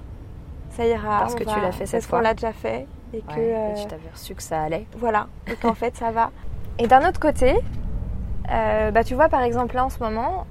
Ça 0.72 0.86
ira. 0.86 1.20
Parce 1.20 1.36
que 1.36 1.44
tu 1.44 1.60
l'as 1.60 1.72
fait 1.72 1.86
cette 1.86 2.04
fois. 2.06 2.20
qu'on 2.20 2.24
l'a 2.24 2.34
déjà 2.34 2.54
fait 2.54 2.88
et 3.14 3.22
que 3.22 3.40
euh, 3.40 3.74
tu 3.76 3.86
t'avais 3.88 4.10
reçu 4.12 4.36
que 4.36 4.44
ça 4.44 4.64
allait. 4.64 4.86
Voilà, 4.98 5.28
et 5.48 5.56
qu'en 5.56 5.74
fait 5.76 5.96
ça 5.96 6.12
va. 6.12 6.32
Et 6.80 6.88
d'un 6.88 7.08
autre 7.08 7.20
côté, 7.20 7.56
euh, 8.52 8.92
bah, 8.92 9.04
tu 9.04 9.16
vois 9.16 9.30
par 9.30 9.44
exemple 9.44 9.76
là 9.76 9.86
en 9.86 9.90
ce 9.90 10.00
moment, 10.00 10.46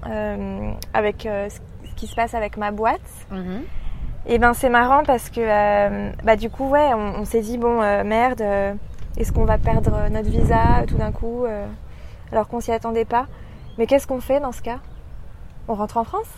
avec 0.95 1.23
ce 1.23 1.95
qui 1.97 2.07
se 2.07 2.15
passe 2.15 2.35
avec 2.35 2.57
ma 2.57 2.71
boîte, 2.71 3.01
mm-hmm. 3.33 3.63
et 4.27 4.39
ben 4.39 4.55
c'est 4.55 4.71
marrant 4.71 5.03
parce 5.05 5.31
que 5.31 6.23
bah, 6.25 6.37
du 6.37 6.51
coup 6.51 6.69
ouais 6.69 6.95
on, 6.95 7.21
on 7.21 7.25
s'est 7.25 7.43
dit 7.43 7.59
bon 7.59 7.81
merde 8.05 8.79
est-ce 9.17 9.33
qu'on 9.33 9.45
va 9.45 9.59
perdre 9.59 10.09
notre 10.11 10.31
visa 10.31 10.85
tout 10.87 10.97
d'un 10.97 11.13
coup 11.13 11.45
euh, 11.45 11.67
alors 12.33 12.49
qu'on 12.49 12.61
s'y 12.61 12.73
attendait 12.73 13.05
pas 13.05 13.27
Mais 13.77 13.87
qu'est-ce 13.87 14.07
qu'on 14.07 14.21
fait 14.21 14.41
dans 14.41 14.53
ce 14.53 14.63
cas? 14.63 14.79
On 15.69 15.75
rentre 15.75 15.97
en 15.97 16.05
France? 16.05 16.31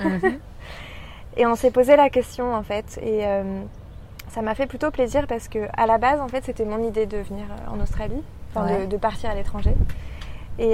Mhm. 0.00 0.38
Et 1.36 1.46
on 1.46 1.54
s'est 1.54 1.70
posé 1.70 1.96
la 1.96 2.10
question 2.10 2.54
en 2.54 2.62
fait. 2.62 2.98
Et 3.02 3.26
euh, 3.26 3.62
ça 4.30 4.42
m'a 4.42 4.54
fait 4.54 4.66
plutôt 4.66 4.90
plaisir 4.90 5.26
parce 5.26 5.48
que 5.48 5.68
à 5.76 5.86
la 5.86 5.98
base 5.98 6.20
en 6.20 6.28
fait 6.28 6.44
c'était 6.44 6.64
mon 6.64 6.82
idée 6.82 7.06
de 7.06 7.18
venir 7.18 7.44
euh, 7.50 7.74
en 7.74 7.80
Australie, 7.80 8.22
enfin 8.54 8.86
de, 8.86 8.96
partir 8.96 9.30
à 9.30 9.34
l'étranger. 9.34 9.74
Et, 10.58 10.72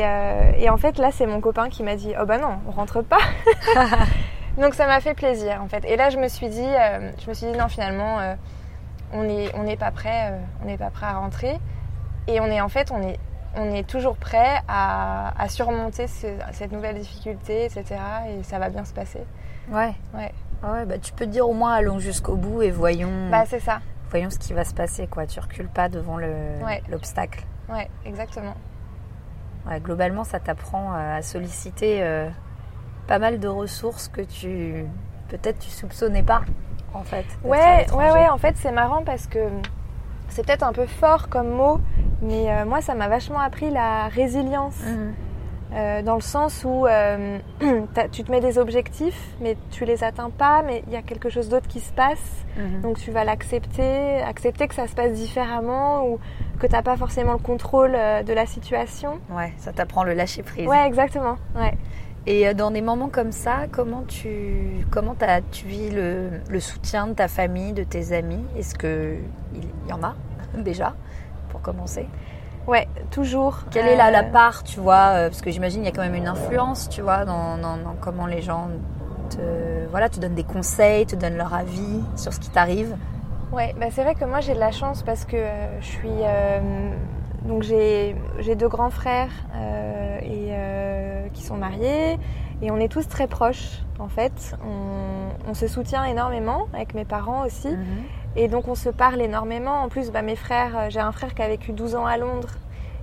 et, 0.59 0.71
en 0.71 0.77
fait 0.79 0.99
là 0.99 1.11
c'est 1.13 1.27
mon 1.27 1.41
copain 1.41 1.69
qui 1.69 1.83
m'a 1.83 1.95
dit 1.95 2.13
oh 2.21 2.25
bah 2.25 2.39
non 2.39 2.59
on 2.67 2.71
rentre 2.71 3.03
pas. 3.03 3.19
Donc 4.61 4.75
ça 4.75 4.87
m'a 4.87 5.01
fait 5.01 5.15
plaisir 5.15 5.61
en 5.63 5.69
fait. 5.69 5.85
Et 5.85 5.97
là 5.97 6.11
je 6.11 6.19
me 6.19 6.29
suis 6.29 6.49
dit 6.49 6.67
je 7.23 7.29
me 7.29 7.35
suis 7.35 7.47
dit 7.47 7.57
non 7.57 7.69
finalement 7.69 8.19
on 9.13 9.25
n'est 9.25 9.55
on 9.55 9.63
n'est 9.63 9.77
pas 9.77 9.91
prêt, 9.91 10.31
euh, 10.31 10.39
on 10.63 10.67
n'est 10.67 10.79
pas 10.79 10.91
prêt 10.91 11.07
à 11.07 11.19
rentrer. 11.19 11.59
Et 12.27 12.41
on 12.41 12.47
est 12.47 12.61
en 12.61 12.69
fait, 12.69 12.91
on 12.91 13.03
est, 13.03 13.19
on 13.55 13.73
est 13.73 13.87
toujours 13.89 14.17
prêt 14.17 14.61
à, 14.69 15.33
surmonter 15.49 16.07
cette 16.09 16.73
nouvelle 16.73 16.99
difficulté, 16.99 17.65
etc. 17.65 17.85
Et 18.29 18.43
ça 18.43 18.59
va 18.59 18.69
bien 18.69 18.85
se 18.85 18.93
passer. 18.93 19.21
Ouais. 19.71 19.95
Ouais. 20.15 20.33
Ah 20.63 20.73
ouais, 20.73 20.85
bah, 20.87 20.99
tu 20.99 21.13
peux 21.13 21.27
te 21.27 21.31
dire 21.31 21.49
au 21.49 21.53
moins 21.53 21.75
allons 21.75 21.99
jusqu'au 21.99 22.37
bout 22.37 22.63
et 22.63 22.71
voyons. 22.71 23.31
Bah 23.31 23.45
c'est 23.47 23.61
ça. 23.61 23.81
Voyons 24.11 24.31
ce 24.31 24.39
qui 24.39 24.53
va 24.53 24.65
se 24.65 24.75
passer, 24.75 25.07
quoi. 25.07 25.27
Tu 25.27 25.41
recules 25.41 25.69
pas 25.69 25.89
devant 25.89 26.17
l'obstacle. 26.89 27.45
Ouais. 27.69 27.89
exactement. 28.05 28.55
Ouais, 29.69 29.81
globalement, 29.81 30.23
ça 30.23 30.39
t'apprend 30.39 30.93
à 30.93 31.21
solliciter 31.23 32.03
euh, 32.03 32.29
pas 33.09 33.19
mal 33.19 33.41
de 33.41 33.49
ressources 33.49 34.09
que 34.09 34.21
tu 34.21 34.87
peut-être 35.29 35.59
tu 35.59 35.71
soupçonnais 35.71 36.23
pas 36.23 36.43
en 36.95 37.03
fait. 37.03 37.25
Ouais, 37.43 37.87
ouais, 37.93 38.13
ouais, 38.13 38.29
en 38.29 38.39
fait 38.39 38.57
c'est 38.57 38.71
marrant 38.71 39.03
parce 39.03 39.27
que 39.27 39.39
c'est 40.29 40.47
peut-être 40.47 40.63
un 40.63 40.73
peu 40.73 40.87
fort 40.87 41.29
comme 41.29 41.49
mot, 41.51 41.81
mais 42.23 42.51
euh, 42.51 42.65
moi 42.65 42.81
ça 42.81 42.95
m'a 42.95 43.09
vachement 43.09 43.41
appris 43.41 43.71
la 43.71 44.09
résilience. 44.09 44.77
Mhm. 44.87 45.15
Euh, 45.77 46.01
dans 46.03 46.15
le 46.15 46.23
sens 46.23 46.65
où 46.65 46.87
euh, 46.87 47.39
tu 48.13 48.25
te 48.25 48.31
mets 48.31 48.41
des 48.41 48.59
objectifs, 48.59 49.21
mais 49.41 49.57
tu 49.71 49.85
les 49.85 50.03
atteins 50.03 50.31
pas, 50.31 50.63
mais 50.63 50.83
il 50.87 50.93
y 50.93 50.97
a 50.97 51.03
quelque 51.03 51.29
chose 51.29 51.49
d'autre 51.49 51.69
qui 51.69 51.81
se 51.81 51.93
passe. 51.93 52.47
Mhm. 52.57 52.81
Donc 52.81 52.99
tu 52.99 53.11
vas 53.11 53.25
l'accepter, 53.25 54.23
accepter 54.23 54.69
que 54.69 54.75
ça 54.75 54.87
se 54.87 54.95
passe 54.95 55.13
différemment 55.13 56.07
ou 56.07 56.19
que 56.59 56.67
tu 56.67 56.73
n'as 56.73 56.83
pas 56.83 56.97
forcément 56.97 57.35
le 57.35 57.39
contrôle 57.39 57.93
de 57.93 58.33
la 58.33 58.47
situation. 58.47 59.21
Ouais, 59.31 59.53
ça 59.59 59.73
t'apprend 59.73 60.05
le 60.05 60.15
lâcher 60.15 60.43
prise. 60.43 60.67
Ouais, 60.67 60.87
exactement. 60.87 61.37
Ouais. 61.55 61.77
Et 62.27 62.49
euh, 62.49 62.55
dans 62.55 62.73
des 62.73 62.81
moments 62.81 63.09
comme 63.09 63.33
ça, 63.33 63.67
comment 63.71 64.03
tu, 64.03 64.85
comment 64.91 65.15
as, 65.21 65.41
tu 65.43 65.67
vis 65.67 65.91
le, 65.91 66.61
soutien 66.61 67.07
de 67.07 67.13
ta 67.13 67.29
famille, 67.29 67.73
de 67.73 67.85
tes 67.85 68.13
amis? 68.13 68.45
Est-ce 68.57 68.75
qu'il 68.75 69.23
y 69.89 69.93
en 69.93 70.03
a 70.03 70.17
déjà, 70.59 70.95
pour 71.51 71.63
commencer? 71.63 72.09
Ouais, 72.67 72.89
toujours. 73.11 73.59
Quelle 73.71 73.87
est 73.87 73.97
la, 73.97 74.11
la, 74.11 74.25
euh, 74.25 74.31
part, 74.33 74.65
tu 74.65 74.81
vois 74.81 75.09
euh, 75.11 75.29
Parce 75.29 75.41
que 75.41 75.51
j'imagine 75.51 75.83
qu'il 75.83 75.91
y 75.91 75.93
a 75.93 75.97
quand 75.97 76.03
même 76.03 76.17
une 76.17 76.27
influence, 76.27 76.89
tu 76.89 77.01
vois, 77.01 77.25
dans, 77.25 77.59
comment 78.01 78.27
les 78.27 78.43
gens 78.43 78.69
te, 79.31 79.87
voilà, 79.91 80.09
te 80.09 80.19
donnent 80.19 80.35
des 80.35 80.45
conseils, 80.45 81.07
te 81.07 81.17
donnent 81.17 81.37
leur 81.37 81.55
avis 81.55 82.01
sur 82.17 82.33
ce 82.33 82.41
qui 82.41 82.51
t'arrive. 82.51 82.97
Ouais, 83.53 83.75
bah 83.79 83.87
c'est 83.93 84.03
vrai 84.03 84.17
que 84.17 84.25
moi 84.25 84.41
j'ai 84.41 84.55
de 84.55 84.59
la 84.59 84.73
chance 84.73 85.05
parce 85.05 85.25
que 85.25 85.37
je 85.81 85.87
suis 85.87 86.09
donc 87.45 87.63
j'ai 87.63 88.55
deux 88.57 88.69
grands 88.69 88.91
frères 88.91 89.31
et 90.21 90.51
qui 91.33 91.45
sont 91.45 91.57
mariés 91.57 92.19
et 92.61 92.71
on 92.73 92.79
est 92.79 92.91
tous 92.91 93.07
très 93.07 93.29
proches 93.29 93.83
en 94.01 94.09
fait. 94.09 94.57
On, 95.49 95.55
se 95.55 95.69
soutient 95.69 96.05
énormément 96.05 96.67
avec 96.75 96.93
mes 96.93 97.07
parents 97.07 97.47
aussi 97.47 97.69
mhm. 97.69 98.05
Et 98.37 98.49
donc 98.49 98.69
on 98.69 98.75
se 98.75 98.89
parle 98.91 99.21
énormément. 99.21 99.83
En 99.83 99.89
plus, 99.89 100.11
bah, 100.11 100.23
mes 100.23 100.37
frères, 100.37 100.77
euh, 100.77 100.87
j'ai 100.91 101.01
un 101.01 101.13
frère 101.13 101.35
qui 101.35 101.43
a 101.43 101.49
vécu 101.49 101.73
12 101.73 101.95
ans 101.95 102.07
à 102.07 102.17
Londres 102.17 102.51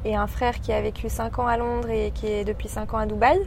et 0.06 0.16
un 0.16 0.28
frère 0.28 0.60
qui 0.62 0.72
a 0.74 0.82
vécu 0.82 1.10
5 1.10 1.40
ans 1.40 1.48
à 1.48 1.58
Londres 1.58 1.90
et 1.90 2.12
qui 2.12 2.28
est 2.28 2.44
depuis 2.44 2.68
5 2.68 2.94
ans 2.94 2.98
à 2.98 3.06
Dubaï. 3.06 3.40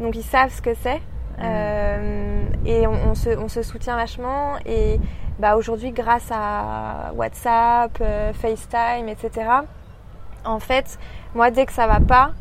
Donc 0.00 0.16
ils 0.16 0.22
savent 0.22 0.52
ce 0.52 0.62
que 0.62 0.74
c'est. 0.74 1.00
Mhm. 1.38 1.44
Euh, 1.44 2.42
et 2.66 2.86
on, 2.86 3.14
se, 3.14 3.62
soutient 3.62 3.96
vachement. 3.96 4.54
Et 4.66 5.00
bah, 5.38 5.56
aujourd'hui, 5.56 5.90
grâce 5.92 6.28
à 6.30 7.12
WhatsApp, 7.14 7.96
euh, 8.00 8.32
FaceTime, 8.34 9.08
etc., 9.08 9.46
En 10.44 10.58
fait, 10.58 10.98
moi, 11.34 11.50
dès 11.50 11.66
que 11.66 11.72
ça 11.72 11.86
va 11.86 12.00
pas, 12.00 12.32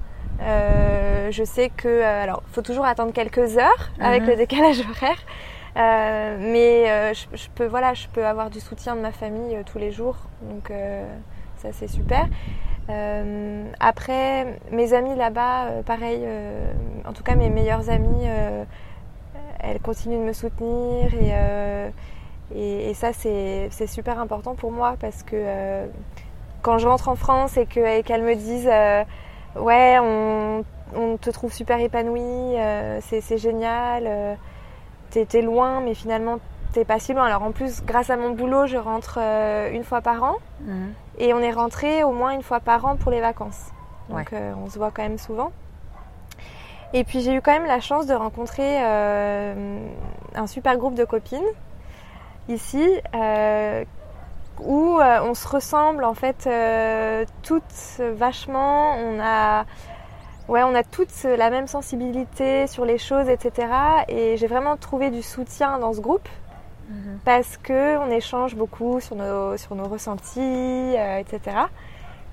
euh, 0.42 1.32
je 1.32 1.44
sais 1.44 1.70
que, 1.70 1.88
euh, 1.90 2.24
alors, 2.24 2.44
faut 2.54 2.62
toujours 2.62 2.86
attendre 2.86 3.12
quelques 3.12 3.58
heures 3.58 3.90
avec 4.00 4.24
Mhm. 4.24 4.30
le 4.30 4.36
décalage 4.38 4.80
horaire, 4.80 5.18
mais 5.76 6.90
euh, 6.90 7.14
je, 7.14 7.48
peux, 7.56 7.66
voilà, 7.66 7.94
je 7.94 8.08
peux 8.08 8.26
avoir 8.26 8.50
du 8.50 8.60
soutien 8.60 8.96
de 8.96 9.02
ma 9.02 9.12
famille 9.12 9.56
euh, 9.56 9.64
tous 9.66 9.78
les 9.80 9.92
jours, 9.92 10.18
donc 10.42 10.72
euh, 10.72 11.06
ça 11.58 11.70
c'est 11.74 11.88
super. 11.88 12.28
Euh, 12.90 13.66
après, 13.80 14.60
mes 14.72 14.94
amies 14.94 15.16
là-bas, 15.16 15.66
euh, 15.66 15.82
pareil, 15.84 16.22
euh, 16.24 16.72
en 17.06 17.14
tout 17.14 17.24
cas 17.24 17.36
mes 17.36 17.50
meilleures 17.50 17.90
amies, 17.90 18.26
euh, 18.28 18.64
elles 19.60 19.80
continuent 19.80 20.20
de 20.20 20.24
me 20.24 20.34
soutenir 20.34 21.14
et, 21.14 21.32
euh, 21.34 21.90
et, 22.56 22.94
ça 22.94 23.14
c'est 23.14 23.70
super 23.88 24.20
important 24.20 24.56
pour 24.56 24.72
moi 24.72 24.96
parce 25.00 25.24
que 25.24 25.36
euh, 25.36 25.86
quand 26.62 26.78
je 26.78 26.88
rentre 26.88 27.10
en 27.10 27.16
France 27.16 27.58
et 27.58 27.66
que- 27.66 28.00
et 28.00 28.04
qu'elles 28.04 28.24
me 28.24 28.36
disent 28.36 28.70
euh, 28.72 29.04
ouais 29.56 29.98
on, 30.02 30.64
te 31.22 31.30
trouve 31.30 31.54
super 31.54 31.80
épanouie, 31.80 32.22
euh, 32.58 33.00
c'est 33.02 33.38
génial, 33.38 34.04
euh, 34.08 34.36
t'es 35.12 35.42
loin 35.42 35.82
mais 35.82 35.94
finalement 35.94 36.38
t'es 36.74 36.86
pas 36.86 37.00
si 37.00 37.14
loin. 37.14 37.26
Alors 37.26 37.44
en 37.44 37.52
plus 37.52 37.84
grâce 37.84 38.10
à 38.10 38.18
mon 38.18 38.30
boulot 38.32 38.68
je 38.68 38.78
rentre 38.78 39.18
euh, 39.22 39.72
une 39.72 39.84
fois 39.84 40.02
par 40.02 40.22
an 40.24 40.36
Mhm. 40.62 40.94
et 41.18 41.34
on 41.34 41.40
est 41.40 41.52
rentré 41.52 42.04
au 42.04 42.12
moins 42.12 42.32
une 42.32 42.44
fois 42.44 42.60
par 42.60 42.86
an 42.86 42.96
pour 42.96 43.12
les 43.12 43.22
vacances. 43.22 43.68
Donc 44.10 44.34
euh, 44.34 44.54
on 44.64 44.70
se 44.70 44.78
voit 44.78 44.92
quand 44.92 45.04
même 45.04 45.18
souvent. 45.18 45.52
Et 46.94 47.04
puis 47.04 47.22
j'ai 47.22 47.34
eu 47.36 47.42
quand 47.42 47.52
même 47.52 47.66
la 47.68 47.80
chance 47.80 48.08
de 48.08 48.14
rencontrer 48.16 48.84
euh, 48.84 49.80
un 50.36 50.48
super 50.48 50.76
groupe 50.78 50.96
de 50.96 51.06
copines 51.06 51.42
ici 52.48 52.88
où 54.62 55.00
on 55.00 55.34
se 55.34 55.48
ressemble 55.48 56.04
en 56.04 56.14
fait 56.16 56.50
toutes 57.44 58.02
vachement. 58.16 58.96
On 58.98 59.20
a 59.22 59.66
ouais 60.50 60.64
on 60.64 60.76
a 60.76 60.84
toutes 60.84 61.14
la 61.24 61.50
même 61.50 61.68
sensibilité 61.68 62.68
sur 62.68 62.84
les 62.86 62.98
choses 62.98 63.30
etc. 63.30 63.68
Et 64.10 64.36
j'ai 64.38 64.48
vraiment 64.48 64.76
trouvé 64.78 65.10
du 65.12 65.22
soutien 65.22 65.80
dans 65.80 65.94
ce 65.94 66.02
groupe 66.02 66.28
Mhm. 66.90 67.20
parce 67.24 67.58
que 67.58 67.98
on 68.00 68.10
échange 68.10 68.56
beaucoup 68.56 69.00
sur 69.00 69.16
nos, 69.16 69.56
sur 69.58 69.76
nos 69.76 69.88
ressentis, 69.88 70.40
euh, 70.98 71.20
etc. 71.20 71.40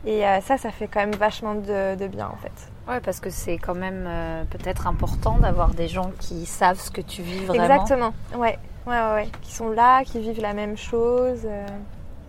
Et 0.07 0.27
euh, 0.27 0.41
ça, 0.41 0.57
ça 0.57 0.71
fait 0.71 0.87
quand 0.89 1.01
même 1.01 1.15
vachement 1.15 1.55
de, 1.55 1.95
de 1.95 2.07
bien 2.07 2.29
en 2.33 2.37
fait. 2.37 2.71
Ouais, 2.89 3.01
parce 3.01 3.21
que 3.21 3.29
c'est 3.29 3.59
quand 3.59 3.75
même 3.75 4.05
euh, 4.09 4.45
peut-être 4.45 4.87
important 4.87 5.37
d'avoir 5.39 5.71
des 5.75 5.89
gens 5.89 6.11
qui 6.21 6.47
savent 6.47 6.79
ce 6.81 6.91
que 6.91 7.03
tu 7.03 7.21
vis 7.21 7.45
vraiment. 7.45 7.65
Exactement, 7.65 8.13
ouais. 8.37 8.59
Ouais, 8.87 8.95
ouais, 9.01 9.15
ouais. 9.15 9.29
Qui 9.43 9.53
sont 9.53 9.69
là, 9.69 10.05
qui 10.05 10.21
vivent 10.21 10.41
la 10.41 10.55
même 10.55 10.77
chose. 10.79 11.41
euh, 11.45 11.67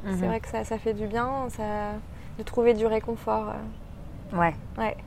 Mhm. 0.03 0.17
C'est 0.19 0.25
vrai 0.27 0.39
que 0.41 0.47
ça, 0.49 0.63
ça 0.65 0.77
fait 0.77 0.93
du 0.93 1.05
bien 1.07 1.29
ça, 1.49 1.63
de 2.37 2.43
trouver 2.43 2.73
du 2.73 2.85
réconfort. 2.87 3.53
euh. 4.33 4.37
Ouais. 4.37 4.53
Ouais. 4.77 4.97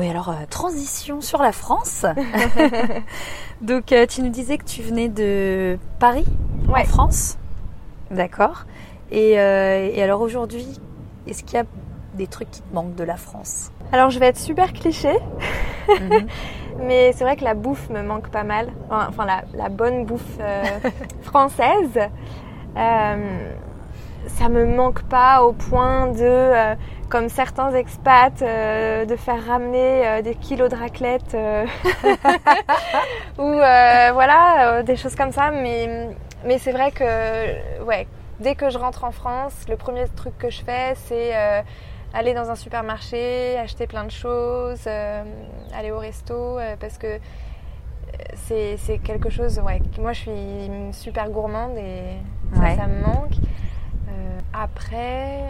Et 0.00 0.10
alors, 0.10 0.28
euh, 0.28 0.34
transition 0.50 1.20
sur 1.22 1.42
la 1.42 1.52
France. 1.52 2.04
Donc, 3.62 3.92
euh, 3.92 4.06
tu 4.06 4.20
nous 4.22 4.28
disais 4.28 4.58
que 4.58 4.64
tu 4.64 4.82
venais 4.82 5.08
de 5.08 5.78
Paris, 5.98 6.26
Ouais. 6.68 6.82
en 6.82 6.84
France. 6.84 7.38
D'accord. 8.10 8.64
Et, 9.10 9.38
euh, 9.38 9.88
et 9.92 10.02
alors 10.02 10.20
aujourd'hui, 10.20 10.66
est-ce 11.26 11.42
qu'il 11.44 11.56
y 11.56 11.60
a 11.60 11.64
des 12.14 12.26
trucs 12.26 12.50
qui 12.50 12.60
te 12.60 12.74
manquent 12.74 12.94
de 12.94 13.04
la 13.04 13.16
France? 13.16 13.70
Alors 13.92 14.10
je 14.10 14.18
vais 14.18 14.26
être 14.26 14.38
super 14.38 14.72
cliché, 14.72 15.12
Mhm. 15.88 16.26
mais 16.80 17.12
c'est 17.12 17.24
vrai 17.24 17.36
que 17.36 17.44
la 17.44 17.54
bouffe 17.54 17.88
me 17.88 18.02
manque 18.02 18.28
pas 18.30 18.42
mal. 18.42 18.68
Enfin, 18.90 19.24
la, 19.24 19.44
la 19.54 19.68
bonne 19.68 20.04
bouffe 20.04 20.38
française. 21.22 21.98
Ça 22.74 24.48
me 24.48 24.66
manque 24.66 25.02
pas 25.04 25.44
au 25.44 25.52
point 25.52 26.08
de, 26.08 26.74
comme 27.08 27.28
certains 27.28 27.72
expats, 27.74 28.42
euh, 28.42 29.04
de 29.04 29.16
faire 29.16 29.44
ramener 29.46 30.06
euh, 30.06 30.22
des 30.22 30.34
kilos 30.34 30.68
de 30.70 30.76
raclette 30.76 31.34
euh, 31.34 31.64
ou 33.38 33.52
voilà, 34.14 34.82
des 34.82 34.96
choses 34.96 35.14
comme 35.14 35.32
ça. 35.32 35.50
Mais, 35.50 36.08
mais 36.44 36.58
c'est 36.58 36.72
vrai 36.72 36.90
que, 36.90 37.84
ouais, 37.84 38.06
dès 38.40 38.54
que 38.54 38.70
je 38.70 38.78
rentre 38.78 39.04
en 39.04 39.12
France, 39.12 39.54
le 39.68 39.76
premier 39.76 40.06
truc 40.08 40.36
que 40.38 40.50
je 40.50 40.62
fais, 40.62 40.94
c'est 41.06 41.32
aller 42.14 42.34
dans 42.34 42.50
un 42.50 42.56
supermarché, 42.56 43.56
acheter 43.58 43.86
plein 43.86 44.04
de 44.04 44.10
choses, 44.10 44.86
aller 44.86 45.90
au 45.92 45.98
resto, 45.98 46.58
parce 46.80 46.98
que 46.98 47.18
c'est 48.34 48.98
quelque 49.04 49.30
chose, 49.30 49.60
ouais, 49.60 49.80
moi 50.00 50.12
je 50.12 50.20
suis 50.20 50.70
super 50.92 51.30
gourmande 51.30 51.76
et 51.76 52.16
ça, 52.54 52.60
Ouais. 52.62 52.76
ça 52.76 52.86
me 52.86 53.00
manque. 53.02 53.34
Après, 54.52 55.40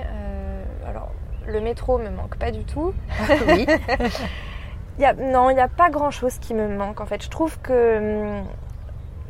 alors 0.87 1.11
le 1.47 1.61
métro 1.61 1.99
me 1.99 2.11
manque 2.11 2.37
pas 2.37 2.51
du 2.51 2.65
tout. 2.65 2.93
Oui. 3.49 3.67
Il 4.99 5.03
y 5.03 5.05
a, 5.05 5.13
non, 5.13 5.51
il 5.51 5.55
n'y 5.55 5.61
a 5.61 5.69
pas 5.69 5.91
grand 5.91 6.11
chose 6.11 6.39
qui 6.39 6.55
me 6.55 6.69
manque 6.75 7.03
en 7.03 7.07
fait. 7.07 7.23
Je 7.23 7.29
trouve 7.29 7.59
que 7.61 8.39
hum, 8.39 8.45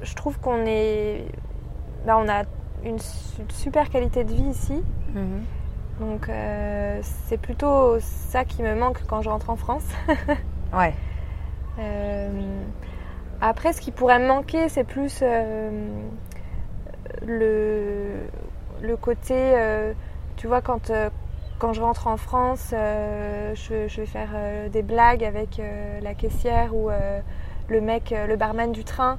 je 0.00 0.14
trouve 0.14 0.38
qu'on 0.38 0.64
est, 0.64 1.24
bah, 2.06 2.16
on 2.22 2.28
a 2.28 2.44
une 2.84 3.00
su- 3.00 3.42
super 3.48 3.90
qualité 3.90 4.22
de 4.22 4.32
vie 4.32 4.44
ici. 4.44 4.80
Mhm. 5.12 5.42
Donc 5.98 6.28
euh, 6.28 7.00
c'est 7.02 7.38
plutôt 7.38 7.96
ça 7.98 8.44
qui 8.44 8.62
me 8.62 8.76
manque 8.76 9.00
quand 9.08 9.22
je 9.22 9.28
rentre 9.28 9.50
en 9.50 9.56
France. 9.56 9.84
Ouais. 10.72 10.94
Euh, 11.80 12.30
après, 13.40 13.72
ce 13.72 13.80
qui 13.80 13.90
pourrait 13.92 14.18
me 14.20 14.26
manquer, 14.28 14.68
c'est 14.68 14.84
plus 14.84 15.18
euh, 15.22 15.70
le, 17.24 18.26
le 18.82 18.96
côté, 18.96 19.54
tu 20.36 20.46
vois, 20.46 20.60
quand, 20.60 20.90
quand 21.58 21.72
je 21.72 21.80
rentre 21.80 22.06
en 22.06 22.16
France, 22.16 22.70
euh, 22.72 23.52
je, 23.54 23.88
je 23.88 24.00
vais 24.00 24.06
faire 24.06 24.28
euh, 24.34 24.68
des 24.68 24.82
blagues 24.82 25.24
avec 25.24 25.58
euh, 25.58 25.98
la 26.02 26.14
caissière 26.14 26.74
ou 26.74 26.90
le 27.68 27.80
mec, 27.80 28.14
le 28.28 28.36
barman 28.36 28.72
du 28.72 28.84
train. 28.84 29.18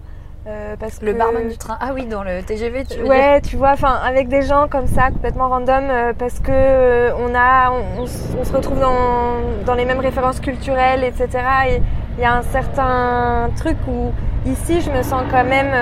parce 0.80 1.02
Le 1.02 1.12
que- 1.14 1.18
barman 1.18 1.48
du 1.50 1.58
train. 1.58 1.78
Ah 1.82 1.92
oui, 1.94 2.06
dans 2.06 2.24
le 2.24 2.42
TGV, 2.44 2.86
tu 2.86 2.98
veux 2.98 3.04
dire 3.04 3.10
Ouais, 3.10 3.42
tu 3.42 3.58
vois, 3.58 3.72
enfin 3.72 4.00
avec 4.06 4.28
des 4.30 4.42
gens 4.44 4.68
comme 4.70 4.88
ça, 4.88 5.10
complètement 5.12 5.50
random, 5.50 6.14
parce 6.18 6.40
que 6.40 7.12
on 7.14 7.36
a, 7.36 7.72
on, 7.72 8.02
on 8.02 8.04
s- 8.06 8.36
on 8.40 8.44
se 8.46 8.54
retrouve 8.54 8.80
dans, 8.80 9.64
dans 9.66 9.74
les 9.74 9.84
mêmes 9.86 10.00
références 10.00 10.40
culturelles, 10.40 11.04
etc. 11.04 11.28
Et 11.70 11.82
il 12.18 12.22
y 12.22 12.26
a 12.26 12.34
un 12.36 12.44
certain 12.44 13.50
truc 13.58 13.78
où 13.88 14.12
ici, 14.46 14.80
je 14.82 14.90
me 14.92 15.04
sens 15.04 15.24
quand 15.30 15.44
même 15.44 15.74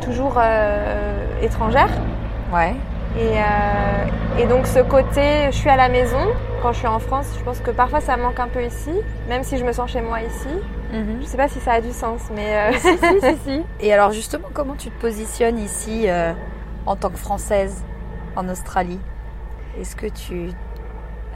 toujours 0.00 0.40
étrangère. 1.42 1.88
Ouais. 2.52 2.74
Et, 3.18 3.38
euh, 3.38 4.40
et 4.42 4.46
donc 4.46 4.66
ce 4.66 4.78
côté, 4.80 5.46
je 5.50 5.56
suis 5.56 5.68
à 5.68 5.76
la 5.76 5.88
maison. 5.88 6.18
Quand 6.62 6.72
je 6.72 6.78
suis 6.78 6.86
en 6.86 6.98
France, 6.98 7.26
je 7.38 7.42
pense 7.44 7.58
que 7.60 7.70
parfois 7.70 8.00
ça 8.00 8.16
manque 8.16 8.38
un 8.38 8.48
peu 8.48 8.62
ici, 8.62 8.92
même 9.28 9.42
si 9.42 9.56
je 9.58 9.64
me 9.64 9.72
sens 9.72 9.90
chez 9.90 10.00
moi 10.02 10.20
ici. 10.22 10.48
Mhm. 10.92 11.18
Je 11.20 11.26
sais 11.26 11.36
pas 11.36 11.48
si 11.48 11.58
ça 11.60 11.72
a 11.72 11.80
du 11.80 11.92
sens, 11.92 12.20
mais 12.34 12.56
euh, 12.56 12.72
si, 12.78 12.98
si, 12.98 13.20
si, 13.20 13.36
si. 13.44 13.62
Et 13.80 13.92
alors 13.92 14.12
justement, 14.12 14.48
comment 14.52 14.74
tu 14.74 14.90
te 14.90 15.00
positionnes 15.00 15.58
ici 15.58 16.04
euh, 16.08 16.32
en 16.86 16.96
tant 16.96 17.10
que 17.10 17.16
Française 17.18 17.82
en 18.36 18.48
Australie? 18.48 19.00
Est-ce 19.80 19.96
que 19.96 20.06
tu 20.06 20.50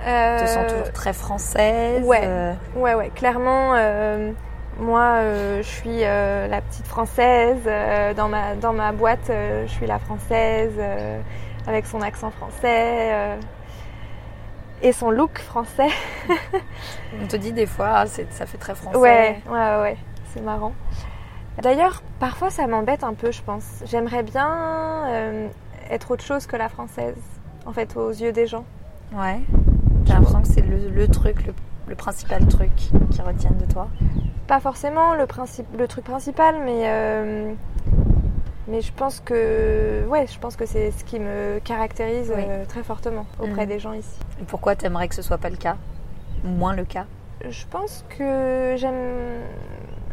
te 0.04 0.44
sens 0.46 0.64
euh, 0.66 0.68
toujours 0.70 0.92
très 0.92 1.12
française? 1.12 2.04
ouais. 2.04 2.20
euh, 2.24 2.52
Ouais, 2.76 2.94
ouais, 2.94 3.10
clairement, 3.14 3.72
euh, 3.76 4.32
moi, 4.78 5.14
euh, 5.20 5.58
je 5.62 5.68
suis 5.68 6.04
euh, 6.04 6.46
la 6.48 6.60
petite 6.60 6.86
française. 6.86 7.62
euh, 7.66 8.12
dans, 8.12 8.28
ma, 8.28 8.54
dans 8.56 8.72
ma 8.74 8.92
boîte, 8.92 9.30
euh, 9.30 9.64
je 9.66 9.70
suis 9.72 9.86
la 9.86 9.98
française, 9.98 10.72
euh, 10.78 11.18
avec 11.66 11.86
son 11.86 12.00
accent 12.02 12.30
français 12.30 13.12
euh, 13.12 13.36
et 14.82 14.92
son 14.92 15.10
look 15.10 15.38
français. 15.38 15.88
On 17.22 17.26
te 17.26 17.36
dit 17.36 17.52
des 17.52 17.66
fois, 17.66 17.90
ah, 17.94 18.06
ça 18.06 18.46
fait 18.46 18.58
très 18.58 18.74
français. 18.74 18.98
Ouais, 18.98 19.40
ouais, 19.48 19.80
ouais, 19.80 19.96
c'est 20.32 20.42
marrant. 20.42 20.72
D'ailleurs, 21.62 22.02
parfois, 22.18 22.50
ça 22.50 22.66
m'embête 22.66 23.04
un 23.04 23.14
peu, 23.14 23.30
je 23.30 23.40
pense. 23.42 23.64
J'aimerais 23.84 24.22
bien 24.22 25.06
euh, 25.06 25.48
être 25.90 26.10
autre 26.10 26.24
chose 26.24 26.46
que 26.46 26.56
la 26.56 26.68
française, 26.68 27.16
en 27.64 27.72
fait, 27.72 27.96
aux 27.96 28.10
yeux 28.10 28.32
des 28.32 28.46
gens. 28.46 28.64
Ouais. 29.12 29.40
J'ai 30.04 30.12
l'impression 30.12 30.42
que 30.42 30.48
c'est 30.48 30.62
le, 30.62 30.88
le 30.90 31.08
truc, 31.08 31.46
le, 31.46 31.54
le 31.86 31.94
principal 31.94 32.46
truc 32.48 32.74
qui 32.74 33.22
retiennent 33.22 33.58
de 33.58 33.72
toi? 33.72 33.88
Pas 34.46 34.60
forcément 34.60 35.14
le, 35.14 35.26
principe, 35.26 35.66
le 35.78 35.86
truc 35.86 36.04
principal, 36.04 36.56
mais, 36.64 36.82
euh, 36.84 37.54
mais 38.68 38.80
je 38.80 38.92
pense 38.92 39.20
que, 39.20 40.04
ouais, 40.08 40.26
je 40.26 40.38
pense 40.38 40.56
que 40.56 40.66
c'est 40.66 40.90
ce 40.90 41.04
qui 41.04 41.18
me 41.20 41.58
caractérise 41.60 42.32
Oui. 42.34 42.42
euh, 42.48 42.64
très 42.66 42.82
fortement 42.82 43.26
auprès 43.38 43.62
Mhm. 43.62 43.68
des 43.68 43.78
gens 43.78 43.92
ici. 43.92 44.18
Et 44.40 44.44
pourquoi 44.44 44.74
t'aimerais 44.76 45.08
que 45.08 45.14
ce 45.14 45.22
soit 45.22 45.38
pas 45.38 45.50
le 45.50 45.56
cas 45.56 45.76
Moins 46.44 46.74
le 46.74 46.84
cas? 46.84 47.04
Je 47.48 47.64
pense 47.70 48.04
que 48.16 48.74
j'aime, 48.78 49.40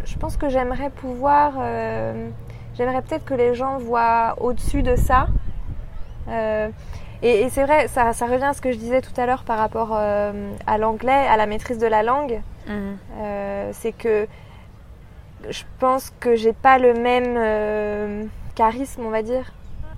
je 0.06 0.18
pense 0.18 0.36
que 0.38 0.50
j'aimerais 0.50 0.90
pouvoir, 0.90 1.54
euh, 1.60 2.30
j'aimerais 2.78 3.02
peut-être 3.02 3.24
que 3.26 3.34
les 3.34 3.56
gens 3.56 3.78
voient 3.78 4.36
au-dessus 4.42 4.82
de 4.84 4.96
ça. 4.96 5.28
Euh, 6.28 6.70
et 7.22 7.42
et 7.44 7.50
c'est 7.50 7.64
vrai, 7.64 7.88
ça, 7.88 8.14
ça 8.14 8.26
revient 8.26 8.44
à 8.46 8.54
ce 8.54 8.62
que 8.62 8.72
je 8.72 8.78
disais 8.78 9.02
tout 9.02 9.14
à 9.20 9.26
l'heure 9.26 9.44
par 9.44 9.58
rapport 9.60 9.94
à 9.94 10.78
l'anglais, 10.78 11.12
à 11.30 11.38
la 11.38 11.46
maîtrise 11.46 11.78
de 11.78 11.88
la 11.88 12.04
langue. 12.04 12.42
Euh, 12.70 13.70
c'est 13.74 13.92
que 13.92 14.28
je 15.50 15.64
pense 15.80 16.12
que 16.20 16.36
j'ai 16.36 16.54
pas 16.54 16.78
le 16.80 16.94
même 16.94 18.30
charisme, 18.54 19.04
on 19.06 19.10
va 19.10 19.22
dire, 19.22 19.52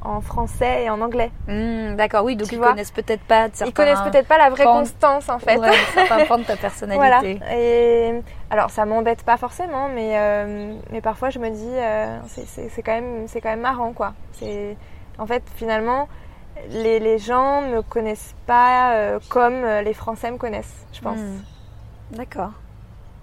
en 0.03 0.21
français 0.21 0.83
et 0.83 0.89
en 0.89 1.01
anglais. 1.01 1.31
Hmm, 1.47 1.95
d'accord, 1.95 2.25
oui, 2.25 2.35
donc 2.35 2.51
ils 2.51 2.59
connaissent 2.59 2.91
peut-être 2.91 3.23
pas 3.23 3.47
certains... 3.53 3.65
Ils 3.65 3.73
connaissent 3.73 4.01
peut-être 4.01 4.27
pas 4.27 4.37
la 4.37 4.49
vraie 4.49 4.63
constance 4.65 5.29
en 5.29 5.39
fait. 5.39 5.57
Ouais, 5.57 5.71
certains 5.93 6.25
pans 6.25 6.37
de 6.37 6.43
ta 6.43 6.57
personnalité. 6.57 6.97
voilà. 6.97 7.53
Et 7.55 8.21
alors 8.49 8.69
ça 8.69 8.85
m'embête 8.85 9.23
pas 9.23 9.37
forcément, 9.37 9.89
mais 9.89 10.17
euh, 10.17 10.75
mais 10.91 11.01
parfois 11.01 11.29
je 11.29 11.39
me 11.39 11.49
dis 11.49 11.69
euh, 11.71 12.19
c'est 12.27 12.81
quand 12.83 12.93
même 12.93 13.27
c'est 13.27 13.41
quand 13.41 13.49
même 13.49 13.61
marrant 13.61 13.93
quoi. 13.93 14.13
C'est 14.33 14.77
en 15.17 15.25
fait 15.25 15.43
finalement 15.55 16.07
les, 16.69 16.99
les 16.99 17.17
gens 17.17 17.61
me 17.61 17.81
connaissent 17.81 18.35
pas 18.45 18.93
euh, 18.95 19.19
comme 19.29 19.65
les 19.65 19.93
Français 19.93 20.31
me 20.31 20.37
connaissent, 20.37 20.85
je 20.91 21.01
pense. 21.01 21.17
Hmm. 21.17 21.41
D'accord. 22.11 22.51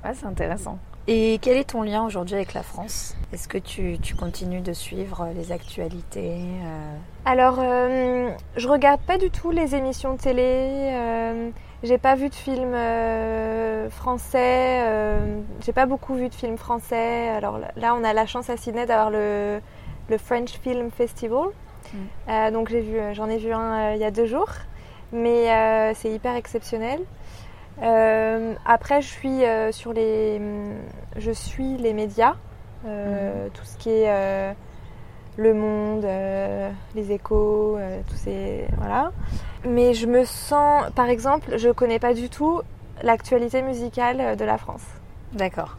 Ouais, 0.04 0.12
c'est 0.14 0.26
intéressant. 0.26 0.78
Et 1.06 1.38
quel 1.40 1.56
est 1.56 1.70
ton 1.70 1.82
lien 1.82 2.04
aujourd'hui 2.04 2.36
avec 2.36 2.54
la 2.54 2.62
France? 2.62 3.16
Est-ce 3.32 3.48
que 3.48 3.58
tu, 3.58 3.98
tu, 4.00 4.14
continues 4.14 4.60
de 4.60 4.72
suivre 4.72 5.28
les 5.34 5.50
actualités 5.50 6.36
euh? 6.64 6.96
Alors, 7.24 7.56
euh, 7.58 8.30
je 8.56 8.68
regarde 8.68 9.00
pas 9.00 9.18
du 9.18 9.30
tout 9.30 9.50
les 9.50 9.74
émissions 9.74 10.14
de 10.14 10.18
télé. 10.18 10.42
Euh, 10.92 11.50
j'ai 11.82 11.98
pas 11.98 12.14
vu 12.14 12.28
de 12.28 12.34
films 12.34 12.74
euh, 12.74 13.88
français. 13.90 14.82
j'ai 15.64 15.72
pas 15.72 15.86
beaucoup 15.86 16.14
vu 16.14 16.28
de 16.28 16.34
films 16.34 16.58
français. 16.58 17.28
Alors 17.28 17.58
là, 17.76 17.94
on 17.94 18.04
a 18.04 18.12
la 18.12 18.26
chance 18.26 18.50
à 18.50 18.56
Sydney 18.56 18.86
d'avoir 18.86 19.10
le, 19.10 19.60
le, 20.08 20.18
French 20.18 20.50
Film 20.62 20.90
Festival. 20.90 21.48
Mm. 21.92 22.52
donc 22.52 22.68
j'ai 22.68 22.80
vu, 22.80 22.98
j'en 23.14 23.28
ai 23.28 23.38
vu 23.38 23.52
un 23.52 23.94
il 23.94 24.00
y 24.00 24.04
a 24.04 24.10
deux 24.10 24.26
jours. 24.26 24.50
Mais 25.12 25.94
c'est 25.94 26.10
hyper 26.10 26.36
exceptionnel. 26.36 27.00
Euh, 27.82 28.54
après, 28.66 29.00
je 29.00 29.08
suis 29.08 29.44
euh, 29.44 29.72
sur 29.72 29.92
les, 29.92 30.40
je 31.16 31.30
suis 31.30 31.76
les 31.76 31.92
médias, 31.92 32.34
euh, 32.86 33.44
mhm. 33.46 33.50
tout 33.50 33.64
ce 33.64 33.76
qui 33.78 33.90
est 33.90 34.54
Le 35.36 35.54
Monde, 35.54 36.06
les 36.94 37.12
Échos, 37.12 37.78
tous 38.08 38.16
ces 38.16 38.66
voilà. 38.78 39.12
Mais 39.64 39.94
je 39.94 40.06
me 40.06 40.24
sens, 40.24 40.90
par 40.94 41.08
exemple, 41.08 41.56
je 41.56 41.70
connais 41.70 41.98
pas 41.98 42.14
du 42.14 42.28
tout 42.28 42.60
l'actualité 43.02 43.62
musicale 43.62 44.36
de 44.36 44.44
la 44.44 44.58
France. 44.58 44.84
D'accord. 45.32 45.78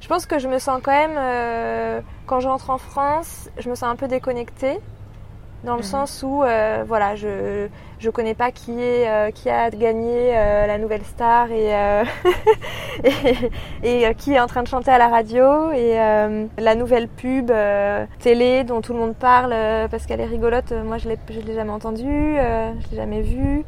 Je 0.00 0.08
pense 0.08 0.26
que 0.26 0.38
je 0.38 0.48
me 0.48 0.58
sens 0.58 0.80
quand 0.82 0.92
même, 0.92 2.02
quand 2.26 2.40
j'entre 2.40 2.70
en 2.70 2.78
France, 2.78 3.50
je 3.58 3.68
me 3.68 3.74
sens 3.74 3.90
un 3.90 3.96
peu 3.96 4.08
déconnectée 4.08 4.78
dans 5.64 5.74
le 5.74 5.80
mhm. 5.80 5.84
sens 5.84 6.22
où 6.22 6.42
euh, 6.42 6.84
voilà 6.86 7.16
je 7.16 7.68
je 7.98 8.10
connais 8.10 8.34
pas 8.34 8.50
qui 8.50 8.72
est 8.80 9.08
euh, 9.08 9.30
qui 9.30 9.50
a 9.50 9.70
gagné 9.70 10.32
euh, 10.34 10.66
la 10.66 10.78
nouvelle 10.78 11.04
star 11.04 11.50
et 11.52 11.70
et, 13.82 14.02
et, 14.02 14.14
qui 14.14 14.32
est 14.32 14.40
en 14.40 14.46
train 14.46 14.62
de 14.62 14.68
chanter 14.68 14.90
à 14.90 14.98
la 14.98 15.08
radio 15.08 15.70
et 15.72 15.96
la 16.58 16.74
nouvelle 16.74 17.08
pub 17.08 17.52
télé 18.18 18.64
dont 18.64 18.80
tout 18.80 18.92
le 18.92 18.98
monde 18.98 19.14
parle 19.14 19.54
parce 19.90 20.06
qu'elle 20.06 20.20
est 20.20 20.26
rigolote 20.26 20.72
moi 20.84 20.98
je 20.98 21.08
l'ai 21.08 21.18
je 21.30 21.40
l'ai 21.40 21.54
jamais 21.54 21.72
entendue 21.72 22.36
je 22.36 22.90
l'ai 22.90 22.96
jamais 22.96 23.22
vue 23.22 23.64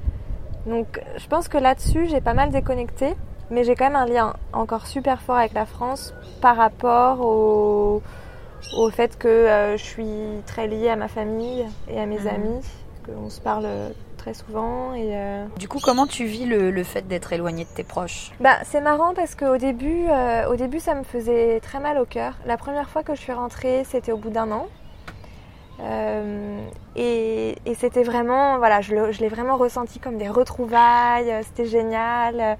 donc 0.66 1.00
je 1.16 1.26
pense 1.26 1.48
que 1.48 1.58
là-dessus 1.58 2.06
j'ai 2.08 2.20
pas 2.20 2.34
mal 2.34 2.50
déconnecté 2.50 3.14
mais 3.50 3.64
j'ai 3.64 3.74
quand 3.74 3.84
même 3.84 3.96
un 3.96 4.06
lien 4.06 4.34
encore 4.52 4.86
super 4.86 5.20
fort 5.20 5.36
avec 5.36 5.52
la 5.52 5.66
France 5.66 6.14
par 6.40 6.56
rapport 6.56 7.20
au 7.20 8.02
au 8.76 8.90
fait 8.90 9.18
que 9.18 9.28
euh, 9.28 9.76
je 9.76 9.82
suis 9.82 10.42
très 10.46 10.66
liée 10.66 10.88
à 10.88 10.96
ma 10.96 11.08
famille 11.08 11.66
et 11.88 12.00
à 12.00 12.06
mes 12.06 12.20
mhm. 12.20 12.28
amis, 12.28 12.60
qu'on 13.04 13.30
se 13.30 13.40
parle 13.40 13.66
très 14.16 14.34
souvent. 14.34 14.94
Et, 14.94 15.16
euh, 15.16 15.46
Du 15.58 15.68
coup, 15.68 15.78
comment 15.82 16.06
tu 16.06 16.24
vis 16.24 16.46
le, 16.46 16.82
fait 16.84 17.06
d'être 17.06 17.32
éloignée 17.32 17.64
de 17.64 17.70
tes 17.70 17.84
proches? 17.84 18.30
Bah, 18.40 18.58
C'est 18.64 18.80
marrant 18.80 19.14
parce 19.14 19.34
qu'au 19.34 19.56
début, 19.56 20.06
euh, 20.08 20.48
au 20.48 20.56
début, 20.56 20.80
ça 20.80 20.94
me 20.94 21.02
faisait 21.02 21.60
très 21.60 21.80
mal 21.80 21.98
au 21.98 22.04
cœur. 22.04 22.34
La 22.46 22.56
première 22.56 22.88
fois 22.88 23.02
que 23.02 23.14
je 23.14 23.20
suis 23.20 23.32
rentrée, 23.32 23.84
c'était 23.88 24.12
au 24.12 24.16
bout 24.16 24.30
d'un 24.30 24.50
an. 24.50 24.68
et, 26.96 27.54
c'était 27.76 28.04
vraiment, 28.04 28.58
voilà, 28.58 28.80
je 28.80 28.94
l'ai 28.94 29.28
vraiment 29.28 29.56
ressenti 29.56 29.98
comme 29.98 30.16
des 30.16 30.28
retrouvailles, 30.28 31.34
c'était 31.42 31.64
génial, 31.64 32.56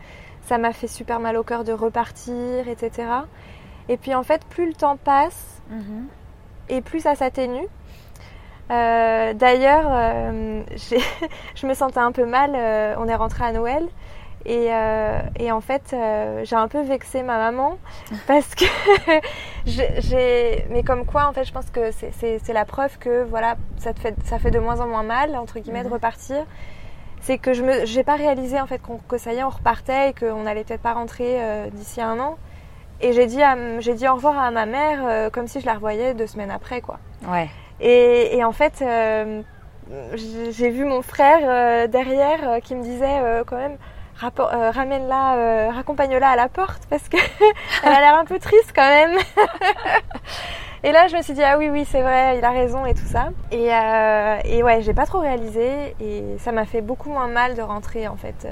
ça 0.47 0.59
m'a 0.59 0.73
fait 0.73 0.89
super 0.89 1.21
mal 1.21 1.37
au 1.37 1.45
cœur 1.45 1.63
de 1.63 1.73
repartir, 1.73 2.67
etc. 2.69 3.09
Et 3.89 3.97
puis 3.97 4.15
en 4.15 4.23
fait, 4.23 4.45
plus 4.45 4.67
le 4.67 4.75
temps 4.75 4.97
passe, 4.97 5.52
et 6.69 6.81
plus 6.81 7.01
ça 7.01 7.15
s'atténue. 7.15 7.67
Euh, 8.71 9.35
d'ailleurs, 9.35 9.87
euh, 9.87 10.63
je 11.55 11.67
me 11.67 11.75
sentais 11.75 11.99
un 11.99 12.13
peu 12.13 12.25
mal. 12.25 12.53
Euh, 12.55 12.95
on 12.99 13.09
est 13.09 13.15
rentré 13.15 13.45
à 13.45 13.53
Noël. 13.53 13.87
Et, 14.45 14.71
et 15.39 15.53
en 15.53 15.61
fait, 15.61 15.95
j'ai 16.43 16.57
un 16.57 16.67
peu 16.67 16.83
vexé 16.83 17.23
ma 17.23 17.39
maman 17.39 17.79
parce 18.27 18.57
que 18.57 18.65
j'ai. 19.67 20.67
Mais 20.71 20.83
comme 20.83 21.07
quoi, 21.07 21.29
en 21.29 21.33
fait, 21.33 21.45
je 21.45 21.53
pense 21.53 21.71
que 21.71 21.93
c'est 21.93 22.53
la 22.53 22.65
preuve 22.65 22.99
que 22.99 23.23
voilà, 23.23 23.55
ça, 23.77 23.93
te 23.93 24.01
fait, 24.01 24.17
ça 24.25 24.41
fait 24.41 24.51
de 24.51 24.59
moins 24.59 24.81
en 24.81 24.89
moins 24.89 25.05
mal, 25.05 25.37
entre 25.37 25.61
guillemets, 25.61 25.85
de 25.85 25.89
mhm. 25.89 25.93
repartir. 25.93 26.45
C'est 27.21 27.39
que 27.39 27.53
je 27.53 27.63
n'ai 27.63 28.03
pas 28.03 28.17
réalisé 28.17 28.61
en 28.61 28.67
fait 28.67 28.81
que 29.07 29.17
ça 29.17 29.33
y 29.33 29.37
est, 29.37 29.45
on 29.45 29.49
repartait 29.49 30.11
et 30.11 30.13
qu'on 30.13 30.45
allait 30.45 30.65
peut-être 30.65 30.83
pas 30.83 30.95
rentrer 30.95 31.39
d'ici 31.73 32.01
un 32.01 32.19
an. 32.19 32.37
Et 33.03 33.13
j'ai 33.13 33.27
dit, 33.27 33.41
j'ai 33.81 33.95
dit 33.95 34.07
au 34.09 34.15
revoir 34.15 34.39
à 34.39 34.53
ma 34.53 34.65
mère 34.65 35.01
euh, 35.05 35.29
comme 35.29 35.49
si 35.49 35.61
je 35.61 35.67
la 35.67 35.75
revoyais 35.75 36.15
deux 36.15 36.29
semaines 36.29 36.53
après, 36.53 36.81
quoi. 36.81 37.01
Ouais. 37.27 37.51
Et, 37.81 38.37
et 38.37 38.45
en 38.45 38.53
fait, 38.53 38.75
euh, 38.81 39.43
j'ai 40.13 40.71
vu 40.71 40.85
mon 40.85 41.03
frère 41.03 41.41
euh, 41.43 41.89
derrière 41.89 42.61
qui 42.63 42.77
me 42.77 42.83
disait 42.83 43.43
quand 43.45 43.57
même, 43.57 43.77
ramène-la, 44.21 45.73
raccompagne-la 45.73 46.29
à 46.29 46.37
la 46.37 46.49
porte 46.49 46.87
parce 46.89 47.09
que 47.09 47.17
elle 47.83 47.93
a 47.93 48.01
l'air 48.01 48.15
un 48.15 48.25
peu 48.25 48.39
triste 48.39 48.73
quand 48.73 48.89
même. 48.89 49.19
et 50.85 50.93
là, 50.93 51.09
je 51.09 51.17
me 51.17 51.23
suis 51.23 51.35
dit, 51.35 51.43
ah 51.43 51.59
oui, 51.59 51.71
oui, 51.71 51.85
c'est 51.85 52.03
vrai, 52.03 52.39
il 52.39 52.45
a 52.45 52.51
raison 52.51 52.87
et 52.87 52.95
tout 52.95 53.07
ça. 53.07 53.31
Et, 53.51 53.71
et 54.45 54.63
ouais, 54.63 54.81
j'ai 54.83 54.95
pas 54.95 55.07
trop 55.07 55.19
réalisé 55.19 55.97
et 56.01 56.23
ça 56.39 56.53
m'a 56.53 56.67
fait 56.67 56.83
beaucoup 56.83 57.11
moins 57.11 57.27
mal 57.27 57.57
de 57.57 57.63
rentrer 57.63 58.07
en 58.07 58.17
fait 58.17 58.47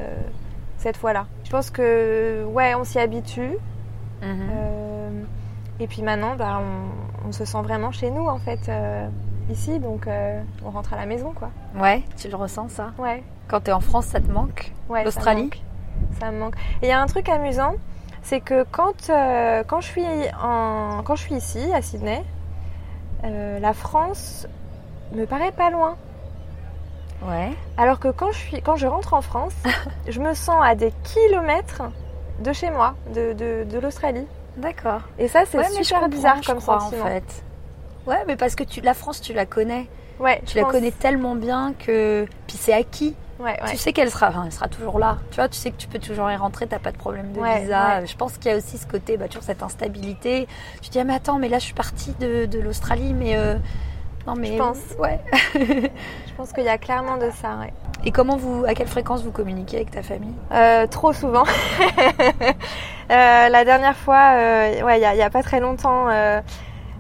cette 0.79 0.97
fois-là. 0.97 1.27
Je 1.45 1.51
pense 1.51 1.71
que, 1.71 2.45
ouais, 2.47 2.75
on 2.75 2.83
s'y 2.83 2.99
habitue. 2.99 3.57
Mhm. 4.23 4.49
Euh, 4.53 5.23
et 5.79 5.87
puis 5.87 6.03
maintenant, 6.03 6.37
bah, 6.37 6.61
on, 7.27 7.33
se 7.33 7.45
sent 7.45 7.63
vraiment 7.63 7.93
chez 7.93 8.11
nous 8.11 8.27
en 8.27 8.39
fait 8.39 8.69
euh, 8.69 9.09
ici, 9.51 9.79
donc 9.79 10.07
euh, 10.07 10.43
on 10.65 10.71
rentre 10.71 10.93
à 10.93 10.97
la 10.97 11.07
maison 11.07 11.33
quoi. 11.33 11.51
Ouais, 11.79 12.03
tu 12.17 12.29
le 12.29 12.37
ressens 12.37 12.69
ça 12.71 12.93
Ouais. 12.99 13.23
Quand 13.49 13.61
tu 13.61 13.71
es 13.71 13.73
en 13.73 13.81
France, 13.81 14.07
ça 14.07 14.21
te 14.21 14.31
manque 14.31 14.73
Ouais. 14.89 15.05
L'Australie 15.05 15.51
Ça 16.19 16.31
me 16.31 16.39
manque. 16.39 16.57
Et 16.83 16.87
il 16.87 16.89
y 16.89 16.93
a 16.93 17.01
un 17.01 17.07
truc 17.07 17.29
amusant, 17.29 17.75
c'est 18.23 18.41
que 18.41 18.65
quand, 18.71 19.11
quand, 19.69 19.81
je 19.81 19.87
suis 19.87 20.05
en, 20.43 21.03
quand 21.05 21.15
je 21.15 21.23
suis 21.23 21.35
ici 21.37 21.73
à 21.73 21.83
Sydney, 21.83 22.23
la 23.23 23.73
France 23.73 24.47
me 25.15 25.25
paraît 25.25 25.53
pas 25.53 25.71
loin. 25.71 25.97
Ouais. 27.23 27.51
Alors 27.77 28.01
que 28.01 28.09
quand 28.09 28.33
je, 28.33 28.39
suis, 28.39 28.63
quand 28.63 28.77
je 28.77 28.87
rentre 28.87 29.15
en 29.15 29.23
France, 29.23 29.55
je 30.09 30.21
me 30.21 30.35
sens 30.35 30.57
à 30.63 30.75
des 30.75 30.93
kilomètres 31.05 31.83
de 32.41 32.53
chez 32.53 32.71
moi, 32.71 32.95
de, 33.15 33.33
de, 33.65 33.79
l'Australie. 33.79 34.27
D'accord. 34.57 35.03
Et 35.19 35.29
ça, 35.29 35.45
c'est 35.47 35.63
super 35.83 36.09
bizarre 36.09 36.41
comme 36.45 36.61
ça 36.61 36.79
en 36.83 36.91
fait. 36.91 37.45
Ouais, 38.07 38.25
mais 38.27 38.37
parce 38.37 38.55
que 38.55 38.65
tu, 38.65 38.81
la 38.81 38.95
France, 38.95 39.21
tu 39.21 39.33
la 39.33 39.47
connais. 39.47 39.87
Ouais. 40.19 40.43
Tu 40.47 40.57
la 40.57 40.65
connais 40.65 40.91
tellement 40.91 41.35
bien 41.35 41.75
que. 41.79 42.27
Puis 42.47 42.57
c'est 42.59 42.73
acquis. 42.73 43.15
Ouais, 43.39 43.59
ouais. 43.63 43.71
Tu 43.71 43.79
sais 43.79 43.95
qu'elle 43.95 44.11
sera, 44.11 44.33
elle 44.45 44.53
sera 44.53 44.69
toujours 44.69 44.99
là. 44.99 45.19
Tu 45.31 45.37
vois, 45.37 45.49
tu 45.49 45.57
sais 45.57 45.71
que 45.71 45.77
tu 45.77 45.89
peux 45.89 45.99
toujours 45.99 46.31
y 46.31 46.37
rentrer, 46.37 46.67
t'as 46.67 46.79
pas 46.79 46.93
de 46.93 46.99
problème 46.99 47.33
de 47.33 47.41
visa. 47.41 48.05
Je 48.05 48.15
pense 48.17 48.37
qu'il 48.37 48.51
y 48.51 48.55
a 48.55 48.57
aussi 48.57 48.77
ce 48.77 48.87
côté, 48.87 49.17
bah, 49.17 49.29
toujours 49.29 49.45
cette 49.45 49.63
instabilité. 49.63 50.47
Tu 50.83 50.89
te 50.89 50.93
dis, 50.93 51.01
ah, 51.01 51.05
mais 51.05 51.15
attends, 51.15 51.39
mais 51.39 51.49
là, 51.49 51.59
je 51.59 51.65
suis 51.65 51.75
partie 51.75 52.13
de, 52.21 52.47
de 52.47 52.59
l'Australie, 52.59 53.15
mais. 53.15 53.37
Euh, 53.37 53.57
non, 54.27 54.35
mais. 54.37 54.53
Je 54.53 54.59
pense. 54.59 54.79
Ouais. 54.99 55.21
je 55.55 56.35
pense 56.37 56.53
qu'il 56.53 56.65
y 56.65 56.69
a 56.69 56.79
clairement 56.79 57.17
de 57.17 57.31
ça, 57.31 57.57
ouais. 57.61 57.73
Et 58.05 58.13
comment 58.13 58.37
vous, 58.37 58.65
à 58.67 58.75
quelle 58.75 58.89
fréquence 58.89 59.23
vous 59.23 59.31
communiquez 59.31 59.77
avec 59.77 59.91
ta 59.91 60.03
famille? 60.03 60.35
Euh, 60.53 60.87
Trop 60.87 61.13
souvent. 61.13 61.45
Euh, 63.11 63.49
la 63.49 63.65
dernière 63.65 63.97
fois, 63.97 64.35
euh, 64.37 64.83
ouais, 64.83 65.01
il 65.01 65.17
n'y 65.17 65.23
a, 65.23 65.31
pas 65.31 65.43
très 65.43 65.59
longtemps, 65.59 66.07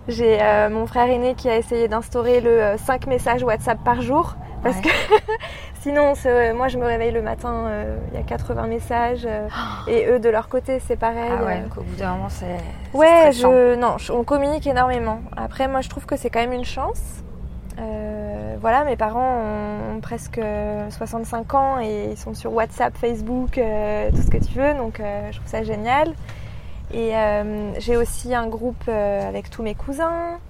j'ai 0.08 0.40
mon 0.68 0.84
frère 0.88 1.08
aîné 1.08 1.36
qui 1.36 1.48
a 1.48 1.56
essayé 1.56 1.86
d'instaurer 1.86 2.40
le 2.40 2.74
5 2.84 3.06
messages 3.06 3.44
WhatsApp 3.44 3.78
par 3.84 4.02
jour. 4.02 4.34
Parce 4.62 4.80
que 4.80 4.88
sinon, 5.80 6.14
moi 6.54 6.68
je 6.68 6.78
me 6.78 6.84
réveille 6.84 7.12
le 7.12 7.22
matin, 7.22 7.70
il 8.12 8.18
y 8.18 8.20
a 8.20 8.24
80 8.24 8.66
messages. 8.66 9.26
et 9.88 10.06
eux 10.08 10.18
de 10.18 10.28
leur 10.28 10.48
côté, 10.48 10.80
c'est 10.80 10.96
pareil. 10.96 11.30
Ah 11.30 11.44
ouais, 11.44 11.60
donc 11.60 11.76
au 11.78 11.82
bout 11.82 11.96
d'un 11.96 12.12
moment, 12.12 12.28
c'est. 12.28 12.58
Ouais, 12.92 13.30
je, 13.32 13.74
non, 13.76 13.96
on 14.10 14.24
communique 14.24 14.66
énormément. 14.66 15.20
Après, 15.36 15.68
moi 15.68 15.80
je 15.80 15.88
trouve 15.88 16.06
que 16.06 16.16
c'est 16.16 16.30
quand 16.30 16.40
même 16.40 16.52
une 16.52 16.64
chance. 16.64 17.22
Euh, 17.80 18.56
voilà, 18.60 18.84
mes 18.84 18.96
parents 18.96 19.38
ont, 19.94 20.00
presque 20.00 20.40
65 20.90 21.54
ans 21.54 21.80
et 21.80 22.10
ils 22.12 22.16
sont 22.16 22.34
sur 22.34 22.52
WhatsApp, 22.52 22.96
Facebook, 22.96 23.58
euh, 23.58 24.10
tout 24.10 24.22
ce 24.22 24.30
que 24.30 24.38
tu 24.38 24.58
veux, 24.58 24.74
donc 24.74 24.98
euh, 24.98 25.30
je 25.30 25.36
trouve 25.36 25.48
ça 25.48 25.62
génial. 25.62 26.14
Et 26.92 27.12
j'ai 27.78 27.96
aussi 27.96 28.34
un 28.34 28.48
groupe 28.48 28.88
avec 28.88 29.48
tous 29.48 29.62
mes 29.62 29.76
cousins. 29.76 30.40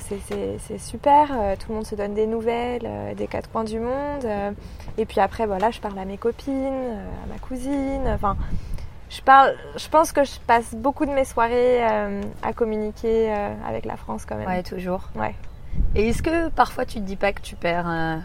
C'est 0.00 0.78
super, 0.78 1.28
tout 1.58 1.68
le 1.68 1.74
monde 1.74 1.86
se 1.86 1.94
donne 1.94 2.14
des 2.14 2.26
nouvelles 2.26 2.88
des 3.16 3.26
quatre 3.26 3.50
coins 3.50 3.64
du 3.64 3.78
monde. 3.78 4.26
et 4.98 5.04
puis 5.04 5.20
après, 5.20 5.46
voilà, 5.46 5.70
je 5.70 5.80
parle 5.80 5.98
à 5.98 6.04
mes 6.04 6.16
copines, 6.16 6.98
à 7.24 7.32
ma 7.32 7.38
cousine. 7.38 8.08
Enfin, 8.08 8.36
je, 9.10 9.20
parle, 9.20 9.54
je 9.76 9.88
pense 9.88 10.12
que 10.12 10.24
je 10.24 10.38
passe 10.46 10.74
beaucoup 10.74 11.04
de 11.06 11.12
mes 11.12 11.24
soirées 11.24 11.82
à 11.82 12.52
communiquer 12.54 13.32
avec 13.66 13.84
la 13.84 13.96
France 13.96 14.24
quand 14.26 14.36
même. 14.36 14.48
Ouais, 14.48 14.62
toujours. 14.62 15.10
Ouais. 15.14 15.34
Et 15.94 16.08
est-ce 16.08 16.22
que 16.22 16.48
parfois 16.48 16.84
tu 16.84 16.98
te 16.98 17.04
dis 17.04 17.16
pas 17.16 17.32
que 17.32 17.40
tu 17.40 17.56
perds, 17.56 17.88
euh, 17.88 18.16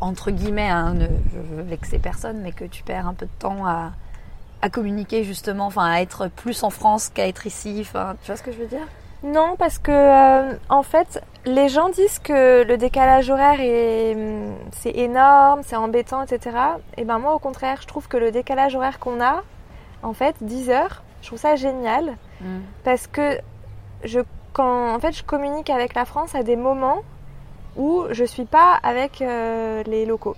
entre 0.00 0.30
guillemets, 0.30 0.68
hein, 0.68 0.94
ne 0.94 1.06
veux 1.06 1.62
vexer 1.62 1.98
personne, 1.98 2.40
mais 2.40 2.52
que 2.52 2.64
tu 2.64 2.82
perds 2.82 3.06
un 3.06 3.14
peu 3.14 3.26
de 3.26 3.38
temps 3.38 3.66
à, 3.66 3.92
à 4.62 4.70
communiquer 4.70 5.24
justement, 5.24 5.66
enfin 5.66 5.90
à 5.90 6.00
être 6.00 6.28
plus 6.28 6.62
en 6.62 6.70
France 6.70 7.10
qu'à 7.10 7.28
être 7.28 7.46
ici, 7.46 7.78
enfin 7.80 8.16
tu 8.22 8.28
vois 8.28 8.36
ce 8.36 8.42
que 8.42 8.52
je 8.52 8.58
veux 8.58 8.66
dire? 8.66 8.86
Non, 9.22 9.56
parce 9.58 9.78
que 9.78 9.90
euh, 9.92 10.54
en 10.70 10.82
fait, 10.82 11.22
les 11.44 11.68
gens 11.68 11.88
disent 11.90 12.18
que 12.18 12.62
le 12.64 12.76
décalage 12.78 13.28
horaire 13.30 13.60
est 13.60 14.14
hum, 14.14 14.54
c'est 14.72 14.96
énorme, 14.96 15.60
c'est 15.64 15.76
embêtant, 15.76 16.22
etc. 16.22 16.56
Et 16.96 17.04
ben 17.04 17.18
moi 17.18 17.34
au 17.34 17.38
contraire, 17.38 17.78
je 17.82 17.86
trouve 17.86 18.08
que 18.08 18.16
le 18.16 18.30
décalage 18.30 18.74
horaire 18.74 18.98
qu'on 18.98 19.20
a, 19.20 19.42
en 20.02 20.12
fait, 20.14 20.36
10 20.40 20.70
heures, 20.70 21.02
je 21.22 21.26
trouve 21.28 21.38
ça 21.38 21.56
génial 21.56 22.16
Mm. 22.42 22.60
parce 22.84 23.06
que 23.06 23.36
je 24.02 24.20
quand 24.54 24.94
en 24.94 24.98
fait 24.98 25.12
je 25.12 25.22
communique 25.22 25.68
avec 25.68 25.92
la 25.92 26.06
France 26.06 26.34
à 26.34 26.42
des 26.42 26.56
moments 26.56 27.02
où 27.76 28.04
je 28.12 28.24
suis 28.24 28.46
pas 28.46 28.78
avec 28.82 29.20
euh, 29.20 29.82
les 29.86 30.06
locaux. 30.06 30.36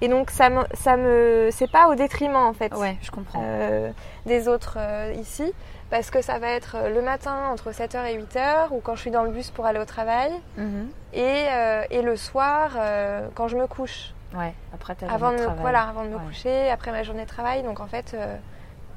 Et 0.00 0.08
donc 0.08 0.30
ça 0.30 0.50
me 0.50 0.62
ça 0.74 0.96
me 0.96 1.50
c'est 1.52 1.70
pas 1.70 1.86
au 1.88 1.94
détriment 1.94 2.34
en 2.34 2.52
fait 2.52 2.74
Ouais, 2.74 2.96
je 3.00 3.12
comprends. 3.12 3.40
euh, 3.44 3.92
des 4.26 4.48
autres 4.48 4.76
euh, 4.80 5.12
ici 5.20 5.52
parce 5.90 6.10
que 6.10 6.20
ça 6.22 6.38
va 6.38 6.48
être 6.48 6.76
euh, 6.76 6.88
le 6.94 7.00
matin 7.02 7.48
entre 7.50 7.70
7h 7.72 8.04
et 8.06 8.18
8h 8.20 8.68
ou 8.72 8.80
quand 8.80 8.94
je 8.94 9.00
suis 9.00 9.10
dans 9.10 9.22
le 9.22 9.30
bus 9.30 9.50
pour 9.50 9.66
aller 9.66 9.78
au 9.80 9.84
travail 9.84 10.30
Mhm. 10.56 10.88
et, 11.14 11.46
euh, 11.50 11.82
et 11.90 12.02
le 12.02 12.16
soir 12.16 12.72
euh, 12.76 13.28
quand 13.34 13.48
je 13.48 13.56
me 13.56 13.66
couche 13.66 14.12
Ouais, 14.34 14.52
après 14.74 14.94
ta 14.94 15.10
avant 15.10 15.32
de, 15.32 15.38
travail. 15.38 15.56
voilà, 15.60 15.82
avant 15.88 16.04
de 16.04 16.08
me 16.10 16.16
Ouais. 16.16 16.24
coucher, 16.26 16.70
après 16.70 16.90
ma 16.92 17.02
journée 17.02 17.22
de 17.24 17.28
travail. 17.28 17.62
Donc 17.62 17.80
en 17.80 17.86
fait, 17.86 18.12
euh, 18.14 18.36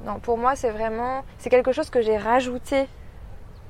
non, 0.04 0.18
pour 0.18 0.36
moi, 0.36 0.54
c'est 0.56 0.68
vraiment, 0.70 1.24
c'est 1.38 1.48
quelque 1.48 1.72
chose 1.72 1.88
que 1.88 2.02
j'ai 2.02 2.18
rajouté 2.18 2.86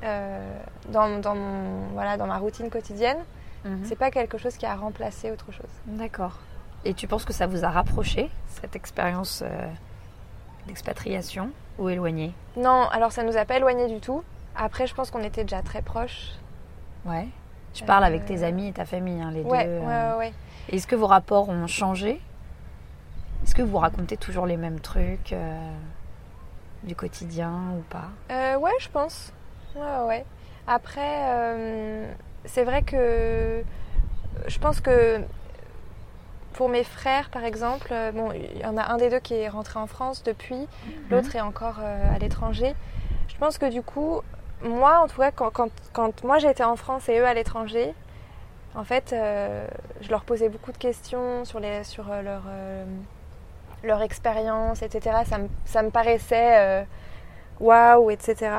dans, 0.03 1.21
dans, 1.21 1.35
mon, 1.37 1.87
voilà, 1.93 2.17
dans 2.17 2.27
ma 2.27 2.39
routine 2.39 2.69
quotidienne. 2.71 3.19
Mhm. 3.65 3.83
C'est 3.85 3.95
pas 3.95 4.11
quelque 4.11 4.39
chose 4.39 4.57
qui 4.57 4.67
a 4.67 4.75
remplacé 4.75 5.31
autre 5.31 5.53
chose. 5.53 5.71
D'accord. 5.87 6.39
Et 6.85 6.95
tu 6.95 7.07
penses 7.07 7.25
que 7.25 7.33
ça 7.33 7.47
vous 7.47 7.65
a 7.65 7.71
rapproché, 7.71 8.29
cette 8.61 8.75
expérience 8.75 9.45
euh, 10.65 10.69
d'expatriation, 10.69 11.51
ou 11.79 11.89
éloigné 11.89 12.33
Non, 12.57 12.89
alors 12.91 13.13
ça 13.13 13.23
nous 13.23 13.37
a 13.37 13.45
pas 13.45 13.57
éloignés 13.57 13.89
du 13.89 14.01
tout. 14.01 14.23
Après, 14.57 14.87
je 14.87 14.95
pense 14.95 15.11
qu'on 15.11 15.23
était 15.23 15.43
déjà 15.45 15.63
très 15.63 15.83
proches. 15.83 16.33
Ouais. 17.05 17.27
Je 17.75 17.85
parle 17.85 18.05
Euh, 18.05 18.09
avec 18.09 18.27
tes 18.27 18.43
amis 18.45 18.69
et 18.69 18.73
ta 18.73 18.85
famille, 18.85 19.21
hein, 19.21 19.31
les 19.33 19.43
Ouais, 19.43 19.65
deux. 19.65 19.79
ouais, 19.79 19.87
euh. 19.87 20.13
ouais, 20.13 20.19
ouais. 20.19 20.33
Est-ce 20.69 20.87
que 20.87 20.95
vos 20.97 21.07
rapports 21.07 21.49
ont 21.49 21.67
changé? 21.67 22.21
Est-ce 23.45 23.55
que 23.55 23.63
vous 23.63 23.79
racontez 23.79 24.17
toujours 24.17 24.47
les 24.47 24.57
mêmes 24.57 24.79
trucs 24.79 25.33
euh, 25.33 25.59
du 26.85 26.95
quotidien 26.95 27.53
ou 27.77 27.83
pas? 27.89 28.09
Euh, 28.31 28.57
ouais, 28.59 28.71
je 28.79 28.89
pense. 28.89 29.33
Ouais, 29.75 30.07
ouais. 30.07 30.25
Après, 30.67 31.01
euh, 31.25 32.13
c'est 32.45 32.63
vrai 32.65 32.83
que 32.83 33.65
je 34.47 34.59
pense 34.59 34.81
que 34.81 35.23
pour 36.63 36.69
mes 36.69 36.85
frères, 36.85 37.29
par 37.29 37.45
exemple, 37.45 37.89
euh, 37.91 38.13
bon, 38.13 38.31
il 38.31 38.61
y 38.61 38.65
en 38.65 38.77
a 38.77 38.93
un 38.93 38.97
des 38.97 39.11
deux 39.11 39.19
qui 39.19 39.35
est 39.35 39.49
rentré 39.49 39.81
en 39.81 39.89
France 39.89 40.23
depuis, 40.23 40.69
l'autre 41.11 41.35
est 41.35 41.41
encore 41.41 41.81
euh, 41.83 42.15
à 42.15 42.21
l'étranger. 42.21 42.77
Je 43.27 43.37
pense 43.37 43.59
que 43.59 43.69
du 43.69 43.83
coup, 43.83 44.21
moi, 44.63 45.01
en 45.01 45.09
tout 45.09 45.21
cas, 45.21 45.33
quand, 45.33 45.51
quand, 45.51 45.73
quand 45.93 46.23
moi 46.23 46.39
j'étais 46.39 46.63
en 46.63 46.77
France 46.77 47.09
et 47.09 47.19
eux 47.19 47.27
à 47.27 47.35
l'étranger, 47.35 47.93
en 48.77 48.85
fait, 48.85 49.13
euh, 49.13 49.67
je 50.03 50.11
leur 50.11 50.23
posais 50.23 50.49
beaucoup 50.49 50.71
de 50.71 50.79
questions 50.79 51.45
sur, 51.45 51.59
les, 51.59 51.83
sur 51.83 52.05
leur, 52.05 52.45
leur 53.83 54.01
expérience, 54.01 54.83
etc. 54.83 55.23
Ça 55.29 55.39
me, 55.39 55.49
ça 55.65 55.83
me 55.83 55.91
paraissait 55.91 56.87
waouh, 57.59 58.09
etc. 58.13 58.53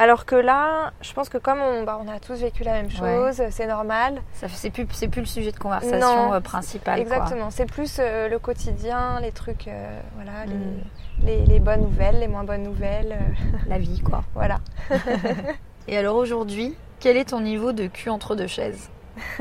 Alors 0.00 0.24
que 0.26 0.36
là, 0.36 0.92
je 1.00 1.12
pense 1.12 1.28
que 1.28 1.38
comme 1.38 1.60
on, 1.60 1.82
bah, 1.82 1.98
on 2.00 2.06
a 2.08 2.20
tous 2.20 2.34
vécu 2.40 2.62
la 2.62 2.72
même 2.74 2.86
Ouais. 2.86 2.92
chose, 3.32 3.42
c'est 3.50 3.66
normal. 3.66 4.20
C'est 4.32 4.70
plus, 4.70 4.86
le 5.16 5.24
sujet 5.26 5.50
de 5.50 5.58
conversation 5.58 5.98
Non, 5.98 6.32
euh, 6.34 6.40
principal. 6.40 7.00
Exactement, 7.00 7.50
c'est 7.50 7.66
plus 7.66 7.96
euh, 7.98 8.28
le 8.28 8.38
quotidien, 8.38 9.18
les 9.20 9.32
trucs, 9.32 9.66
euh, 9.66 10.00
voilà, 10.14 10.44
les- 10.46 10.54
Mm. 10.54 10.80
les, 11.24 11.44
les 11.46 11.58
bonnes 11.60 11.80
nouvelles, 11.82 12.20
les 12.20 12.28
moins 12.28 12.44
bonnes 12.44 12.62
nouvelles, 12.62 13.12
euh, 13.20 13.66
La 13.68 13.78
vie, 13.78 14.00
quoi. 14.00 14.22
voilà. 14.34 14.58
Et 15.88 15.98
alors 15.98 16.14
aujourd'hui, 16.16 16.76
quel 17.00 17.16
est 17.16 17.30
ton 17.30 17.40
niveau 17.40 17.72
de 17.72 17.86
cul 17.88 18.08
entre 18.10 18.36
deux 18.36 18.46
chaises? 18.46 18.90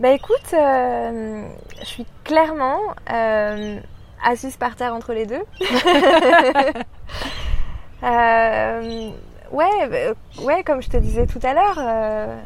Bah 0.00 0.10
écoute, 0.10 0.52
euh, 0.52 1.48
je 1.80 1.84
suis 1.86 2.06
clairement 2.22 2.80
euh, 3.10 3.80
assise 4.22 4.58
par 4.58 4.76
terre 4.76 4.92
entre 4.94 5.14
les 5.14 5.24
deux. 5.24 5.42
Euh, 8.02 9.10
ouais, 9.52 9.88
bah, 9.88 10.42
ouais, 10.44 10.62
comme 10.64 10.82
je 10.82 10.88
te 10.88 10.96
disais 10.96 11.26
tout 11.26 11.40
à 11.42 11.54
l'heure, 11.54 11.78
euh, 11.78 12.36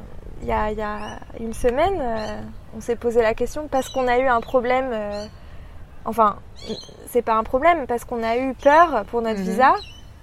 il 0.42 0.48
y, 0.48 0.52
a, 0.52 0.70
y 0.72 0.82
a 0.82 1.18
une 1.40 1.54
semaine, 1.54 1.98
euh, 2.00 2.40
on 2.76 2.80
s'est 2.80 2.96
posé 2.96 3.22
la 3.22 3.34
question 3.34 3.68
parce 3.68 3.88
qu'on 3.88 4.06
a 4.08 4.18
eu 4.18 4.26
un 4.26 4.40
problème. 4.40 4.90
euh, 4.92 5.26
enfin, 6.04 6.36
c'est 7.08 7.22
pas 7.22 7.34
un 7.34 7.44
problème, 7.44 7.86
parce 7.86 8.04
qu'on 8.04 8.22
a 8.22 8.36
eu 8.36 8.54
peur 8.54 9.04
pour 9.06 9.22
notre 9.22 9.38
Mhm. 9.40 9.44
visa. 9.46 9.72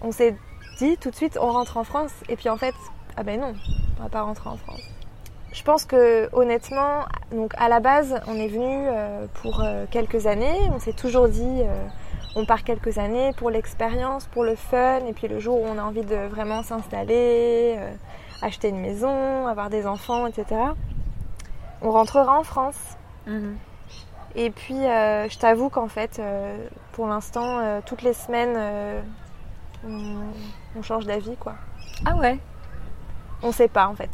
On 0.02 0.12
s'est 0.12 0.36
dit 0.78 0.98
tout 0.98 1.10
de 1.12 1.16
suite, 1.16 1.38
on 1.42 1.52
rentre 1.52 1.78
en 1.78 1.84
France. 1.84 2.12
Et 2.30 2.36
puis 2.36 2.50
en 2.50 2.58
fait, 2.58 2.74
ah 3.18 3.24
ben 3.24 3.40
non, 3.40 3.54
on 4.00 4.04
va 4.04 4.10
pas 4.10 4.22
rentrer 4.22 4.50
en 4.50 4.58
France. 4.58 4.82
Je 5.54 5.64
pense 5.64 5.86
que 5.86 6.30
honnêtement, 6.34 7.06
donc 7.32 7.54
à 7.58 7.68
la 7.68 7.80
base, 7.82 8.20
on 8.28 8.36
est 8.36 8.48
venu 8.48 8.88
euh, 8.88 9.26
pour 9.42 9.62
euh, 9.62 9.86
quelques 9.92 10.26
années. 10.26 10.58
On 10.74 10.80
s'est 10.80 10.94
toujours 10.94 11.28
dit, 11.28 11.62
euh, 11.62 11.86
on 12.36 12.46
part 12.46 12.64
quelques 12.64 12.98
années 12.98 13.32
pour 13.38 13.50
l'expérience, 13.50 14.26
pour 14.26 14.44
le 14.44 14.56
fun, 14.56 15.00
et 15.08 15.14
puis 15.14 15.28
le 15.28 15.40
jour 15.40 15.62
où 15.62 15.66
on 15.66 15.78
a 15.78 15.84
envie 15.84 16.06
de 16.06 16.16
vraiment 16.16 16.64
s'installer, 16.64 17.76
euh, 17.78 17.92
acheter 18.42 18.70
une 18.70 18.80
maison, 18.80 19.48
avoir 19.48 19.70
des 19.70 19.86
enfants, 19.86 20.28
etc. 20.28 20.62
On 21.82 21.92
rentrera 21.92 22.38
en 22.40 22.44
France. 22.44 22.98
Et 24.36 24.50
puis, 24.50 24.78
euh, 24.78 25.28
je 25.30 25.38
t'avoue 25.38 25.70
qu'en 25.70 25.88
fait, 25.88 26.20
euh, 26.20 26.58
pour 26.94 27.08
l'instant, 27.08 27.60
euh, 27.60 27.82
toutes 27.86 28.02
les 28.02 28.14
semaines, 28.14 28.58
on, 29.86 30.16
on 30.78 30.82
change 30.82 31.06
d'avis, 31.06 31.36
quoi. 31.36 31.56
Ah 32.06 32.16
ouais, 32.16 32.40
On 33.44 33.52
sait 33.52 33.68
pas, 33.68 33.88
en 33.88 33.96
fait. 33.96 34.10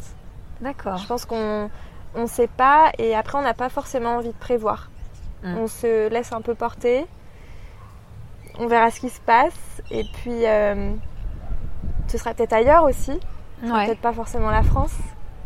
d'accord. 0.60 0.96
Je 0.98 1.06
pense 1.06 1.24
qu'on 1.24 1.70
on 2.14 2.26
sait 2.26 2.48
pas 2.48 2.90
et 2.98 3.14
après 3.14 3.36
on 3.38 3.42
n'a 3.42 3.52
pas 3.52 3.68
forcément 3.68 4.16
envie 4.16 4.32
de 4.32 4.38
prévoir. 4.38 4.90
Mm. 5.42 5.58
On 5.58 5.66
se 5.68 6.08
laisse 6.08 6.32
un 6.32 6.40
peu 6.40 6.54
porter. 6.54 7.06
On 8.58 8.66
verra 8.66 8.90
ce 8.90 9.00
qui 9.00 9.08
se 9.08 9.20
passe 9.20 9.82
et 9.90 10.04
puis 10.04 10.44
euh, 10.46 10.92
ce 12.08 12.18
sera 12.18 12.34
peut-être 12.34 12.52
ailleurs 12.52 12.84
aussi, 12.84 13.12
Ouais, 13.62 13.86
peut-être 13.86 14.00
pas 14.00 14.12
forcément 14.12 14.50
la 14.50 14.62
France. 14.62 14.94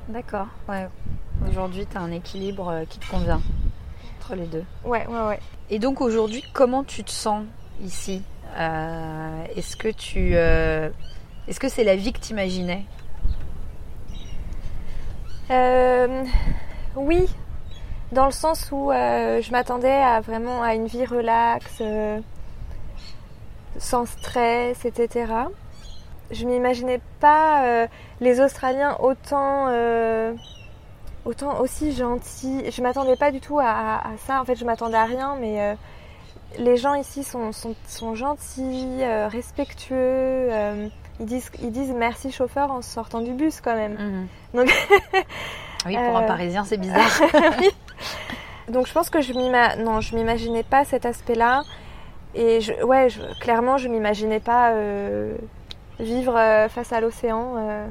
d'accord. 0.09 0.47
Ouais. 0.69 0.87
Aujourd'hui, 1.49 1.87
tu 1.91 1.97
as 1.97 2.01
un 2.01 2.13
équilibre 2.13 2.69
euh, 2.69 2.85
qui 2.89 2.99
te 2.99 3.11
convient 3.11 3.41
entre 4.21 4.35
les 4.37 4.47
deux. 4.47 4.65
Ouais, 4.85 5.07
ouais, 5.09 5.27
ouais. 5.29 5.41
Et 5.71 5.79
donc 5.79 6.01
aujourd'hui, 6.01 6.45
comment 6.53 6.85
tu 6.85 7.03
te 7.05 7.11
sens 7.11 7.45
ici 7.83 8.23
Euh, 8.57 9.45
Est-ce 9.57 9.77
que 9.77 9.89
tu, 9.89 10.33
euh, 10.35 10.89
est-ce 11.49 11.59
que 11.59 11.69
c'est 11.69 11.85
la 11.85 11.97
vie 11.97 12.13
que 12.13 12.21
tu 12.21 12.33
imaginais 12.33 12.85
Euh, 15.51 16.25
oui, 16.97 17.27
dans 18.13 18.27
le 18.27 18.33
sens 18.33 18.69
où 18.73 18.91
je 18.93 19.51
m'attendais 19.51 19.91
à 19.93 20.21
vraiment 20.21 20.63
à 20.63 20.75
une 20.75 20.87
vie 20.87 21.05
relaxe, 21.05 21.83
sans 23.79 24.07
stress, 24.07 24.85
etc. 24.85 25.33
Je 26.31 26.45
m'imaginais 26.47 27.01
pas 27.21 27.65
euh, 27.65 27.87
les 28.21 28.41
Australiens 28.41 28.97
autant, 29.01 29.67
euh, 29.69 30.33
autant 31.25 31.61
aussi 31.61 31.93
gentils. 31.93 32.71
Je 32.71 32.83
m'attendais 32.83 33.17
pas 33.17 33.31
du 33.31 33.41
tout 33.41 33.59
à, 33.59 33.65
à- 33.69 33.97
à 33.99 34.11
ça. 34.27 34.41
En 34.41 34.45
fait, 34.45 34.57
je 34.57 34.65
m'attendais 34.65 34.97
à 34.97 35.05
rien, 35.05 35.37
mais 35.41 35.61
euh, 35.61 35.75
les 36.59 36.77
gens 36.77 36.95
ici 36.95 37.23
sont, 37.25 37.53
sont, 37.53 37.75
sont 37.87 38.15
gentils, 38.15 38.99
respectueux. 39.29 40.49
ils 41.21 41.27
disent, 41.27 41.51
ils 41.63 41.71
disent 41.73 41.93
merci 41.97 42.33
chauffeur 42.33 42.71
en 42.71 42.83
sortant 42.83 43.21
du 43.21 43.33
bus 43.33 43.61
quand 43.61 43.75
même. 43.77 44.27
Donc- 44.55 44.71
oui, 45.87 45.95
pour 45.97 46.17
un 46.17 46.23
Parisien, 46.23 46.65
c'est 46.65 46.77
bizarre. 46.79 47.11
Donc 48.69 48.87
je 48.87 48.93
pense 48.93 49.11
que 49.11 49.21
je 49.21 49.33
non, 49.83 50.01
je 50.01 50.15
m'imaginais 50.15 50.63
pas 50.63 50.85
cet 50.85 51.05
aspect-là. 51.05 51.63
Et 52.35 52.61
je, 52.61 52.73
ouais, 52.85 53.11
je- 53.11 53.21
clairement, 53.41 53.77
je 53.79 53.89
m'imaginais 53.89 54.41
pas 54.41 54.71
euh, 54.73 55.37
vivre 56.01 56.37
euh, 56.37 56.69
face 56.69 56.93
à 56.93 57.01
l'océan 57.01 57.55
euh, 57.59 57.87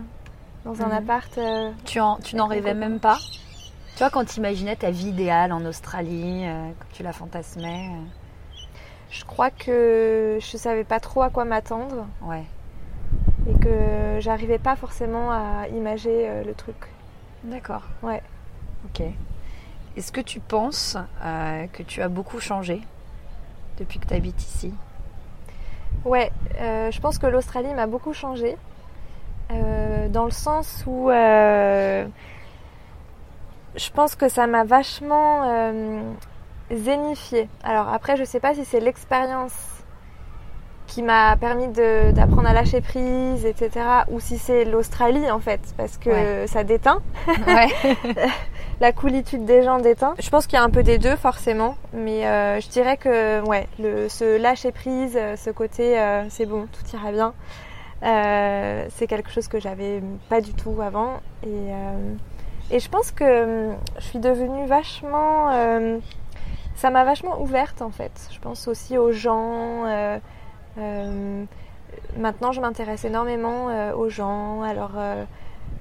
dans 0.66 0.82
un 0.82 0.88
Mhm. 0.88 0.92
appart. 0.94 1.40
tu 1.86 2.00
en, 2.00 2.18
tu 2.18 2.36
n'en 2.36 2.46
mon 2.46 2.50
rêvais 2.50 2.74
même 2.74 3.00
pas? 3.00 3.18
Tu 3.94 4.00
vois, 4.00 4.10
quand 4.10 4.26
tu 4.26 4.38
imaginais 4.40 4.76
ta 4.76 4.90
vie 4.90 5.10
idéale 5.10 5.52
en 5.52 5.64
Australie, 5.66 6.44
quand 6.80 6.86
tu 6.94 7.04
la 7.04 7.14
fantasmais, 7.14 7.90
Je 9.12 9.26
crois 9.26 9.50
que 9.52 10.38
je 10.40 10.58
savais 10.58 10.86
pas 10.86 11.00
trop 11.02 11.22
à 11.22 11.30
quoi 11.30 11.44
m'attendre 11.44 12.08
ouais. 12.22 12.44
et 13.50 13.60
que 13.60 14.20
j'arrivais 14.22 14.58
pas 14.58 14.78
forcément 14.78 15.30
à 15.32 15.68
imager 15.68 16.30
le 16.46 16.54
truc. 16.54 16.78
D'accord. 17.44 17.84
Ouais. 18.02 18.22
Ok. 18.86 19.04
Est-ce 19.98 20.12
que 20.14 20.22
tu 20.22 20.40
penses 20.40 20.98
que 21.74 21.84
tu 21.84 22.02
as 22.02 22.08
beaucoup 22.08 22.40
changé? 22.40 22.82
Depuis 23.82 24.00
que 24.00 24.08
tu 24.08 24.14
habites 24.14 24.42
ici 24.42 24.74
Ouais, 26.06 26.32
euh, 26.60 26.90
je 26.92 27.00
pense 27.02 27.18
que 27.18 27.28
l'Australie 27.28 27.74
m'a 27.74 27.88
beaucoup 27.88 28.14
changé. 28.14 28.58
euh, 29.52 30.08
dans 30.10 30.26
le 30.26 30.32
sens 30.32 30.84
où 30.88 31.10
euh, 31.12 32.06
Je 33.76 33.90
pense 33.92 34.16
que 34.16 34.28
ça 34.30 34.48
m'a 34.48 34.64
vachement 34.64 35.44
euh, 35.50 36.02
zénifié. 36.72 37.50
Alors 37.64 37.90
après, 37.90 38.18
je 38.18 38.24
sais 38.24 38.40
pas 38.40 38.54
si 38.54 38.66
c'est 38.66 38.80
l'expérience 38.80 39.81
qui 40.92 41.04
m'a 41.04 41.38
permis 41.38 41.70
d'apprendre 41.70 42.50
à 42.50 42.54
lâcher 42.54 42.82
prise, 42.82 43.46
etc. 43.46 43.72
Ou 44.10 44.20
si 44.20 44.38
c'est 44.38 44.66
l'Australie 44.66 45.32
en 45.32 45.40
fait, 45.40 45.62
parce 45.78 45.98
que 45.98 46.46
ça 46.48 46.66
déteint. 46.66 47.02
la 48.82 48.92
coolitude 48.92 49.46
des 49.46 49.64
gens 49.64 49.80
déteint. 49.80 50.16
Je 50.20 50.30
pense 50.30 50.48
qu'il 50.48 50.58
y 50.58 50.62
a 50.62 50.64
un 50.64 50.70
peu 50.70 50.84
des 50.84 50.98
deux 50.98 51.16
forcément, 51.16 51.78
mais 51.94 52.28
euh, 52.28 52.60
je 52.60 52.68
dirais 52.68 52.98
que 52.98 53.42
ouais, 53.48 53.68
le, 53.80 54.10
ce 54.10 54.38
lâcher 54.38 54.74
prise, 54.74 55.18
ce 55.38 55.50
côté 55.50 55.98
euh, 55.98 56.26
c'est 56.30 56.46
bon, 56.46 56.68
tout 56.68 56.98
ira 56.98 57.12
bien, 57.14 57.34
euh, 58.04 58.86
c'est 58.90 59.08
quelque 59.08 59.32
chose 59.32 59.48
que 59.48 59.62
j'avais 59.62 60.04
pas 60.28 60.42
du 60.42 60.54
tout 60.54 60.76
avant. 60.82 61.22
Et, 61.46 62.76
et 62.76 62.80
je 62.80 62.90
pense 62.90 63.12
que 63.12 63.70
je 63.98 64.04
suis 64.04 64.20
devenue 64.20 64.66
vachement... 64.66 65.52
ça 66.76 66.90
m'a 66.90 67.06
vachement 67.06 67.40
ouverte 67.40 67.82
en 67.82 67.92
fait. 67.92 68.12
Je 68.34 68.40
pense 68.40 68.68
aussi 68.68 68.98
aux 68.98 69.12
gens 69.12 69.86
euh, 69.86 70.18
maintenant, 70.78 72.52
je 72.52 72.62
m'intéresse 72.62 73.06
énormément 73.06 73.70
euh, 73.70 73.94
aux 73.94 74.10
gens, 74.10 74.62
à, 74.64 74.74
euh, 74.74 75.26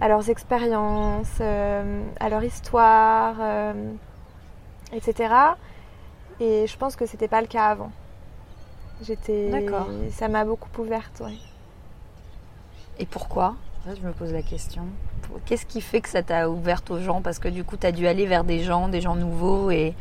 à 0.01 0.09
leurs 0.09 0.31
expériences, 0.31 1.41
à 1.41 2.29
leur 2.29 2.45
histoire, 2.45 3.37
etc. 4.93 5.35
Et 6.41 6.67
je 6.67 6.77
pense 6.77 6.97
que 6.97 7.07
c'était 7.07 7.29
pas 7.29 7.41
le 7.41 7.47
cas 7.47 7.67
avant. 7.67 7.93
J'étais. 9.03 9.51
Ça 10.11 10.29
m'a 10.29 10.45
beaucoup 10.45 10.69
ouverte, 10.83 11.21
ouais. 11.21 11.37
Et 12.99 13.07
pourquoi? 13.07 13.55
Je 13.87 14.07
me 14.07 14.13
pose 14.13 14.33
la 14.33 14.43
question. 14.43 14.83
Qu'est-ce 15.47 15.65
qui 15.65 15.81
fait 15.81 16.01
que 16.01 16.09
ça 16.09 16.23
t'a 16.23 16.51
ouverte 16.51 16.91
aux 16.91 16.99
gens? 16.99 17.23
Parce 17.23 17.39
que 17.39 17.49
du 17.49 17.65
coup, 17.65 17.77
tu 17.77 17.87
as 17.87 17.93
dû 17.93 18.07
aller 18.07 18.27
vers 18.27 18.45
des 18.45 18.61
gens, 18.61 18.89
des 18.89 19.01
gens 19.01 19.15
nouveaux 19.15 19.71
et 19.71 19.95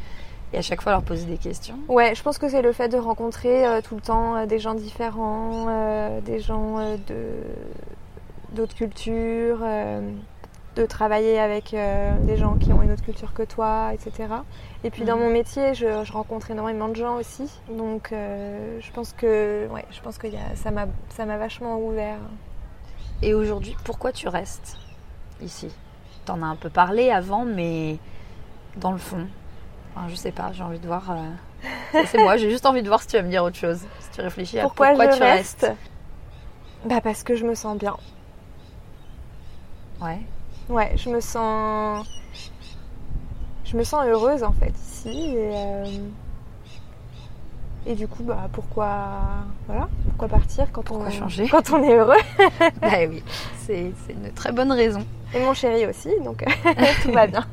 et 0.53 0.57
à 0.57 0.61
chaque 0.61 0.81
fois 0.81 0.91
leur 0.91 1.03
poser 1.03 1.25
des 1.25 1.37
questions. 1.37 1.77
Ouais, 1.87 2.15
je 2.15 2.23
pense 2.23 2.37
que 2.37 2.49
c'est 2.49 2.61
le 2.61 2.71
fait 2.71 2.89
de 2.89 2.97
rencontrer 2.97 3.65
euh, 3.65 3.81
tout 3.81 3.95
le 3.95 4.01
temps 4.01 4.35
euh, 4.35 4.45
des 4.45 4.59
gens 4.59 4.73
différents, 4.73 5.67
euh, 5.69 6.21
des 6.21 6.39
gens 6.39 6.79
de 7.07 7.27
d'autres 8.53 8.73
cultures, 8.73 9.59
de 10.75 10.85
travailler 10.87 11.37
avec 11.37 11.75
des 12.23 12.35
gens 12.35 12.55
qui 12.55 12.73
ont 12.73 12.81
une 12.81 12.91
autre 12.91 13.03
culture 13.03 13.31
que 13.31 13.43
toi, 13.43 13.91
etc. 13.93 14.27
Et 14.83 14.89
puis 14.89 15.03
dans 15.03 15.17
mhm. 15.17 15.21
mon 15.21 15.29
métier, 15.29 15.75
je, 15.75 16.03
je, 16.03 16.11
rencontre 16.11 16.49
énormément 16.49 16.87
de 16.87 16.95
gens 16.95 17.17
aussi, 17.17 17.47
donc 17.69 18.09
je 18.11 18.91
pense 18.91 19.13
que 19.13 19.67
ouais, 19.67 19.85
je 19.91 20.01
pense 20.01 20.17
que 20.17 20.25
y 20.25 20.35
a, 20.35 20.55
ça 20.55 20.71
m'a 20.71 20.87
ça 21.09 21.27
m'a 21.27 21.37
vachement 21.37 21.79
ouvert. 21.79 22.17
Et 23.21 23.35
aujourd'hui, 23.35 23.75
pourquoi 23.83 24.11
tu 24.11 24.27
restes 24.27 24.79
ici? 25.43 25.69
T'en 26.25 26.41
as 26.41 26.47
un 26.47 26.55
peu 26.55 26.71
parlé 26.71 27.11
avant, 27.11 27.45
mais 27.45 27.99
dans 28.77 28.91
le 28.91 28.97
fond, 28.97 29.27
je 30.07 30.15
sais 30.15 30.31
pas, 30.31 30.51
j'ai 30.53 30.63
envie 30.63 30.79
de 30.79 30.87
voir. 30.87 31.11
Euh, 31.11 32.01
c'est 32.05 32.17
moi, 32.17 32.37
j'ai 32.37 32.49
juste 32.49 32.65
envie 32.65 32.81
de 32.81 32.87
voir 32.87 33.01
si 33.01 33.07
tu 33.07 33.17
vas 33.17 33.23
me 33.23 33.29
dire 33.29 33.43
autre 33.43 33.57
chose. 33.57 33.81
Si 33.99 34.09
tu 34.11 34.21
réfléchis 34.21 34.59
à 34.59 34.63
pourquoi, 34.63 34.93
tu 35.07 35.21
restes. 35.21 35.71
Bah 36.85 37.01
parce 37.01 37.23
que 37.23 37.35
je 37.35 37.45
me 37.45 37.55
sens 37.55 37.77
bien. 37.77 37.97
Ouais. 40.01 40.19
Ouais, 40.69 40.93
je 40.95 41.09
me 41.09 41.19
sens. 41.19 42.07
Je 43.65 43.75
me 43.77 43.83
sens 43.83 44.05
heureuse 44.07 44.43
en 44.43 44.53
fait 44.53 44.73
ici. 44.77 45.33
Et, 45.35 45.51
euh, 45.53 45.85
et 47.85 47.95
du 47.95 48.07
coup, 48.07 48.23
bah 48.23 48.47
pourquoi. 48.53 49.19
Voilà, 49.67 49.89
pourquoi 50.07 50.27
partir 50.29 50.71
quand 50.71 50.83
pourquoi 50.83 51.07
on. 51.07 51.11
changer 51.11 51.47
Quand 51.51 51.69
on 51.71 51.83
est 51.83 51.93
heureux? 51.95 52.15
bah 52.81 52.99
oui, 53.09 53.23
c'est 53.57 53.91
une 54.09 54.31
très 54.33 54.51
bonne 54.51 54.71
raison. 54.71 55.05
Et 55.33 55.39
mon 55.39 55.53
chéri 55.53 55.85
aussi, 55.85 56.09
donc 56.23 56.45
tout 57.03 57.11
va 57.11 57.27
bien. 57.27 57.45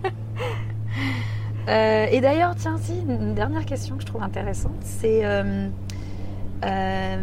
Euh, 1.68 2.06
et 2.10 2.20
d'ailleurs, 2.20 2.54
tiens, 2.56 2.76
si, 2.80 3.00
une 3.00 3.34
dernière 3.34 3.64
question 3.64 3.96
que 3.96 4.02
je 4.02 4.06
trouve 4.06 4.22
intéressante, 4.22 4.76
c'est 4.82 5.24
euh, 5.24 5.68
euh, 6.64 7.16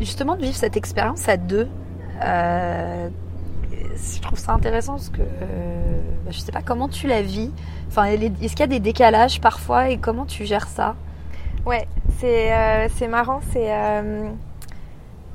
justement 0.00 0.36
de 0.36 0.42
vivre 0.42 0.56
cette 0.56 0.76
expérience 0.76 1.28
à 1.28 1.36
deux. 1.36 1.68
je 2.20 3.10
trouve 4.22 4.38
ça 4.38 4.52
intéressant 4.52 4.94
parce 4.94 5.10
que 5.10 5.20
bah, 5.20 6.30
je 6.30 6.38
sais 6.38 6.52
pas 6.52 6.62
comment 6.62 6.88
tu 6.88 7.06
la 7.06 7.20
vis? 7.20 7.52
Enfin, 7.88 8.04
est-ce 8.04 8.52
qu'il 8.52 8.60
y 8.60 8.62
a 8.62 8.66
des 8.66 8.80
décalages 8.80 9.40
parfois 9.40 9.90
et 9.90 9.98
comment 9.98 10.24
tu 10.24 10.46
gères 10.46 10.68
ça? 10.68 10.96
Ouais, 11.66 11.86
c'est 12.18 13.08
marrant, 13.08 13.40
c'est 13.52 13.70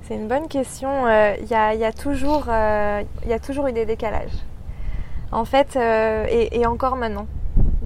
une 0.10 0.28
bonne 0.28 0.48
question. 0.48 1.08
Il 1.40 1.48
y 1.48 1.54
a, 1.54 1.76
y, 1.76 1.86
a 1.86 1.92
toujours 1.92 2.48
y 2.48 3.34
a 3.34 3.40
toujours 3.40 3.68
eu 3.68 3.74
des 3.74 3.86
décalages. 3.86 4.34
En 5.32 5.46
fait, 5.46 5.76
et 5.78 6.66
encore 6.66 6.96
maintenant 6.96 7.28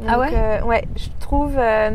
ah 0.07 0.19
ouais? 0.19 0.29
euh, 0.33 0.61
Ouais, 0.61 0.83
je 0.95 1.09
trouve 1.19 1.55
euh, 1.57 1.91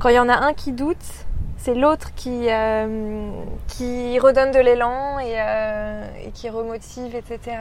quand 0.00 0.08
il 0.08 0.14
y 0.14 0.18
en 0.18 0.28
a 0.28 0.34
un 0.34 0.52
qui 0.54 0.72
doute, 0.72 1.26
c'est 1.56 1.74
l'autre 1.74 2.14
qui, 2.14 2.48
euh, 2.48 3.30
qui 3.68 4.18
redonne 4.18 4.50
de 4.50 4.58
l'élan 4.58 5.18
et, 5.18 6.30
qui 6.32 6.48
remotive, 6.48 7.14
etc. 7.14 7.58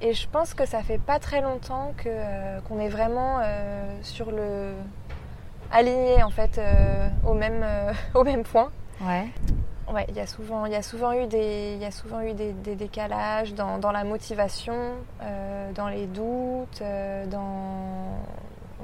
Et 0.00 0.12
je 0.12 0.28
pense 0.28 0.54
que 0.54 0.66
ça 0.66 0.82
fait 0.82 0.98
pas 0.98 1.18
très 1.18 1.40
longtemps 1.40 1.94
que, 1.96 2.60
qu'on 2.68 2.78
est 2.78 2.88
vraiment 2.88 3.40
sur 4.02 4.30
le 4.30 4.72
aligné 5.72 6.22
en 6.22 6.30
fait 6.30 6.60
au 7.26 7.34
même 7.34 7.64
au 8.14 8.22
même 8.22 8.44
point. 8.44 8.70
Ouais. 9.00 9.28
Ouais, 9.92 10.06
il 10.08 10.16
y 10.16 10.20
a 10.20 10.26
souvent, 10.26 10.64
il 10.64 10.72
y 10.72 10.76
a 10.76 10.82
souvent 10.82 11.12
eu 11.12 11.26
des, 11.26 11.74
il 11.76 11.82
y 11.82 11.84
a 11.84 11.90
souvent 11.90 12.22
eu 12.22 12.32
des, 12.32 12.52
décalages 12.74 13.52
dans, 13.52 13.78
dans, 13.78 13.92
la 13.92 14.02
motivation, 14.02 14.94
dans 15.74 15.88
les 15.88 16.06
doutes, 16.06 16.82
dans 17.30 18.16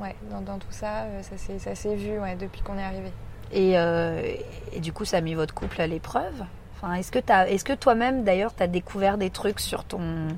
ouais, 0.00 0.16
dans, 0.30 0.58
tout 0.58 0.70
ça, 0.70 1.02
euh, 1.02 1.22
ça 1.22 1.74
s'est 1.74 1.94
vu 1.94 2.18
ouais, 2.18 2.34
depuis 2.36 2.62
qu'on 2.62 2.78
est 2.78 2.84
arrivé. 2.84 3.12
Et, 3.52 3.78
euh, 3.78 4.34
et, 4.72 4.80
du 4.80 4.92
coup, 4.92 5.04
ça 5.04 5.18
a 5.18 5.20
mis 5.20 5.34
votre 5.34 5.54
couple 5.54 5.80
à 5.80 5.86
l'épreuve? 5.86 6.44
Enfin, 6.76 6.94
Est-ce 6.94 7.10
que, 7.10 7.18
est 7.18 7.64
que 7.64 7.72
toi-même, 7.72 8.24
d'ailleurs, 8.24 8.54
tu 8.54 8.62
as 8.62 8.66
découvert 8.66 9.18
des 9.18 9.30
trucs 9.30 9.60
sur 9.60 9.84
ton, 9.84 10.28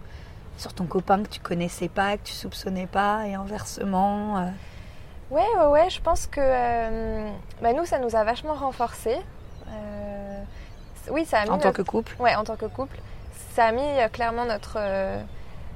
sur 0.56 0.72
ton 0.72 0.86
copain 0.86 1.22
que 1.22 1.28
tu 1.28 1.40
connaissais 1.40 1.88
pas, 1.88 2.16
que 2.16 2.22
tu 2.24 2.32
soupçonnais 2.32 2.86
pas, 2.86 3.26
et 3.26 3.34
inversement 3.34 4.38
euh? 4.38 4.46
Ouais, 5.30 5.46
ouais, 5.58 5.66
ouais, 5.66 5.90
je 5.90 6.00
pense 6.00 6.26
que 6.26 6.40
bah, 7.62 7.72
nous, 7.72 7.86
ça 7.86 7.98
nous 7.98 8.16
a 8.16 8.24
vachement 8.24 8.54
renforcés. 8.54 9.18
oui, 11.10 11.24
ça 11.24 11.40
a 11.40 11.44
mis 11.44 11.50
en 11.50 11.58
tant 11.58 11.72
que 11.72 11.82
couple? 11.82 12.14
Ouais, 12.18 12.34
en 12.34 12.44
tant 12.44 12.56
que 12.56 12.66
couple. 12.66 12.98
Ça 13.54 13.66
a 13.66 13.72
mis 13.72 14.10
clairement 14.12 14.44
notre 14.44 14.78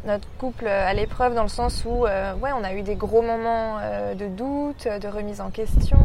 notre 0.07 0.29
couple 0.39 0.67
à 0.67 0.95
l'épreuve 0.95 1.35
dans 1.35 1.43
le 1.43 1.49
sens 1.49 1.85
où 1.85 2.07
euh, 2.07 2.35
ouais, 2.37 2.51
on 2.53 2.65
a 2.65 2.73
eu 2.75 2.83
des 2.83 2.95
gros 2.95 3.23
moments 3.23 3.79
euh, 3.81 4.15
de 4.15 4.27
doute, 4.27 4.87
de 4.87 5.09
remise 5.09 5.41
en 5.41 5.51
question, 5.51 5.99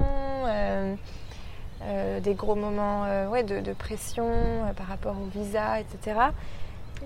euh, 0.48 0.96
des 2.20 2.34
gros 2.34 2.56
moments 2.56 3.06
ouais, 3.30 3.44
de, 3.44 3.74
pression 3.74 4.28
par 4.76 4.88
rapport 4.88 5.16
au 5.16 5.26
visa, 5.26 5.80
etc. 5.80 6.20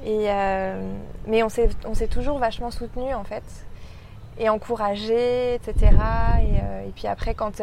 Et, 0.06 0.28
mais 1.28 1.44
on 1.44 1.50
s'est, 1.50 1.70
on 1.86 1.94
s'est 1.94 2.08
toujours 2.08 2.40
vachement 2.40 2.72
soutenu 2.72 3.14
en 3.14 3.24
fait 3.24 3.44
et 4.38 4.50
encouragé, 4.50 5.54
etc. 5.56 5.92
Et, 6.42 6.88
et 6.90 6.92
puis 6.94 7.08
après, 7.08 7.36
quand 7.36 7.62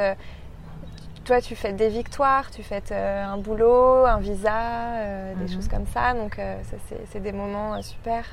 toi 1.24 1.41
tu 1.43 1.55
fais 1.55 1.74
des 1.74 1.91
victoires, 1.91 2.51
tu 2.51 2.62
fais 2.62 2.83
un 2.93 3.37
boulot, 3.37 4.07
un 4.07 4.18
visa, 4.18 5.35
des 5.37 5.45
mhm. 5.45 5.53
choses 5.53 5.68
comme 5.68 5.87
ça, 5.87 6.14
donc 6.14 6.41
c'est, 6.89 7.07
c'est 7.11 7.20
des 7.20 7.33
moments 7.33 7.83
super. 7.83 8.24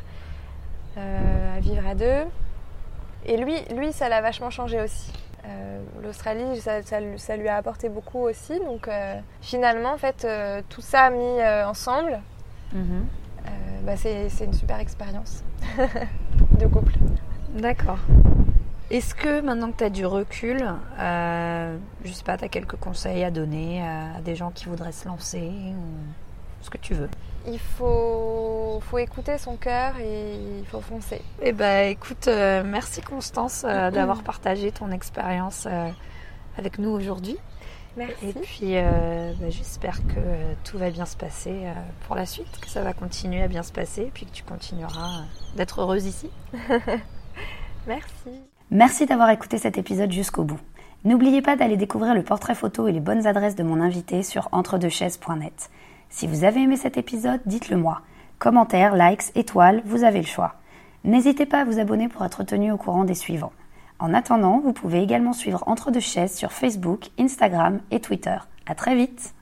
Euh, 0.97 1.57
à 1.57 1.59
vivre 1.59 1.87
à 1.87 1.95
deux. 1.95 2.25
Et 3.25 3.37
lui, 3.37 3.55
lui 3.75 3.93
ça 3.93 4.09
l'a 4.09 4.21
vachement 4.21 4.49
changé 4.49 4.81
aussi. 4.81 5.11
Euh, 5.45 5.81
L'Australie, 6.03 6.59
ça, 6.59 6.81
ça, 6.81 7.37
lui 7.37 7.47
a 7.47 7.55
apporté 7.55 7.89
beaucoup 7.89 8.19
aussi. 8.19 8.59
Donc 8.59 8.87
euh, 8.87 9.19
finalement, 9.41 9.93
en 9.93 9.97
fait, 9.97 10.27
tout 10.69 10.81
ça 10.81 11.09
mis 11.09 11.43
ensemble, 11.65 12.19
mhm. 12.73 13.05
bah, 13.83 13.95
c'est 13.97 14.27
une 14.41 14.53
super 14.53 14.79
expérience 14.79 15.43
de 16.59 16.65
couple. 16.67 16.93
D'accord. 17.53 17.99
Est-ce 18.89 19.13
que 19.13 19.41
maintenant 19.41 19.71
que 19.71 19.77
tu 19.77 19.83
as 19.83 19.89
du 19.91 20.05
recul, 20.05 20.65
je 20.97 22.11
sais 22.11 22.23
pas, 22.23 22.37
tu 22.37 22.45
as 22.45 22.49
quelques 22.49 22.77
conseils 22.77 23.23
à 23.23 23.29
donner 23.29 23.83
à 23.83 24.19
des 24.21 24.35
gens 24.35 24.49
qui 24.49 24.65
voudraient 24.65 24.91
se 24.91 25.07
lancer 25.07 25.51
ou 25.51 26.63
ce 26.63 26.69
que 26.69 26.77
tu 26.77 26.95
veux? 26.95 27.09
Il 27.47 27.59
faut, 27.59 28.79
faut 28.81 28.97
écouter 28.97 29.37
son 29.37 29.55
cœur 29.55 29.97
et 29.99 30.35
il 30.59 30.65
faut 30.65 30.81
foncer. 30.81 31.21
Eh 31.41 31.51
ben, 31.51 31.89
écoute, 31.89 32.27
euh, 32.27 32.63
merci 32.65 33.01
Constance 33.01 33.65
euh, 33.67 33.91
d'avoir 33.91 34.23
partagé 34.23 34.71
ton 34.71 34.91
expérience 34.91 35.67
euh, 35.69 35.89
avec 36.57 36.79
nous 36.79 36.89
aujourd'hui. 36.89 37.37
Merci. 37.97 38.29
Et 38.29 38.33
puis, 38.33 38.73
bah, 38.75 39.49
j'espère 39.49 39.99
que 40.07 40.19
tout 40.63 40.77
va 40.77 40.89
bien 40.89 41.05
se 41.05 41.17
passer 41.17 41.63
pour 42.05 42.15
la 42.15 42.25
suite, 42.25 42.59
que 42.61 42.69
ça 42.69 42.81
va 42.81 42.93
continuer 42.93 43.41
à 43.41 43.47
bien 43.47 43.63
se 43.63 43.73
passer, 43.73 44.03
et 44.03 44.11
puis 44.13 44.25
que 44.25 44.31
tu 44.31 44.43
continueras 44.43 45.23
d'être 45.57 45.81
heureuse 45.81 46.05
ici. 46.05 46.29
merci. 47.87 48.29
Merci 48.71 49.05
d'avoir 49.05 49.29
écouté 49.31 49.57
cet 49.57 49.77
épisode 49.77 50.11
jusqu'au 50.11 50.43
bout. 50.43 50.59
N'oubliez 51.03 51.41
pas 51.41 51.55
d'aller 51.55 51.77
découvrir 51.77 52.13
le 52.13 52.23
portrait 52.23 52.55
photo 52.55 52.87
et 52.87 52.91
les 52.91 52.99
bonnes 52.99 53.25
adresses 53.25 53.55
de 53.55 53.63
mon 53.63 53.81
invité 53.81 54.21
sur 54.21 54.47
entredeuxchaises.net. 54.51 55.69
Si 56.09 56.27
vous 56.27 56.43
avez 56.43 56.61
aimé 56.61 56.75
cet 56.75 56.97
épisode, 56.97 57.41
dites-le 57.45 57.77
moi. 57.77 58.01
Commentaires, 58.39 58.95
likes, 58.95 59.31
étoiles, 59.35 59.81
vous 59.85 60.03
avez 60.03 60.19
le 60.19 60.25
choix. 60.25 60.55
N'hésitez 61.03 61.45
pas 61.45 61.61
à 61.61 61.65
vous 61.65 61.79
abonner 61.79 62.09
pour 62.09 62.25
être 62.25 62.43
tenu 62.43 62.71
au 62.71 62.77
courant 62.77 63.05
des 63.05 63.15
suivants. 63.15 63.53
En 63.99 64.13
attendant, 64.13 64.59
vous 64.59 64.73
pouvez 64.73 65.01
également 65.01 65.33
suivre 65.33 65.63
Entre 65.67 65.91
deux 65.91 65.99
chaises 65.99 66.35
sur 66.35 66.51
Facebook, 66.51 67.09
Instagram 67.19 67.79
et 67.91 67.99
Twitter. 67.99 68.37
À 68.65 68.75
très 68.75 68.95
vite! 68.95 69.33